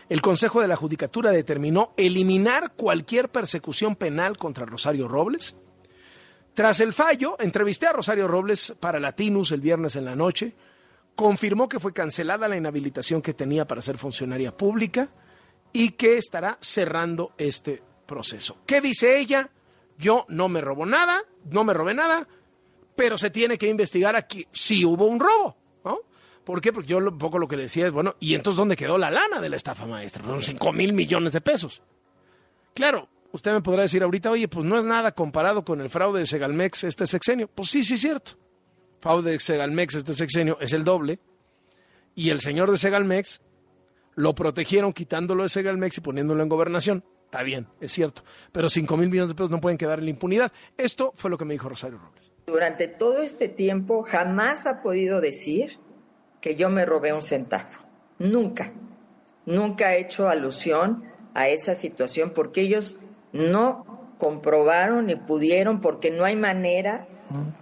El 0.08 0.22
Consejo 0.22 0.60
de 0.60 0.68
la 0.68 0.76
Judicatura 0.76 1.32
determinó 1.32 1.92
eliminar 1.96 2.72
cualquier 2.76 3.30
persecución 3.30 3.96
penal 3.96 4.36
contra 4.36 4.64
Rosario 4.64 5.08
Robles. 5.08 5.56
Tras 6.54 6.80
el 6.80 6.92
fallo, 6.92 7.36
entrevisté 7.40 7.86
a 7.86 7.92
Rosario 7.92 8.28
Robles 8.28 8.74
para 8.78 9.00
Latinus 9.00 9.50
el 9.50 9.60
viernes 9.60 9.96
en 9.96 10.04
la 10.04 10.14
noche. 10.14 10.54
Confirmó 11.16 11.68
que 11.68 11.80
fue 11.80 11.92
cancelada 11.92 12.48
la 12.48 12.56
inhabilitación 12.56 13.22
que 13.22 13.34
tenía 13.34 13.66
para 13.66 13.82
ser 13.82 13.98
funcionaria 13.98 14.56
pública 14.56 15.08
y 15.72 15.90
que 15.92 16.16
estará 16.16 16.58
cerrando 16.60 17.32
este 17.38 17.82
proceso. 18.06 18.58
¿Qué 18.66 18.80
dice 18.80 19.18
ella? 19.18 19.50
Yo 20.00 20.24
no 20.28 20.48
me 20.48 20.60
robo 20.60 20.86
nada, 20.86 21.22
no 21.50 21.64
me 21.64 21.74
robé 21.74 21.94
nada, 21.94 22.26
pero 22.96 23.18
se 23.18 23.30
tiene 23.30 23.58
que 23.58 23.68
investigar 23.68 24.16
aquí 24.16 24.46
si 24.52 24.84
hubo 24.84 25.06
un 25.06 25.20
robo, 25.20 25.56
¿no? 25.84 25.98
¿Por 26.44 26.60
qué? 26.60 26.72
Porque 26.72 26.88
yo 26.88 26.98
un 26.98 27.18
poco 27.18 27.38
lo 27.38 27.46
que 27.46 27.56
le 27.56 27.64
decía 27.64 27.86
es, 27.86 27.92
bueno, 27.92 28.16
¿y 28.18 28.34
entonces 28.34 28.56
dónde 28.56 28.76
quedó 28.76 28.98
la 28.98 29.10
lana 29.10 29.40
de 29.40 29.48
la 29.48 29.56
estafa 29.56 29.86
maestra? 29.86 30.24
Son 30.24 30.42
5 30.42 30.72
mil 30.72 30.92
millones 30.92 31.32
de 31.32 31.40
pesos. 31.40 31.82
Claro, 32.74 33.08
usted 33.32 33.52
me 33.52 33.60
podrá 33.60 33.82
decir 33.82 34.02
ahorita, 34.02 34.30
oye, 34.30 34.48
pues 34.48 34.64
no 34.64 34.78
es 34.78 34.84
nada 34.84 35.12
comparado 35.12 35.64
con 35.64 35.80
el 35.80 35.90
fraude 35.90 36.20
de 36.20 36.26
Segalmex 36.26 36.84
este 36.84 37.06
sexenio. 37.06 37.48
Pues 37.48 37.70
sí, 37.70 37.84
sí, 37.84 37.98
cierto. 37.98 38.32
Fraude 39.00 39.32
de 39.32 39.40
Segalmex 39.40 39.94
este 39.94 40.14
sexenio 40.14 40.58
es 40.60 40.72
el 40.72 40.84
doble. 40.84 41.20
Y 42.14 42.30
el 42.30 42.40
señor 42.40 42.70
de 42.70 42.76
Segalmex 42.76 43.40
lo 44.14 44.34
protegieron 44.34 44.92
quitándolo 44.92 45.42
de 45.42 45.48
Segalmex 45.48 45.98
y 45.98 46.00
poniéndolo 46.00 46.42
en 46.42 46.48
gobernación. 46.48 47.04
Está 47.30 47.44
bien, 47.44 47.68
es 47.80 47.92
cierto, 47.92 48.24
pero 48.50 48.68
5 48.68 48.96
mil 48.96 49.08
millones 49.08 49.28
de 49.28 49.36
pesos 49.36 49.52
no 49.52 49.60
pueden 49.60 49.78
quedar 49.78 50.00
en 50.00 50.06
la 50.06 50.10
impunidad. 50.10 50.50
Esto 50.76 51.12
fue 51.14 51.30
lo 51.30 51.38
que 51.38 51.44
me 51.44 51.54
dijo 51.54 51.68
Rosario 51.68 51.96
Robles. 51.98 52.32
Durante 52.44 52.88
todo 52.88 53.18
este 53.18 53.48
tiempo 53.48 54.02
jamás 54.02 54.66
ha 54.66 54.82
podido 54.82 55.20
decir 55.20 55.78
que 56.40 56.56
yo 56.56 56.70
me 56.70 56.84
robé 56.84 57.12
un 57.12 57.22
centavo. 57.22 57.70
Nunca. 58.18 58.72
Nunca 59.46 59.86
ha 59.86 59.94
hecho 59.94 60.28
alusión 60.28 61.04
a 61.32 61.46
esa 61.46 61.76
situación 61.76 62.32
porque 62.34 62.62
ellos 62.62 62.98
no 63.32 64.16
comprobaron 64.18 65.06
ni 65.06 65.14
pudieron 65.14 65.80
porque 65.80 66.10
no 66.10 66.24
hay 66.24 66.34
manera 66.34 67.06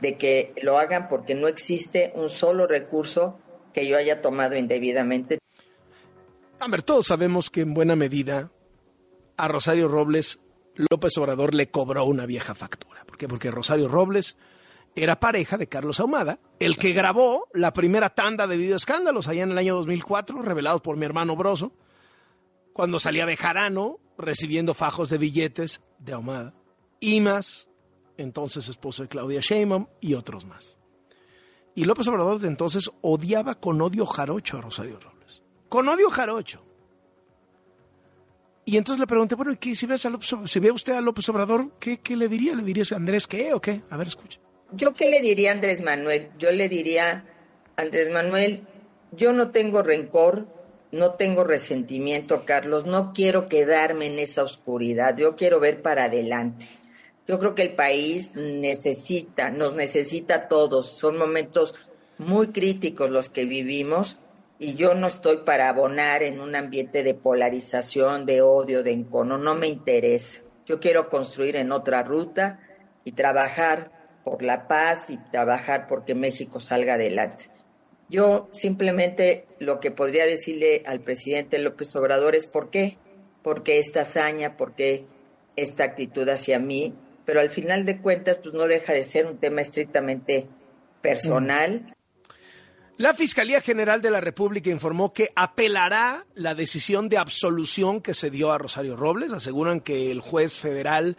de 0.00 0.16
que 0.16 0.54
lo 0.62 0.78
hagan 0.78 1.08
porque 1.10 1.34
no 1.34 1.46
existe 1.46 2.10
un 2.14 2.30
solo 2.30 2.66
recurso 2.66 3.38
que 3.74 3.86
yo 3.86 3.98
haya 3.98 4.22
tomado 4.22 4.56
indebidamente. 4.56 5.38
A 6.58 6.68
ver, 6.68 6.82
todos 6.82 7.08
sabemos 7.08 7.50
que 7.50 7.60
en 7.60 7.74
buena 7.74 7.96
medida 7.96 8.50
a 9.38 9.48
Rosario 9.48 9.88
Robles 9.88 10.40
López 10.90 11.16
Obrador 11.16 11.54
le 11.54 11.70
cobró 11.70 12.04
una 12.04 12.26
vieja 12.26 12.54
factura. 12.54 13.04
¿Por 13.04 13.16
qué? 13.16 13.26
Porque 13.26 13.50
Rosario 13.50 13.88
Robles 13.88 14.36
era 14.94 15.18
pareja 15.20 15.56
de 15.56 15.68
Carlos 15.68 16.00
Ahumada, 16.00 16.40
el 16.60 16.76
que 16.76 16.92
grabó 16.92 17.48
la 17.52 17.72
primera 17.72 18.10
tanda 18.10 18.46
de 18.46 18.56
videoescándalos 18.56 19.28
allá 19.28 19.44
en 19.44 19.52
el 19.52 19.58
año 19.58 19.76
2004, 19.76 20.42
revelados 20.42 20.80
por 20.80 20.96
mi 20.96 21.04
hermano 21.04 21.36
Broso, 21.36 21.72
cuando 22.72 22.98
salía 22.98 23.26
de 23.26 23.36
Jarano 23.36 23.98
recibiendo 24.16 24.74
fajos 24.74 25.08
de 25.08 25.18
billetes 25.18 25.80
de 25.98 26.12
Ahumada. 26.12 26.54
Y 27.00 27.20
más, 27.20 27.68
entonces 28.16 28.68
esposo 28.68 29.02
de 29.02 29.08
Claudia 29.08 29.40
Sheinbaum 29.40 29.86
y 30.00 30.14
otros 30.14 30.44
más. 30.44 30.76
Y 31.74 31.84
López 31.84 32.08
Obrador 32.08 32.34
desde 32.34 32.48
entonces 32.48 32.90
odiaba 33.02 33.54
con 33.54 33.80
odio 33.80 34.04
jarocho 34.04 34.58
a 34.58 34.60
Rosario 34.60 34.98
Robles. 34.98 35.42
Con 35.68 35.88
odio 35.88 36.10
jarocho. 36.10 36.67
Y 38.68 38.76
entonces 38.76 39.00
le 39.00 39.06
pregunté, 39.06 39.34
bueno, 39.34 39.56
¿y 39.58 39.74
si, 39.74 39.86
ves 39.86 40.04
a 40.04 40.10
López, 40.10 40.30
si 40.44 40.60
ve 40.60 40.70
usted 40.70 40.92
a 40.92 41.00
López 41.00 41.26
Obrador, 41.30 41.70
¿qué, 41.80 42.00
¿qué, 42.00 42.14
le 42.18 42.28
diría? 42.28 42.54
¿Le 42.54 42.62
dirías 42.62 42.92
a 42.92 42.96
Andrés 42.96 43.26
qué 43.26 43.54
o 43.54 43.62
qué? 43.62 43.80
A 43.88 43.96
ver, 43.96 44.08
escucha. 44.08 44.40
¿Yo 44.72 44.92
qué 44.92 45.08
le 45.08 45.22
diría 45.22 45.52
a 45.52 45.54
Andrés 45.54 45.80
Manuel? 45.80 46.28
Yo 46.38 46.52
le 46.52 46.68
diría, 46.68 47.24
Andrés 47.76 48.10
Manuel, 48.10 48.66
yo 49.12 49.32
no 49.32 49.52
tengo 49.52 49.82
rencor, 49.82 50.48
no 50.92 51.12
tengo 51.12 51.44
resentimiento, 51.44 52.44
Carlos, 52.44 52.84
no 52.84 53.14
quiero 53.14 53.48
quedarme 53.48 54.04
en 54.04 54.18
esa 54.18 54.42
oscuridad, 54.42 55.16
yo 55.16 55.34
quiero 55.34 55.60
ver 55.60 55.80
para 55.80 56.04
adelante. 56.04 56.68
Yo 57.26 57.38
creo 57.38 57.54
que 57.54 57.62
el 57.62 57.74
país 57.74 58.32
necesita, 58.34 59.48
nos 59.48 59.76
necesita 59.76 60.34
a 60.34 60.48
todos. 60.48 60.94
Son 60.94 61.16
momentos 61.16 61.74
muy 62.18 62.48
críticos 62.48 63.08
los 63.08 63.30
que 63.30 63.46
vivimos 63.46 64.18
y 64.58 64.74
yo 64.74 64.94
no 64.94 65.06
estoy 65.06 65.38
para 65.38 65.68
abonar 65.68 66.22
en 66.22 66.40
un 66.40 66.56
ambiente 66.56 67.02
de 67.02 67.14
polarización, 67.14 68.26
de 68.26 68.42
odio, 68.42 68.82
de 68.82 68.92
encono. 68.92 69.38
No 69.38 69.54
me 69.54 69.68
interesa. 69.68 70.40
Yo 70.66 70.80
quiero 70.80 71.08
construir 71.08 71.56
en 71.56 71.70
otra 71.70 72.02
ruta 72.02 72.60
y 73.04 73.12
trabajar 73.12 73.92
por 74.24 74.42
la 74.42 74.66
paz 74.66 75.10
y 75.10 75.16
trabajar 75.30 75.86
porque 75.88 76.14
México 76.14 76.60
salga 76.60 76.94
adelante. 76.94 77.46
Yo 78.10 78.48
simplemente 78.52 79.46
lo 79.58 79.80
que 79.80 79.90
podría 79.90 80.26
decirle 80.26 80.82
al 80.86 81.00
presidente 81.00 81.58
López 81.58 81.94
Obrador 81.94 82.34
es 82.34 82.46
por 82.46 82.70
qué, 82.70 82.98
por 83.42 83.62
qué 83.62 83.78
esta 83.78 84.00
hazaña, 84.00 84.56
por 84.56 84.74
qué 84.74 85.06
esta 85.56 85.84
actitud 85.84 86.28
hacia 86.28 86.58
mí, 86.58 86.94
pero 87.24 87.40
al 87.40 87.50
final 87.50 87.84
de 87.84 88.00
cuentas 88.00 88.38
pues 88.38 88.54
no 88.54 88.66
deja 88.66 88.92
de 88.92 89.04
ser 89.04 89.26
un 89.26 89.38
tema 89.38 89.60
estrictamente 89.60 90.46
personal. 91.02 91.94
La 92.98 93.14
Fiscalía 93.14 93.60
General 93.60 94.02
de 94.02 94.10
la 94.10 94.20
República 94.20 94.70
informó 94.70 95.12
que 95.12 95.30
apelará 95.36 96.26
la 96.34 96.56
decisión 96.56 97.08
de 97.08 97.16
absolución 97.16 98.00
que 98.00 98.12
se 98.12 98.28
dio 98.28 98.50
a 98.50 98.58
Rosario 98.58 98.96
Robles. 98.96 99.32
Aseguran 99.32 99.78
que 99.78 100.10
el 100.10 100.20
juez 100.20 100.58
federal 100.58 101.16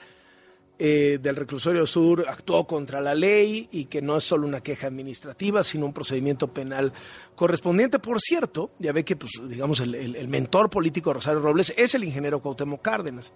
eh, 0.78 1.20
del 1.22 1.38
reclusorio 1.38 1.88
sur 1.88 2.26
actuó 2.28 2.68
contra 2.68 3.00
la 3.00 3.16
ley 3.16 3.70
y 3.72 3.86
que 3.86 4.02
no 4.02 4.18
es 4.18 4.26
solo 4.26 4.46
una 4.46 4.60
queja 4.60 4.88
administrativa, 4.88 5.64
sino 5.64 5.86
un 5.86 5.94
procedimiento 5.94 6.50
penal 6.50 6.92
correspondiente. 7.34 7.98
Por 7.98 8.20
cierto, 8.20 8.72
ya 8.78 8.92
ve 8.92 9.06
que, 9.06 9.16
pues, 9.16 9.32
digamos, 9.48 9.80
el, 9.80 10.28
mentor 10.28 10.70
político 10.70 11.12
de 11.12 11.14
Rosario 11.14 11.40
Robles 11.40 11.74
es 11.78 11.96
el 11.96 12.04
ingeniero 12.04 12.42
Cuauhtémoc 12.42 12.82
Cárdenas. 12.82 13.32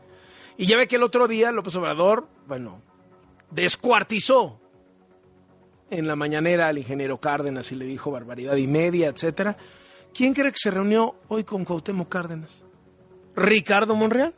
Y 0.57 0.65
ya 0.65 0.75
ve 0.75 0.89
que 0.89 0.97
el 0.97 1.03
otro 1.03 1.29
día 1.29 1.53
López 1.53 1.77
Obrador, 1.77 2.27
bueno, 2.45 2.81
descuartizó 3.51 4.59
en 5.93 6.07
la 6.07 6.15
mañanera 6.15 6.67
al 6.67 6.77
ingeniero 6.77 7.19
Cárdenas 7.19 7.71
y 7.71 7.75
le 7.75 7.85
dijo 7.85 8.11
barbaridad 8.11 8.55
y 8.55 8.67
media, 8.67 9.07
etcétera. 9.07 9.57
¿Quién 10.13 10.33
cree 10.33 10.51
que 10.51 10.57
se 10.57 10.71
reunió 10.71 11.15
hoy 11.27 11.43
con 11.43 11.65
Cuauhtémoc 11.65 12.09
Cárdenas? 12.09 12.63
Ricardo 13.35 13.95
Monreal 13.95 14.33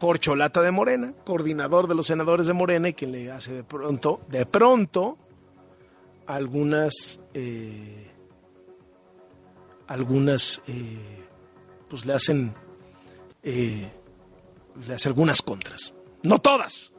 corcholata 0.00 0.62
de 0.62 0.70
Morena, 0.70 1.12
coordinador 1.24 1.86
de 1.86 1.94
los 1.94 2.06
senadores 2.06 2.46
de 2.46 2.54
Morena 2.54 2.88
y 2.88 2.94
quien 2.94 3.12
le 3.12 3.30
hace 3.30 3.52
de 3.52 3.64
pronto, 3.64 4.22
de 4.28 4.46
pronto, 4.46 5.18
algunas, 6.26 7.20
eh, 7.34 8.10
algunas, 9.86 10.62
eh, 10.66 11.26
pues 11.86 12.06
le 12.06 12.14
hacen, 12.14 12.54
eh, 13.42 13.92
le 14.86 14.94
hace 14.94 15.08
algunas 15.08 15.42
contras. 15.42 15.94
No 16.22 16.38
todas, 16.38 16.94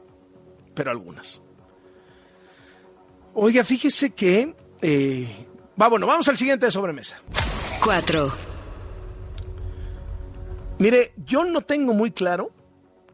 pero 0.72 0.92
algunas. 0.92 1.41
Oiga, 3.34 3.64
fíjese 3.64 4.10
que, 4.10 4.54
va, 5.80 5.88
bueno, 5.88 6.06
vamos 6.06 6.28
al 6.28 6.36
siguiente 6.36 6.66
de 6.66 6.72
sobremesa. 6.72 7.20
Cuatro. 7.82 8.32
Mire, 10.78 11.12
yo 11.16 11.44
no 11.44 11.62
tengo 11.62 11.94
muy 11.94 12.10
claro 12.10 12.52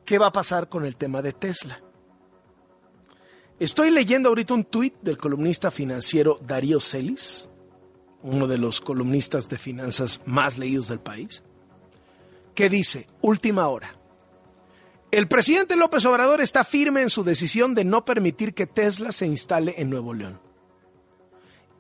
¿qué 0.08 0.16
va 0.16 0.28
a 0.28 0.32
pasar 0.32 0.70
con 0.70 0.86
el 0.86 0.96
tema 0.96 1.20
de 1.20 1.34
Tesla? 1.34 1.82
Estoy 3.60 3.90
leyendo 3.90 4.30
ahorita 4.30 4.54
un 4.54 4.64
tuit 4.64 4.94
del 5.02 5.18
columnista 5.18 5.70
financiero 5.70 6.38
Darío 6.40 6.80
Celis, 6.80 7.46
uno 8.22 8.46
de 8.46 8.56
los 8.56 8.80
columnistas 8.80 9.50
de 9.50 9.58
finanzas 9.58 10.22
más 10.24 10.56
leídos 10.56 10.88
del 10.88 11.00
país, 11.00 11.42
que 12.54 12.70
dice, 12.70 13.06
última 13.20 13.68
hora, 13.68 13.97
el 15.10 15.26
presidente 15.28 15.76
López 15.76 16.04
Obrador 16.04 16.40
está 16.40 16.64
firme 16.64 17.02
en 17.02 17.10
su 17.10 17.24
decisión 17.24 17.74
de 17.74 17.84
no 17.84 18.04
permitir 18.04 18.54
que 18.54 18.66
Tesla 18.66 19.12
se 19.12 19.26
instale 19.26 19.74
en 19.78 19.88
Nuevo 19.88 20.12
León. 20.12 20.40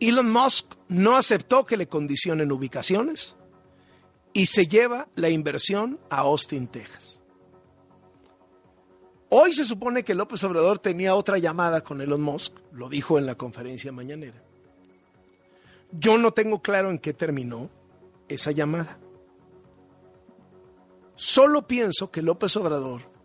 Elon 0.00 0.30
Musk 0.30 0.74
no 0.88 1.16
aceptó 1.16 1.64
que 1.64 1.76
le 1.76 1.88
condicionen 1.88 2.52
ubicaciones 2.52 3.36
y 4.32 4.46
se 4.46 4.66
lleva 4.66 5.08
la 5.14 5.28
inversión 5.28 5.98
a 6.08 6.18
Austin, 6.18 6.68
Texas. 6.68 7.20
Hoy 9.30 9.52
se 9.52 9.66
supone 9.66 10.04
que 10.04 10.14
López 10.14 10.42
Obrador 10.44 10.78
tenía 10.78 11.14
otra 11.14 11.36
llamada 11.36 11.82
con 11.82 12.00
Elon 12.00 12.22
Musk, 12.22 12.54
lo 12.72 12.88
dijo 12.88 13.18
en 13.18 13.26
la 13.26 13.34
conferencia 13.34 13.92
mañanera. 13.92 14.42
Yo 15.92 16.16
no 16.16 16.32
tengo 16.32 16.62
claro 16.62 16.90
en 16.90 16.98
qué 16.98 17.12
terminó 17.12 17.68
esa 18.28 18.52
llamada. 18.52 18.98
Solo 21.14 21.66
pienso 21.66 22.10
que 22.10 22.22
López 22.22 22.56
Obrador 22.56 23.17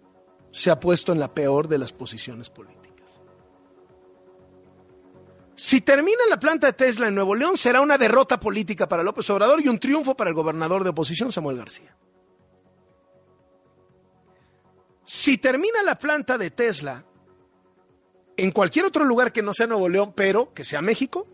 se 0.54 0.70
ha 0.70 0.80
puesto 0.80 1.12
en 1.12 1.20
la 1.20 1.34
peor 1.34 1.68
de 1.68 1.80
las 1.80 1.92
posiciones 1.92 2.50
políticas. 2.52 3.20
Si 5.56 5.82
termina 5.82 6.20
la 6.30 6.40
planta 6.40 6.68
de 6.68 6.74
Tesla 6.74 7.08
en 7.08 7.16
Nuevo 7.16 7.34
León, 7.34 7.58
será 7.58 7.82
una 7.82 7.98
derrota 7.98 8.40
política 8.40 8.88
para 8.88 9.02
López 9.02 9.28
Obrador 9.32 9.62
y 9.62 9.68
un 9.68 9.80
triunfo 9.80 10.16
para 10.16 10.30
el 10.30 10.36
gobernador 10.36 10.84
de 10.84 10.92
oposición, 10.92 11.32
Samuel 11.32 11.58
García. 11.58 11.98
Si 15.04 15.40
termina 15.40 15.82
la 15.82 15.98
planta 15.98 16.38
de 16.38 16.52
Tesla 16.52 17.04
en 18.38 18.52
cualquier 18.52 18.86
otro 18.86 19.06
lugar 19.06 19.34
que 19.34 19.42
no 19.42 19.54
sea 19.54 19.66
Nuevo 19.66 19.90
León, 19.90 20.14
pero 20.16 20.54
que 20.54 20.64
sea 20.64 20.84
México, 20.84 21.28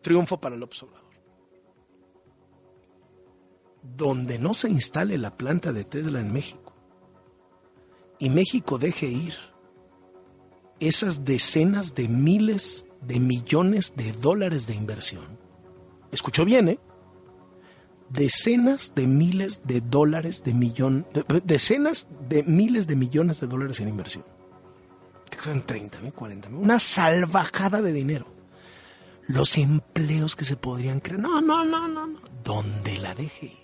triunfo 0.00 0.40
para 0.40 0.56
López 0.56 0.82
Obrador. 0.82 1.10
Donde 3.82 4.38
no 4.38 4.54
se 4.54 4.70
instale 4.70 5.18
la 5.18 5.36
planta 5.36 5.72
de 5.74 5.84
Tesla 5.84 6.20
en 6.20 6.32
México 6.32 6.69
y 8.20 8.30
México 8.30 8.78
deje 8.78 9.06
ir 9.06 9.34
esas 10.78 11.24
decenas 11.24 11.94
de 11.94 12.08
miles 12.08 12.86
de 13.02 13.18
millones 13.18 13.94
de 13.96 14.12
dólares 14.12 14.66
de 14.66 14.74
inversión. 14.74 15.38
Escuchó 16.12 16.44
bien, 16.44 16.68
¿eh? 16.68 16.78
decenas 18.10 18.92
de 18.94 19.06
miles 19.06 19.62
de 19.64 19.80
dólares 19.80 20.42
de 20.44 20.52
millón, 20.52 21.06
decenas 21.44 22.08
de 22.28 22.42
miles 22.42 22.86
de 22.86 22.96
millones 22.96 23.40
de 23.40 23.46
dólares 23.46 23.80
en 23.80 23.88
inversión. 23.88 24.24
¿Qué 25.30 25.36
30 25.38 26.00
mil, 26.00 26.12
40 26.12 26.48
mil? 26.50 26.60
Una 26.60 26.78
salvajada 26.78 27.80
de 27.80 27.92
dinero. 27.92 28.26
Los 29.28 29.56
empleos 29.58 30.34
que 30.34 30.44
se 30.44 30.56
podrían 30.56 30.98
crear. 30.98 31.20
No, 31.20 31.40
no, 31.40 31.64
no, 31.64 31.86
no, 31.86 32.06
no. 32.06 32.20
¿Dónde 32.42 32.98
la 32.98 33.14
deje 33.14 33.46
ir? 33.46 33.59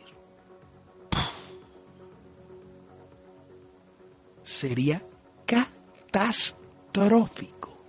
Sería 4.46 5.02
catastrófico. 5.44 7.85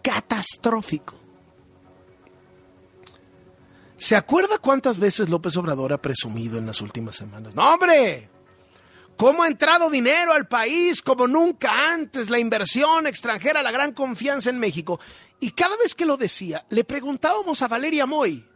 Catastrófico. 0.00 1.18
¿Se 3.96 4.14
acuerda 4.14 4.58
cuántas 4.58 4.98
veces 4.98 5.28
López 5.28 5.56
Obrador 5.56 5.92
ha 5.92 6.00
presumido 6.00 6.58
en 6.58 6.66
las 6.66 6.80
últimas 6.80 7.16
semanas? 7.16 7.56
¡No, 7.56 7.74
hombre! 7.74 8.30
¿Cómo 9.16 9.42
ha 9.42 9.48
entrado 9.48 9.90
dinero 9.90 10.32
al 10.32 10.46
país 10.46 11.02
como 11.02 11.26
nunca 11.26 11.92
antes? 11.92 12.30
La 12.30 12.38
inversión 12.38 13.08
extranjera, 13.08 13.64
la 13.64 13.72
gran 13.72 13.94
confianza 13.94 14.48
en 14.48 14.60
México. 14.60 15.00
Y 15.40 15.50
cada 15.50 15.76
vez 15.76 15.96
que 15.96 16.06
lo 16.06 16.16
decía, 16.16 16.64
le 16.70 16.84
preguntábamos 16.84 17.62
a 17.62 17.68
Valeria 17.68 18.06
Moy, 18.06 18.46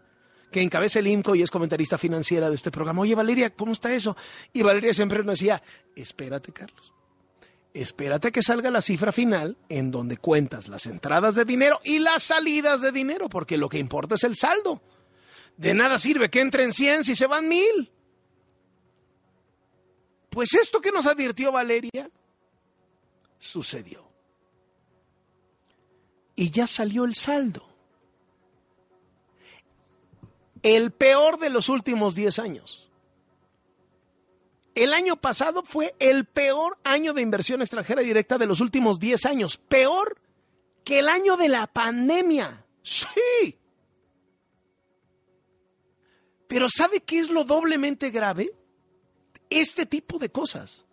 que 0.57 0.63
encabeza 0.63 1.01
el 1.01 1.07
INCO 1.07 1.35
y 1.35 1.43
es 1.43 1.51
comentarista 1.51 1.99
financiera 1.99 2.49
de 2.49 2.55
este 2.55 2.71
programa, 2.71 3.03
oye 3.03 3.15
Valeria, 3.15 3.51
¿cómo 3.55 3.73
está 3.73 3.93
eso? 3.93 4.17
Y 4.55 4.63
Valeria 4.63 4.95
siempre 4.95 5.23
nos 5.23 5.39
decía, 5.39 5.63
espérate 5.95 6.51
Carlos, 6.51 6.95
espérate 7.75 8.33
que 8.33 8.41
salga 8.41 8.71
la 8.71 8.81
cifra 8.81 9.13
final 9.13 9.59
en 9.69 9.91
donde 9.91 10.17
cuentas 10.17 10.69
las 10.69 10.87
entradas 10.87 11.35
de 11.35 11.45
dinero 11.45 11.79
y 11.85 11.99
las 11.99 12.23
salidas 12.23 12.81
de 12.81 12.91
dinero, 12.91 13.29
porque 13.29 13.59
lo 13.59 13.69
que 13.69 13.77
importa 13.77 14.15
es 14.15 14.25
el 14.25 14.35
saldo. 14.35 14.81
De 15.59 15.75
nada 15.75 15.99
sirve 15.99 16.31
que 16.31 16.41
entren 16.41 16.73
100 16.73 17.05
si 17.05 17.15
se 17.15 17.27
van 17.27 17.47
mil. 17.51 17.93
Pues 20.31 20.55
esto 20.55 20.81
que 20.81 20.91
nos 20.91 21.05
advirtió 21.05 21.53
Valeria 21.53 22.09
sucedió. 23.39 24.11
Y 26.35 26.51
ya 26.51 26.67
salió 26.67 27.05
el 27.05 27.15
saldo. 27.15 27.76
El 30.67 30.91
peor 30.91 31.39
de 31.39 31.49
los 31.49 31.69
últimos 31.69 32.17
10 32.17 32.41
años. 32.41 32.89
El 34.75 34.95
año 34.95 35.15
pasado 35.15 35.63
fue 35.63 35.95
el 36.01 36.25
peor 36.25 36.77
año 36.83 37.13
de 37.15 37.23
inversión 37.23 37.63
extranjera 37.63 38.03
directa 38.03 38.37
de 38.37 38.47
los 38.47 38.61
últimos 38.61 38.99
10 38.99 39.27
años. 39.27 39.59
Peor 39.59 40.21
que 40.83 40.99
el 40.99 41.09
año 41.09 41.37
de 41.37 41.49
la 41.49 41.69
pandemia. 41.69 42.65
Sí. 42.83 43.57
Pero 46.49 46.67
¿sabe 46.69 46.99
qué 46.99 47.21
es 47.21 47.31
lo 47.31 47.45
doblemente 47.45 48.11
grave? 48.11 48.53
Este 49.49 49.87
tipo 49.87 50.19
de 50.19 50.33
cosas. 50.33 50.85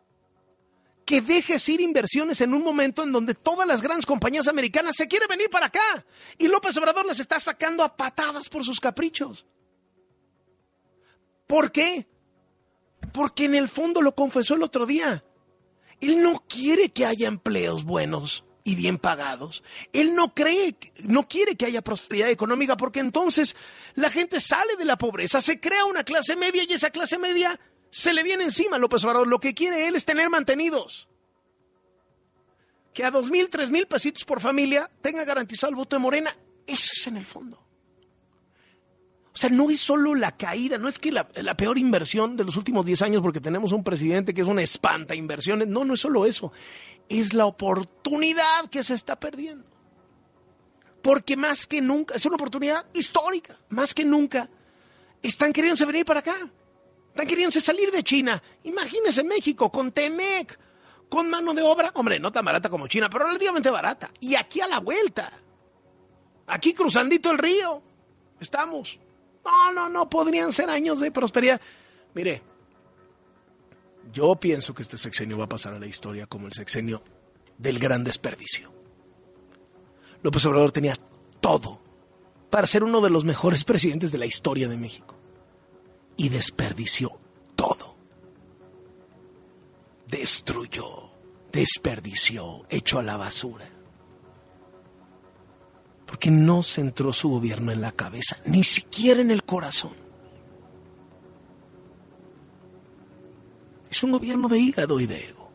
Que 1.03 1.19
dejes 1.21 1.67
ir 1.67 1.81
inversiones 1.81 2.41
en 2.41 2.53
un 2.53 2.63
momento 2.63 3.01
en 3.01 3.11
donde 3.11 3.33
todas 3.33 3.67
las 3.67 3.81
grandes 3.81 4.05
compañías 4.05 4.47
americanas 4.47 4.93
se 4.95 5.07
quieren 5.07 5.29
venir 5.29 5.49
para 5.49 5.65
acá. 5.65 6.05
Y 6.37 6.47
López 6.47 6.77
Obrador 6.77 7.07
las 7.07 7.19
está 7.19 7.39
sacando 7.39 7.83
a 7.83 7.97
patadas 7.97 8.49
por 8.49 8.63
sus 8.63 8.79
caprichos. 8.79 9.47
¿Por 11.53 11.71
qué? 11.71 12.07
Porque 13.11 13.45
en 13.45 13.53
el 13.53 13.69
fondo 13.69 14.01
lo 14.01 14.15
confesó 14.15 14.55
el 14.55 14.63
otro 14.63 14.87
día. 14.87 15.23
Él 16.01 16.23
no 16.23 16.43
quiere 16.49 16.89
que 16.89 17.05
haya 17.05 17.27
empleos 17.27 17.83
buenos 17.83 18.43
y 18.63 18.73
bien 18.73 18.97
pagados. 18.97 19.63
Él 19.93 20.15
no 20.15 20.33
cree, 20.33 20.75
no 21.03 21.27
quiere 21.27 21.55
que 21.55 21.67
haya 21.67 21.83
prosperidad 21.83 22.31
económica 22.31 22.75
porque 22.75 23.01
entonces 23.01 23.55
la 23.93 24.09
gente 24.09 24.39
sale 24.39 24.75
de 24.77 24.85
la 24.85 24.97
pobreza, 24.97 25.43
se 25.43 25.59
crea 25.59 25.85
una 25.85 26.03
clase 26.03 26.35
media 26.35 26.63
y 26.67 26.73
esa 26.73 26.89
clase 26.89 27.19
media 27.19 27.59
se 27.91 28.15
le 28.15 28.23
viene 28.23 28.45
encima 28.45 28.77
a 28.77 28.79
López 28.79 29.03
Obrador. 29.03 29.27
Lo 29.27 29.39
que 29.39 29.53
quiere 29.53 29.87
él 29.87 29.95
es 29.95 30.05
tener 30.05 30.31
mantenidos. 30.31 31.07
Que 32.95 33.05
a 33.05 33.11
dos 33.11 33.29
mil, 33.29 33.51
tres 33.51 33.69
mil 33.69 33.85
pesitos 33.85 34.25
por 34.25 34.41
familia 34.41 34.89
tenga 35.03 35.23
garantizado 35.23 35.69
el 35.69 35.75
voto 35.75 35.95
de 35.95 35.99
Morena. 35.99 36.35
Eso 36.65 36.93
es 36.97 37.05
en 37.05 37.17
el 37.17 37.27
fondo. 37.27 37.62
O 39.33 39.37
sea, 39.37 39.49
no 39.49 39.71
es 39.71 39.79
solo 39.79 40.13
la 40.13 40.37
caída, 40.37 40.77
no 40.77 40.87
es 40.87 40.99
que 40.99 41.11
la, 41.11 41.27
peor 41.57 41.79
inversión 41.79 42.37
de 42.37 42.43
los 42.43 42.55
últimos 42.55 42.85
10 42.85 43.01
años 43.01 43.21
porque 43.23 43.41
tenemos 43.41 43.71
un 43.71 43.83
presidente 43.83 44.33
que 44.33 44.41
es 44.41 44.47
una 44.47 44.61
espanta 44.61 45.15
inversiones. 45.15 45.67
No, 45.67 45.83
no 45.85 45.95
es 45.95 46.01
solo 46.01 46.25
eso 46.25 46.51
es 47.09 47.33
la 47.33 47.45
oportunidad 47.45 48.69
que 48.69 48.83
se 48.83 48.93
está 48.93 49.19
perdiendo. 49.19 49.65
Porque 51.01 51.35
más 51.35 51.67
que 51.67 51.81
nunca, 51.81 52.15
es 52.15 52.25
una 52.25 52.35
oportunidad 52.35 52.85
histórica, 52.93 53.57
más 53.69 53.93
que 53.93 54.05
nunca, 54.05 54.49
están 55.21 55.51
queriéndose 55.51 55.85
venir 55.85 56.05
para 56.05 56.21
acá. 56.21 56.49
Están 57.09 57.27
queriéndose 57.27 57.61
salir 57.61 57.91
de 57.91 58.03
China. 58.03 58.41
Imagínense 58.63 59.23
México 59.23 59.71
con 59.71 59.91
Temec, 59.91 60.57
con 61.09 61.29
mano 61.29 61.53
de 61.53 61.61
obra, 61.61 61.91
hombre, 61.95 62.19
no 62.19 62.31
tan 62.31 62.45
barata 62.45 62.69
como 62.69 62.87
China, 62.87 63.09
pero 63.09 63.25
relativamente 63.25 63.69
barata. 63.69 64.11
Y 64.19 64.35
aquí 64.35 64.61
a 64.61 64.67
la 64.67 64.79
vuelta, 64.79 65.31
aquí 66.47 66.73
cruzandito 66.73 67.31
el 67.31 67.37
río, 67.37 67.83
estamos. 68.39 68.97
No, 69.45 69.73
no, 69.73 69.89
no, 69.89 70.09
podrían 70.09 70.53
ser 70.53 70.69
años 70.69 70.99
de 70.99 71.11
prosperidad. 71.11 71.59
Mire, 72.13 72.41
yo 74.11 74.35
pienso 74.35 74.73
que 74.73 74.83
este 74.83 74.97
sexenio 74.97 75.37
va 75.37 75.45
a 75.45 75.49
pasar 75.49 75.73
a 75.73 75.79
la 75.79 75.87
historia 75.87 76.27
como 76.27 76.47
el 76.47 76.53
sexenio 76.53 77.03
del 77.57 77.79
gran 77.79 78.03
desperdicio. 78.03 78.71
López 80.21 80.45
Obrador 80.45 80.71
tenía 80.71 80.97
todo 81.41 81.79
para 82.49 82.67
ser 82.67 82.83
uno 82.83 83.01
de 83.01 83.09
los 83.09 83.25
mejores 83.25 83.63
presidentes 83.63 84.11
de 84.11 84.17
la 84.17 84.25
historia 84.25 84.67
de 84.67 84.77
México. 84.77 85.15
Y 86.15 86.29
desperdició 86.29 87.19
todo. 87.55 87.97
Destruyó, 90.07 91.09
desperdició, 91.51 92.65
echó 92.69 92.99
a 92.99 93.03
la 93.03 93.17
basura. 93.17 93.72
Porque 96.13 96.29
no 96.29 96.61
centró 96.61 97.11
su 97.11 97.27
gobierno 97.27 97.71
en 97.71 97.81
la 97.81 97.91
cabeza, 97.91 98.37
ni 98.45 98.63
siquiera 98.63 99.19
en 99.19 99.31
el 99.31 99.43
corazón. 99.43 99.93
Es 103.89 104.03
un 104.03 104.11
gobierno 104.11 104.47
de 104.47 104.59
hígado 104.59 104.99
y 104.99 105.07
de 105.07 105.29
ego. 105.29 105.49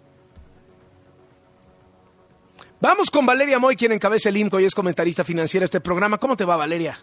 Vamos 2.80 3.09
con 3.09 3.24
Valeria 3.24 3.61
Moy, 3.61 3.76
quien 3.76 3.92
encabeza 3.92 4.30
el 4.30 4.36
INCO 4.36 4.59
y 4.59 4.64
es 4.64 4.74
comentarista 4.74 5.22
financiera 5.22 5.62
de 5.62 5.66
este 5.66 5.80
programa. 5.80 6.18
¿Cómo 6.18 6.36
te 6.36 6.44
va, 6.44 6.56
Valeria? 6.56 6.98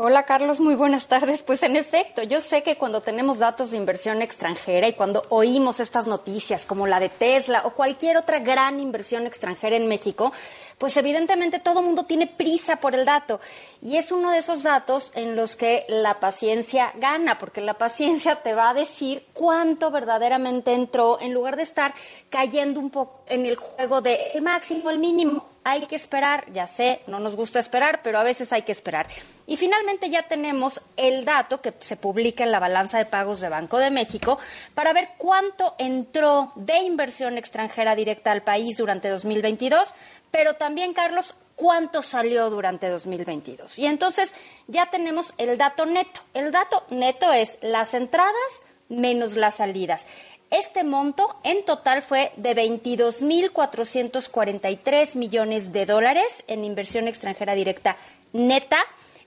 Hola 0.00 0.22
Carlos, 0.22 0.60
muy 0.60 0.76
buenas 0.76 1.08
tardes. 1.08 1.42
Pues 1.42 1.64
en 1.64 1.74
efecto, 1.74 2.22
yo 2.22 2.40
sé 2.40 2.62
que 2.62 2.76
cuando 2.76 3.00
tenemos 3.00 3.40
datos 3.40 3.72
de 3.72 3.78
inversión 3.78 4.22
extranjera 4.22 4.86
y 4.86 4.92
cuando 4.92 5.26
oímos 5.28 5.80
estas 5.80 6.06
noticias 6.06 6.64
como 6.64 6.86
la 6.86 7.00
de 7.00 7.08
Tesla 7.08 7.62
o 7.64 7.70
cualquier 7.70 8.16
otra 8.16 8.38
gran 8.38 8.78
inversión 8.78 9.26
extranjera 9.26 9.74
en 9.74 9.88
México, 9.88 10.32
pues 10.78 10.96
evidentemente 10.96 11.58
todo 11.58 11.82
mundo 11.82 12.04
tiene 12.04 12.28
prisa 12.28 12.76
por 12.76 12.94
el 12.94 13.04
dato. 13.04 13.40
Y 13.82 13.96
es 13.96 14.12
uno 14.12 14.30
de 14.30 14.38
esos 14.38 14.62
datos 14.62 15.10
en 15.16 15.34
los 15.34 15.56
que 15.56 15.84
la 15.88 16.20
paciencia 16.20 16.92
gana, 16.94 17.36
porque 17.36 17.60
la 17.60 17.74
paciencia 17.74 18.36
te 18.36 18.54
va 18.54 18.70
a 18.70 18.74
decir 18.74 19.26
cuánto 19.32 19.90
verdaderamente 19.90 20.74
entró 20.74 21.18
en 21.20 21.34
lugar 21.34 21.56
de 21.56 21.64
estar 21.64 21.92
cayendo 22.30 22.78
un 22.78 22.90
poco 22.90 23.24
en 23.26 23.46
el 23.46 23.56
juego 23.56 24.00
de 24.00 24.30
el 24.34 24.42
máximo, 24.42 24.90
el 24.90 25.00
mínimo. 25.00 25.57
Hay 25.70 25.86
que 25.86 25.96
esperar, 25.96 26.50
ya 26.52 26.66
sé, 26.66 27.02
no 27.06 27.20
nos 27.20 27.36
gusta 27.36 27.58
esperar, 27.58 28.00
pero 28.02 28.18
a 28.18 28.22
veces 28.22 28.52
hay 28.52 28.62
que 28.62 28.72
esperar. 28.72 29.06
Y 29.46 29.56
finalmente 29.56 30.08
ya 30.08 30.22
tenemos 30.22 30.80
el 30.96 31.24
dato 31.24 31.60
que 31.60 31.74
se 31.80 31.96
publica 31.96 32.42
en 32.44 32.52
la 32.52 32.58
balanza 32.58 32.96
de 32.96 33.04
pagos 33.04 33.40
de 33.40 33.50
Banco 33.50 33.78
de 33.78 33.90
México 33.90 34.38
para 34.74 34.92
ver 34.92 35.10
cuánto 35.18 35.74
entró 35.78 36.52
de 36.54 36.78
inversión 36.78 37.36
extranjera 37.36 37.94
directa 37.94 38.32
al 38.32 38.42
país 38.42 38.78
durante 38.78 39.08
2022 39.08 39.92
pero 40.30 40.54
también, 40.54 40.92
Carlos, 40.92 41.34
cuánto 41.56 42.02
salió 42.02 42.50
durante 42.50 42.88
2022. 42.88 43.78
Y 43.78 43.86
entonces 43.86 44.32
ya 44.66 44.86
tenemos 44.90 45.32
el 45.38 45.56
dato 45.58 45.86
neto. 45.86 46.20
El 46.34 46.52
dato 46.52 46.84
neto 46.90 47.32
es 47.32 47.58
las 47.62 47.94
entradas 47.94 48.62
menos 48.88 49.34
las 49.36 49.56
salidas. 49.56 50.06
Este 50.50 50.82
monto 50.82 51.36
en 51.44 51.62
total 51.64 52.02
fue 52.02 52.32
de 52.36 52.56
22.443 52.56 55.16
millones 55.16 55.72
de 55.72 55.84
dólares 55.84 56.42
en 56.46 56.64
inversión 56.64 57.06
extranjera 57.06 57.54
directa 57.54 57.98
neta. 58.32 58.78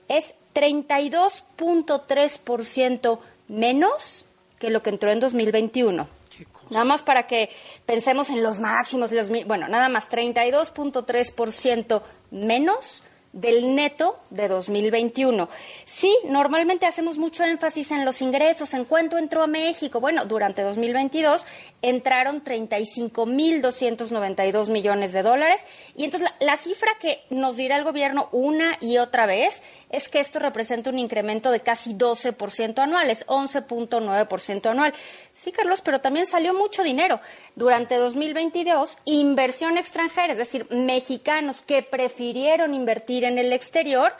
Es 0.08 0.34
32.3% 0.54 3.20
menos 3.48 4.24
que 4.58 4.70
lo 4.70 4.82
que 4.82 4.90
entró 4.90 5.12
en 5.12 5.20
2021. 5.20 6.08
Nada 6.70 6.84
más 6.84 7.02
para 7.02 7.26
que 7.26 7.50
pensemos 7.86 8.28
en 8.30 8.42
los 8.42 8.60
máximos, 8.60 9.12
los, 9.12 9.30
bueno, 9.46 9.68
nada 9.68 9.88
más 9.88 10.08
32.3% 10.08 12.02
menos 12.30 13.02
del 13.32 13.74
neto 13.74 14.18
de 14.30 14.48
2021. 14.48 15.48
Sí, 15.84 16.16
normalmente 16.24 16.86
hacemos 16.86 17.18
mucho 17.18 17.44
énfasis 17.44 17.90
en 17.90 18.04
los 18.04 18.20
ingresos, 18.20 18.74
en 18.74 18.84
cuánto 18.84 19.18
entró 19.18 19.42
a 19.42 19.46
México. 19.46 20.00
Bueno, 20.00 20.24
durante 20.24 20.62
2022 20.62 21.46
entraron 21.82 22.42
35.292 22.42 24.70
millones 24.70 25.12
de 25.12 25.22
dólares 25.22 25.66
y 25.96 26.04
entonces 26.04 26.30
la, 26.40 26.56
cifra 26.56 26.90
que 27.00 27.20
nos 27.30 27.56
dirá 27.56 27.76
el 27.76 27.84
gobierno 27.84 28.28
una 28.32 28.76
y 28.80 28.98
otra 28.98 29.26
vez 29.26 29.62
es 29.90 30.08
que 30.08 30.20
esto 30.20 30.38
representa 30.38 30.90
un 30.90 30.98
incremento 30.98 31.50
de 31.50 31.60
casi 31.60 31.94
12% 31.94 32.78
anual, 32.78 33.10
es 33.10 33.26
11.9% 33.26 34.70
anual. 34.70 34.94
Sí, 35.34 35.52
Carlos, 35.52 35.82
pero 35.82 36.00
también 36.00 36.26
salió 36.26 36.54
mucho 36.54 36.82
dinero. 36.82 37.20
Durante 37.56 37.96
2022, 37.96 38.96
inversión 39.04 39.76
extranjera, 39.76 40.32
es 40.32 40.38
decir, 40.38 40.66
mexicanos 40.70 41.62
que 41.62 41.82
prefirieron 41.82 42.74
invertir 42.74 43.24
en 43.24 43.38
el 43.38 43.52
exterior, 43.52 44.12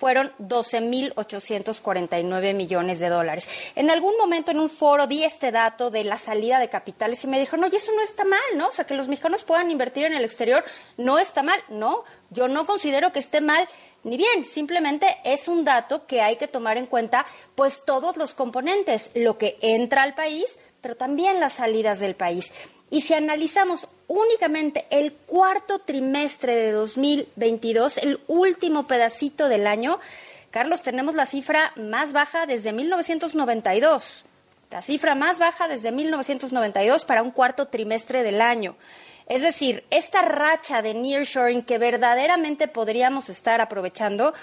fueron 0.00 0.32
12.849 0.38 2.54
millones 2.54 2.98
de 3.00 3.10
dólares. 3.10 3.46
En 3.74 3.90
algún 3.90 4.16
momento 4.16 4.50
en 4.50 4.58
un 4.58 4.70
foro 4.70 5.06
di 5.06 5.24
este 5.24 5.52
dato 5.52 5.90
de 5.90 6.04
la 6.04 6.16
salida 6.16 6.58
de 6.58 6.70
capitales 6.70 7.22
y 7.22 7.26
me 7.26 7.38
dijo, 7.38 7.58
no, 7.58 7.66
y 7.70 7.76
eso 7.76 7.92
no 7.94 8.00
está 8.00 8.24
mal, 8.24 8.40
¿no? 8.56 8.68
O 8.68 8.72
sea, 8.72 8.86
que 8.86 8.94
los 8.94 9.08
mexicanos 9.08 9.44
puedan 9.44 9.70
invertir 9.70 10.06
en 10.06 10.14
el 10.14 10.24
exterior 10.24 10.64
no 10.96 11.18
está 11.18 11.42
mal. 11.42 11.60
No, 11.68 12.04
yo 12.30 12.48
no 12.48 12.64
considero 12.64 13.12
que 13.12 13.18
esté 13.18 13.42
mal 13.42 13.68
ni 14.02 14.16
bien, 14.16 14.46
simplemente 14.46 15.18
es 15.24 15.46
un 15.46 15.62
dato 15.62 16.06
que 16.06 16.22
hay 16.22 16.36
que 16.36 16.48
tomar 16.48 16.78
en 16.78 16.86
cuenta, 16.86 17.26
pues 17.54 17.84
todos 17.84 18.16
los 18.16 18.32
componentes, 18.32 19.10
lo 19.14 19.36
que 19.36 19.58
entra 19.60 20.04
al 20.04 20.14
país, 20.14 20.58
pero 20.80 20.96
también 20.96 21.38
las 21.38 21.52
salidas 21.52 22.00
del 22.00 22.14
país. 22.14 22.50
Y 22.90 23.02
si 23.02 23.14
analizamos 23.14 23.86
únicamente 24.08 24.84
el 24.90 25.12
cuarto 25.12 25.78
trimestre 25.78 26.56
de 26.56 26.72
2022, 26.72 27.98
el 27.98 28.20
último 28.26 28.86
pedacito 28.86 29.48
del 29.48 29.66
año, 29.68 30.00
Carlos, 30.50 30.82
tenemos 30.82 31.14
la 31.14 31.26
cifra 31.26 31.72
más 31.76 32.12
baja 32.12 32.46
desde 32.46 32.72
1992. 32.72 34.24
La 34.70 34.82
cifra 34.82 35.14
más 35.14 35.38
baja 35.38 35.68
desde 35.68 35.92
1992 35.92 37.04
para 37.04 37.22
un 37.22 37.30
cuarto 37.30 37.68
trimestre 37.68 38.24
del 38.24 38.40
año. 38.40 38.76
Es 39.26 39.42
decir, 39.42 39.84
esta 39.90 40.22
racha 40.22 40.82
de 40.82 40.92
nearshoring 40.92 41.62
que 41.62 41.78
verdaderamente 41.78 42.66
podríamos 42.66 43.28
estar 43.28 43.60
aprovechando, 43.60 44.34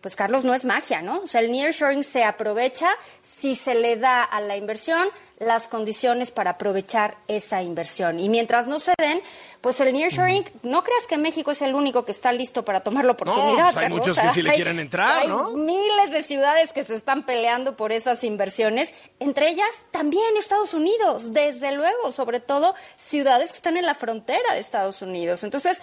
pues 0.00 0.16
Carlos, 0.16 0.44
no 0.44 0.54
es 0.54 0.64
magia, 0.64 1.02
¿no? 1.02 1.20
O 1.20 1.28
sea, 1.28 1.40
el 1.40 1.50
nearshoring 1.50 2.04
se 2.04 2.24
aprovecha 2.24 2.90
si 3.22 3.54
se 3.54 3.74
le 3.74 3.96
da 3.96 4.22
a 4.22 4.40
la 4.40 4.56
inversión 4.56 5.08
las 5.38 5.68
condiciones 5.68 6.30
para 6.30 6.52
aprovechar 6.52 7.16
esa 7.28 7.62
inversión. 7.62 8.18
Y 8.20 8.28
mientras 8.28 8.66
no 8.66 8.80
se 8.80 8.94
den, 8.98 9.20
pues 9.60 9.80
el 9.80 9.92
nearshoring, 9.92 10.44
no 10.62 10.82
creas 10.82 11.06
que 11.06 11.18
México 11.18 11.50
es 11.50 11.60
el 11.60 11.74
único 11.74 12.04
que 12.04 12.12
está 12.12 12.32
listo 12.32 12.64
para 12.64 12.80
tomar 12.80 13.04
la 13.04 13.12
oportunidad. 13.12 13.66
No, 13.66 13.72
pues 13.72 13.76
hay 13.76 13.90
muchos 13.90 14.18
que 14.18 14.30
sí 14.30 14.42
le 14.42 14.54
quieren 14.54 14.78
entrar, 14.78 15.22
hay 15.22 15.28
miles 15.54 16.10
de 16.12 16.22
ciudades 16.22 16.72
que 16.72 16.84
se 16.84 16.94
están 16.94 17.26
peleando 17.26 17.76
por 17.76 17.92
esas 17.92 18.24
inversiones, 18.24 18.94
entre 19.20 19.50
ellas 19.50 19.68
también 19.90 20.24
Estados 20.38 20.72
Unidos, 20.72 21.32
desde 21.32 21.72
luego, 21.72 22.12
sobre 22.12 22.40
todo 22.40 22.74
ciudades 22.96 23.50
que 23.50 23.56
están 23.56 23.76
en 23.76 23.84
la 23.84 23.94
frontera 23.94 24.54
de 24.54 24.60
Estados 24.60 25.02
Unidos. 25.02 25.44
Entonces, 25.44 25.82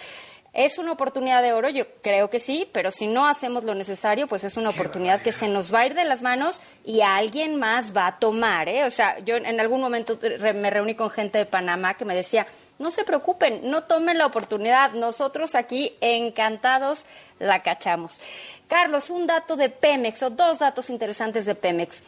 ¿Es 0.54 0.78
una 0.78 0.92
oportunidad 0.92 1.42
de 1.42 1.52
oro? 1.52 1.68
Yo 1.68 1.84
creo 2.00 2.30
que 2.30 2.38
sí, 2.38 2.68
pero 2.72 2.92
si 2.92 3.08
no 3.08 3.26
hacemos 3.26 3.64
lo 3.64 3.74
necesario, 3.74 4.28
pues 4.28 4.44
es 4.44 4.56
una 4.56 4.70
oportunidad 4.70 5.20
que 5.20 5.32
se 5.32 5.48
nos 5.48 5.74
va 5.74 5.80
a 5.80 5.86
ir 5.86 5.94
de 5.94 6.04
las 6.04 6.22
manos 6.22 6.60
y 6.84 7.00
alguien 7.00 7.56
más 7.56 7.94
va 7.94 8.06
a 8.06 8.18
tomar. 8.20 8.68
¿eh? 8.68 8.84
O 8.84 8.90
sea, 8.92 9.18
yo 9.18 9.34
en 9.36 9.58
algún 9.58 9.80
momento 9.80 10.16
me 10.54 10.70
reuní 10.70 10.94
con 10.94 11.10
gente 11.10 11.38
de 11.38 11.46
Panamá 11.46 11.94
que 11.94 12.04
me 12.04 12.14
decía, 12.14 12.46
no 12.78 12.92
se 12.92 13.02
preocupen, 13.02 13.68
no 13.68 13.82
tomen 13.82 14.16
la 14.16 14.26
oportunidad, 14.26 14.92
nosotros 14.92 15.56
aquí 15.56 15.96
encantados 16.00 17.04
la 17.40 17.64
cachamos. 17.64 18.20
Carlos, 18.68 19.10
un 19.10 19.26
dato 19.26 19.56
de 19.56 19.70
Pemex 19.70 20.22
o 20.22 20.30
dos 20.30 20.60
datos 20.60 20.88
interesantes 20.88 21.46
de 21.46 21.56
Pemex. 21.56 22.02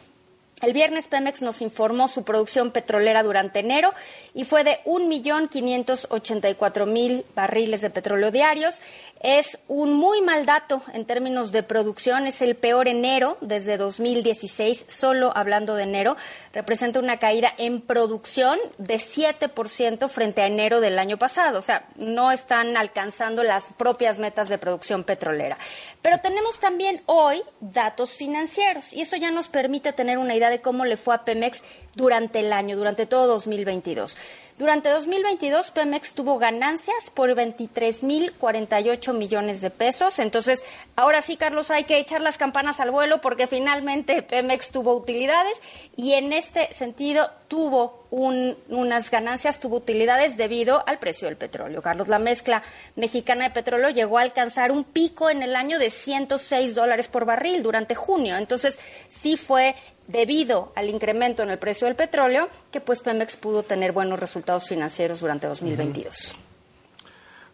El 0.59 0.73
viernes 0.73 1.07
Pemex 1.07 1.43
nos 1.43 1.61
informó 1.61 2.07
su 2.07 2.23
producción 2.23 2.71
petrolera 2.71 3.21
durante 3.21 3.59
enero 3.59 3.93
y 4.33 4.43
fue 4.43 4.63
de 4.63 4.79
1.584.000 4.85 7.25
barriles 7.35 7.81
de 7.81 7.91
petróleo 7.91 8.31
diarios. 8.31 8.79
Es 9.21 9.59
un 9.67 9.93
muy 9.93 10.21
mal 10.21 10.47
dato 10.47 10.81
en 10.93 11.05
términos 11.05 11.51
de 11.51 11.61
producción, 11.61 12.25
es 12.25 12.41
el 12.41 12.55
peor 12.55 12.87
enero 12.87 13.37
desde 13.41 13.77
2016, 13.77 14.87
solo 14.89 15.31
hablando 15.35 15.75
de 15.75 15.83
enero, 15.83 16.17
representa 16.53 16.99
una 16.99 17.17
caída 17.17 17.53
en 17.57 17.81
producción 17.81 18.57
de 18.79 18.95
7% 18.95 20.09
frente 20.09 20.41
a 20.41 20.47
enero 20.47 20.81
del 20.81 20.97
año 20.99 21.17
pasado, 21.17 21.59
o 21.59 21.63
sea, 21.63 21.85
no 21.97 22.31
están 22.31 22.77
alcanzando 22.77 23.43
las 23.43 23.69
propias 23.77 24.17
metas 24.19 24.49
de 24.49 24.57
producción 24.57 25.03
petrolera. 25.03 25.57
Pero 26.01 26.19
tenemos 26.19 26.59
también 26.59 27.03
hoy 27.05 27.43
datos 27.59 28.13
financieros 28.13 28.93
y 28.93 29.01
eso 29.01 29.17
ya 29.17 29.29
nos 29.31 29.49
permite 29.49 29.91
tener 29.93 30.19
una 30.19 30.35
idea 30.35 30.46
de 30.49 30.61
cómo 30.61 30.85
le 30.85 30.97
fue 30.97 31.15
a 31.15 31.25
Pemex 31.25 31.63
durante 31.95 32.39
el 32.39 32.53
año, 32.53 32.77
durante 32.77 33.05
todo 33.05 33.27
2022. 33.27 34.17
Durante 34.57 34.89
2022, 34.89 35.69
Pemex 35.69 36.15
tuvo 36.15 36.39
ganancias 36.39 37.11
por 37.13 37.29
23.048 37.29 39.13
millones 39.13 39.61
de 39.61 39.69
pesos. 39.69 40.17
Entonces, 40.17 40.63
ahora 40.95 41.21
sí, 41.21 41.37
Carlos, 41.37 41.69
hay 41.69 41.83
que 41.83 41.99
echar 41.99 42.21
las 42.21 42.39
campanas 42.39 42.79
al 42.79 42.89
vuelo 42.89 43.21
porque 43.21 43.45
finalmente 43.45 44.23
Pemex 44.27 44.71
tuvo 44.71 44.95
utilidades 44.95 45.61
y 45.95 46.13
en 46.13 46.33
este 46.33 46.73
sentido 46.73 47.29
tuvo 47.47 48.07
unas 48.09 49.11
ganancias, 49.11 49.59
tuvo 49.59 49.77
utilidades 49.77 50.37
debido 50.37 50.83
al 50.87 50.97
precio 50.97 51.27
del 51.27 51.37
petróleo. 51.37 51.83
Carlos, 51.83 52.07
la 52.07 52.17
mezcla 52.17 52.63
mexicana 52.95 53.43
de 53.43 53.51
petróleo 53.51 53.91
llegó 53.91 54.17
a 54.17 54.23
alcanzar 54.23 54.71
un 54.71 54.85
pico 54.85 55.29
en 55.29 55.43
el 55.43 55.55
año 55.55 55.77
de 55.77 55.91
106 55.91 56.73
dólares 56.73 57.09
por 57.09 57.25
barril 57.25 57.61
durante 57.61 57.93
junio. 57.93 58.35
Entonces, 58.37 58.79
sí 59.07 59.37
fue 59.37 59.75
debido 60.07 60.71
al 60.75 60.89
incremento 60.89 61.43
en 61.43 61.49
el 61.49 61.59
precio 61.59 61.87
del 61.87 61.95
petróleo, 61.95 62.49
que 62.71 62.81
pues 62.81 63.01
Pemex 63.01 63.37
pudo 63.37 63.63
tener 63.63 63.91
buenos 63.91 64.19
resultados 64.19 64.67
financieros 64.67 65.19
durante 65.19 65.47
2022. 65.47 66.35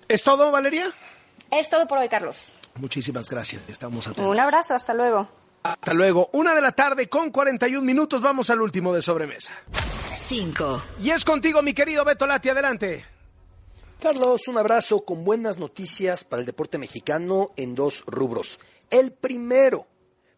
¿Es 0.08 0.24
todo, 0.24 0.51
Valeria? 0.51 0.91
Es 1.51 1.70
todo 1.70 1.88
por 1.88 1.97
hoy, 1.97 2.10
Carlos. 2.10 2.54
Muchísimas 2.76 3.30
gracias. 3.30 3.62
Estamos 3.68 4.08
atentos. 4.08 4.32
Un 4.32 4.39
abrazo, 4.39 4.74
hasta 4.74 4.93
luego. 4.93 5.28
Hasta 5.64 5.93
luego. 5.93 6.30
Una 6.34 6.54
de 6.54 6.62
la 6.62 6.72
tarde 6.72 7.08
con 7.08 7.32
41 7.32 7.84
minutos. 7.84 8.22
Vamos 8.22 8.49
al 8.49 8.62
último 8.62 8.93
de 8.93 9.01
sobremesa. 9.01 9.54
Cinco. 10.12 10.82
Y 11.01 11.12
es 11.12 11.24
contigo, 11.24 11.62
mi 11.62 11.74
querido 11.74 12.04
Beto 12.04 12.28
Lati. 12.28 12.49
Adelante. 12.49 13.06
Carlos, 14.01 14.47
un 14.47 14.58
abrazo 14.58 15.06
con 15.06 15.24
buenas 15.24 15.58
noticias 15.58 16.26
para 16.26 16.41
el 16.41 16.45
deporte 16.45 16.78
mexicano 16.78 17.51
en 17.56 17.74
dos 17.74 18.04
rubros. 18.06 18.60
El 18.89 19.14
primero, 19.14 19.88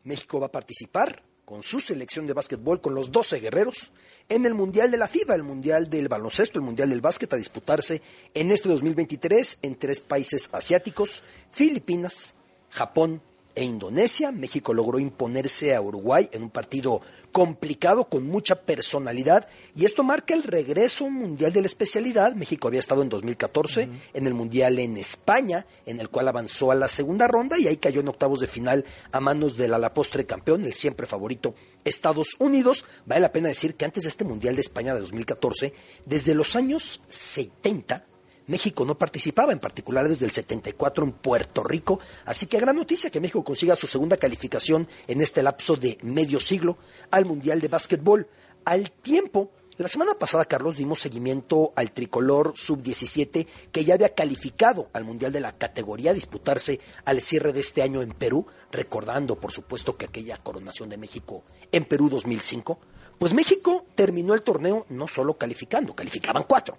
México 0.04 0.40
va 0.40 0.48
a 0.48 0.52
participar 0.52 1.24
con 1.46 1.64
su 1.64 1.80
selección 1.80 2.28
de 2.28 2.34
básquetbol, 2.34 2.82
con 2.82 2.96
los 2.96 3.12
12 3.12 3.40
guerreros, 3.40 3.92
en 4.28 4.46
el 4.46 4.56
Mundial 4.56 4.90
de 4.90 4.98
la 4.98 5.08
FIBA, 5.08 5.36
el 5.36 5.44
Mundial 5.44 5.90
del 5.90 6.08
baloncesto, 6.08 6.58
el 6.58 6.66
Mundial 6.66 6.90
del 6.90 7.02
básquet, 7.02 7.32
a 7.34 7.38
disputarse 7.38 8.02
en 8.34 8.52
este 8.52 8.68
2023 8.68 9.60
en 9.62 9.76
tres 9.76 10.02
países 10.02 10.50
asiáticos, 10.52 11.24
Filipinas, 11.52 12.36
Japón 12.72 13.22
e 13.56 13.64
Indonesia. 13.64 14.32
México 14.32 14.74
logró 14.74 15.00
imponerse 15.00 15.74
a 15.74 15.82
Uruguay 15.82 16.30
en 16.32 16.44
un 16.44 16.50
partido 16.50 17.02
complicado, 17.32 18.06
con 18.06 18.26
mucha 18.26 18.62
personalidad, 18.62 19.48
y 19.76 19.84
esto 19.86 20.04
marca 20.04 20.34
el 20.34 20.44
regreso 20.44 21.10
mundial 21.10 21.52
de 21.52 21.62
la 21.62 21.68
especialidad. 21.68 22.34
México 22.34 22.68
había 22.68 22.80
estado 22.80 23.02
en 23.02 23.10
2014 23.10 23.90
en 24.14 24.28
el 24.28 24.34
Mundial 24.34 24.80
en 24.80 24.96
España, 24.96 25.66
en 25.86 26.00
el 26.00 26.10
cual 26.10 26.28
avanzó 26.28 26.72
a 26.72 26.76
la 26.76 26.88
segunda 26.88 27.28
ronda 27.28 27.58
y 27.58 27.68
ahí 27.68 27.78
cayó 27.78 28.00
en 28.00 28.08
octavos 28.08 28.40
de 28.40 28.48
final 28.48 28.86
a 29.12 29.20
manos 29.20 29.58
del 29.58 29.74
a 29.74 29.80
la 29.80 29.94
postre 29.94 30.26
campeón, 30.26 30.64
el 30.64 30.74
siempre 30.74 31.08
favorito 31.08 31.56
Estados 31.84 32.36
Unidos. 32.40 32.86
Vale 33.06 33.22
la 33.22 33.32
pena 33.32 33.50
decir 33.50 33.76
que 33.76 33.86
antes 33.86 34.04
de 34.04 34.10
este 34.10 34.24
Mundial 34.24 34.56
de 34.56 34.62
España 34.62 34.94
de 34.94 35.02
2014, 35.02 35.74
desde 36.06 36.36
los 36.36 36.56
años 36.56 37.02
70, 37.10 38.06
México 38.48 38.86
no 38.86 38.98
participaba, 38.98 39.52
en 39.52 39.60
particular 39.60 40.08
desde 40.08 40.26
el 40.26 40.32
74 40.32 41.04
en 41.04 41.12
Puerto 41.12 41.64
Rico. 41.64 42.00
Así 42.26 42.46
que 42.46 42.60
gran 42.60 42.76
noticia 42.76 43.10
que 43.10 43.20
México 43.20 43.44
consiga 43.44 43.76
su 43.76 43.88
segunda 43.88 44.18
calificación 44.18 44.88
en 45.08 45.22
este 45.22 45.42
lapso 45.42 45.76
de 45.76 45.98
medio 46.04 46.40
siglo 46.40 46.78
al 47.12 47.26
Mundial 47.26 47.60
de 47.60 47.68
Básquetbol. 47.68 48.28
Al 48.66 48.92
tiempo, 48.92 49.52
la 49.78 49.88
semana 49.88 50.14
pasada, 50.14 50.46
Carlos, 50.46 50.78
dimos 50.78 51.00
seguimiento 51.00 51.74
al 51.76 51.92
tricolor 51.92 52.54
sub-17 52.56 53.48
que 53.72 53.84
ya 53.84 53.96
había 53.96 54.14
calificado 54.14 54.90
al 54.94 55.06
Mundial 55.06 55.32
de 55.32 55.42
la 55.42 55.58
categoría 55.58 56.12
a 56.12 56.16
disputarse 56.16 56.80
al 57.04 57.22
cierre 57.22 57.52
de 57.52 57.62
este 57.62 57.82
año 57.82 58.02
en 58.02 58.12
Perú, 58.12 58.46
recordando, 58.72 59.40
por 59.40 59.52
supuesto, 59.52 59.98
que 59.98 60.06
aquella 60.06 60.38
coronación 60.38 60.90
de 60.90 60.98
México 60.98 61.44
en 61.72 61.86
Perú 61.86 62.10
2005. 62.10 62.80
Pues 63.18 63.34
México 63.34 63.86
terminó 63.96 64.34
el 64.34 64.44
torneo 64.44 64.86
no 64.90 65.08
solo 65.08 65.38
calificando, 65.38 65.96
calificaban 65.96 66.44
cuatro 66.44 66.78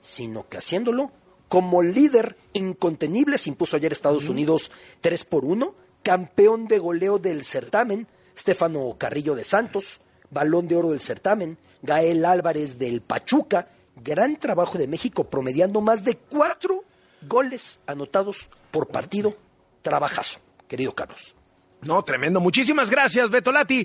sino 0.00 0.48
que 0.48 0.58
haciéndolo 0.58 1.12
como 1.48 1.82
líder 1.82 2.36
incontenible 2.52 3.36
se 3.36 3.50
impuso 3.50 3.76
ayer 3.76 3.92
Estados 3.92 4.28
Unidos 4.28 4.70
3 5.00 5.24
por 5.24 5.44
1, 5.44 5.74
campeón 6.02 6.68
de 6.68 6.78
goleo 6.78 7.18
del 7.18 7.44
certamen, 7.44 8.06
Stefano 8.38 8.96
Carrillo 8.96 9.34
de 9.34 9.44
Santos, 9.44 10.00
balón 10.30 10.68
de 10.68 10.76
oro 10.76 10.90
del 10.90 11.00
certamen, 11.00 11.58
Gael 11.82 12.24
Álvarez 12.24 12.78
del 12.78 13.00
Pachuca, 13.00 13.68
gran 13.96 14.36
trabajo 14.36 14.78
de 14.78 14.86
México 14.86 15.24
promediando 15.24 15.80
más 15.80 16.04
de 16.04 16.16
cuatro 16.16 16.84
goles 17.28 17.80
anotados 17.86 18.48
por 18.70 18.88
partido, 18.88 19.36
trabajazo, 19.82 20.38
querido 20.68 20.94
Carlos. 20.94 21.34
No, 21.82 22.02
tremendo. 22.02 22.40
Muchísimas 22.40 22.90
gracias, 22.90 23.30
Betolati. 23.30 23.78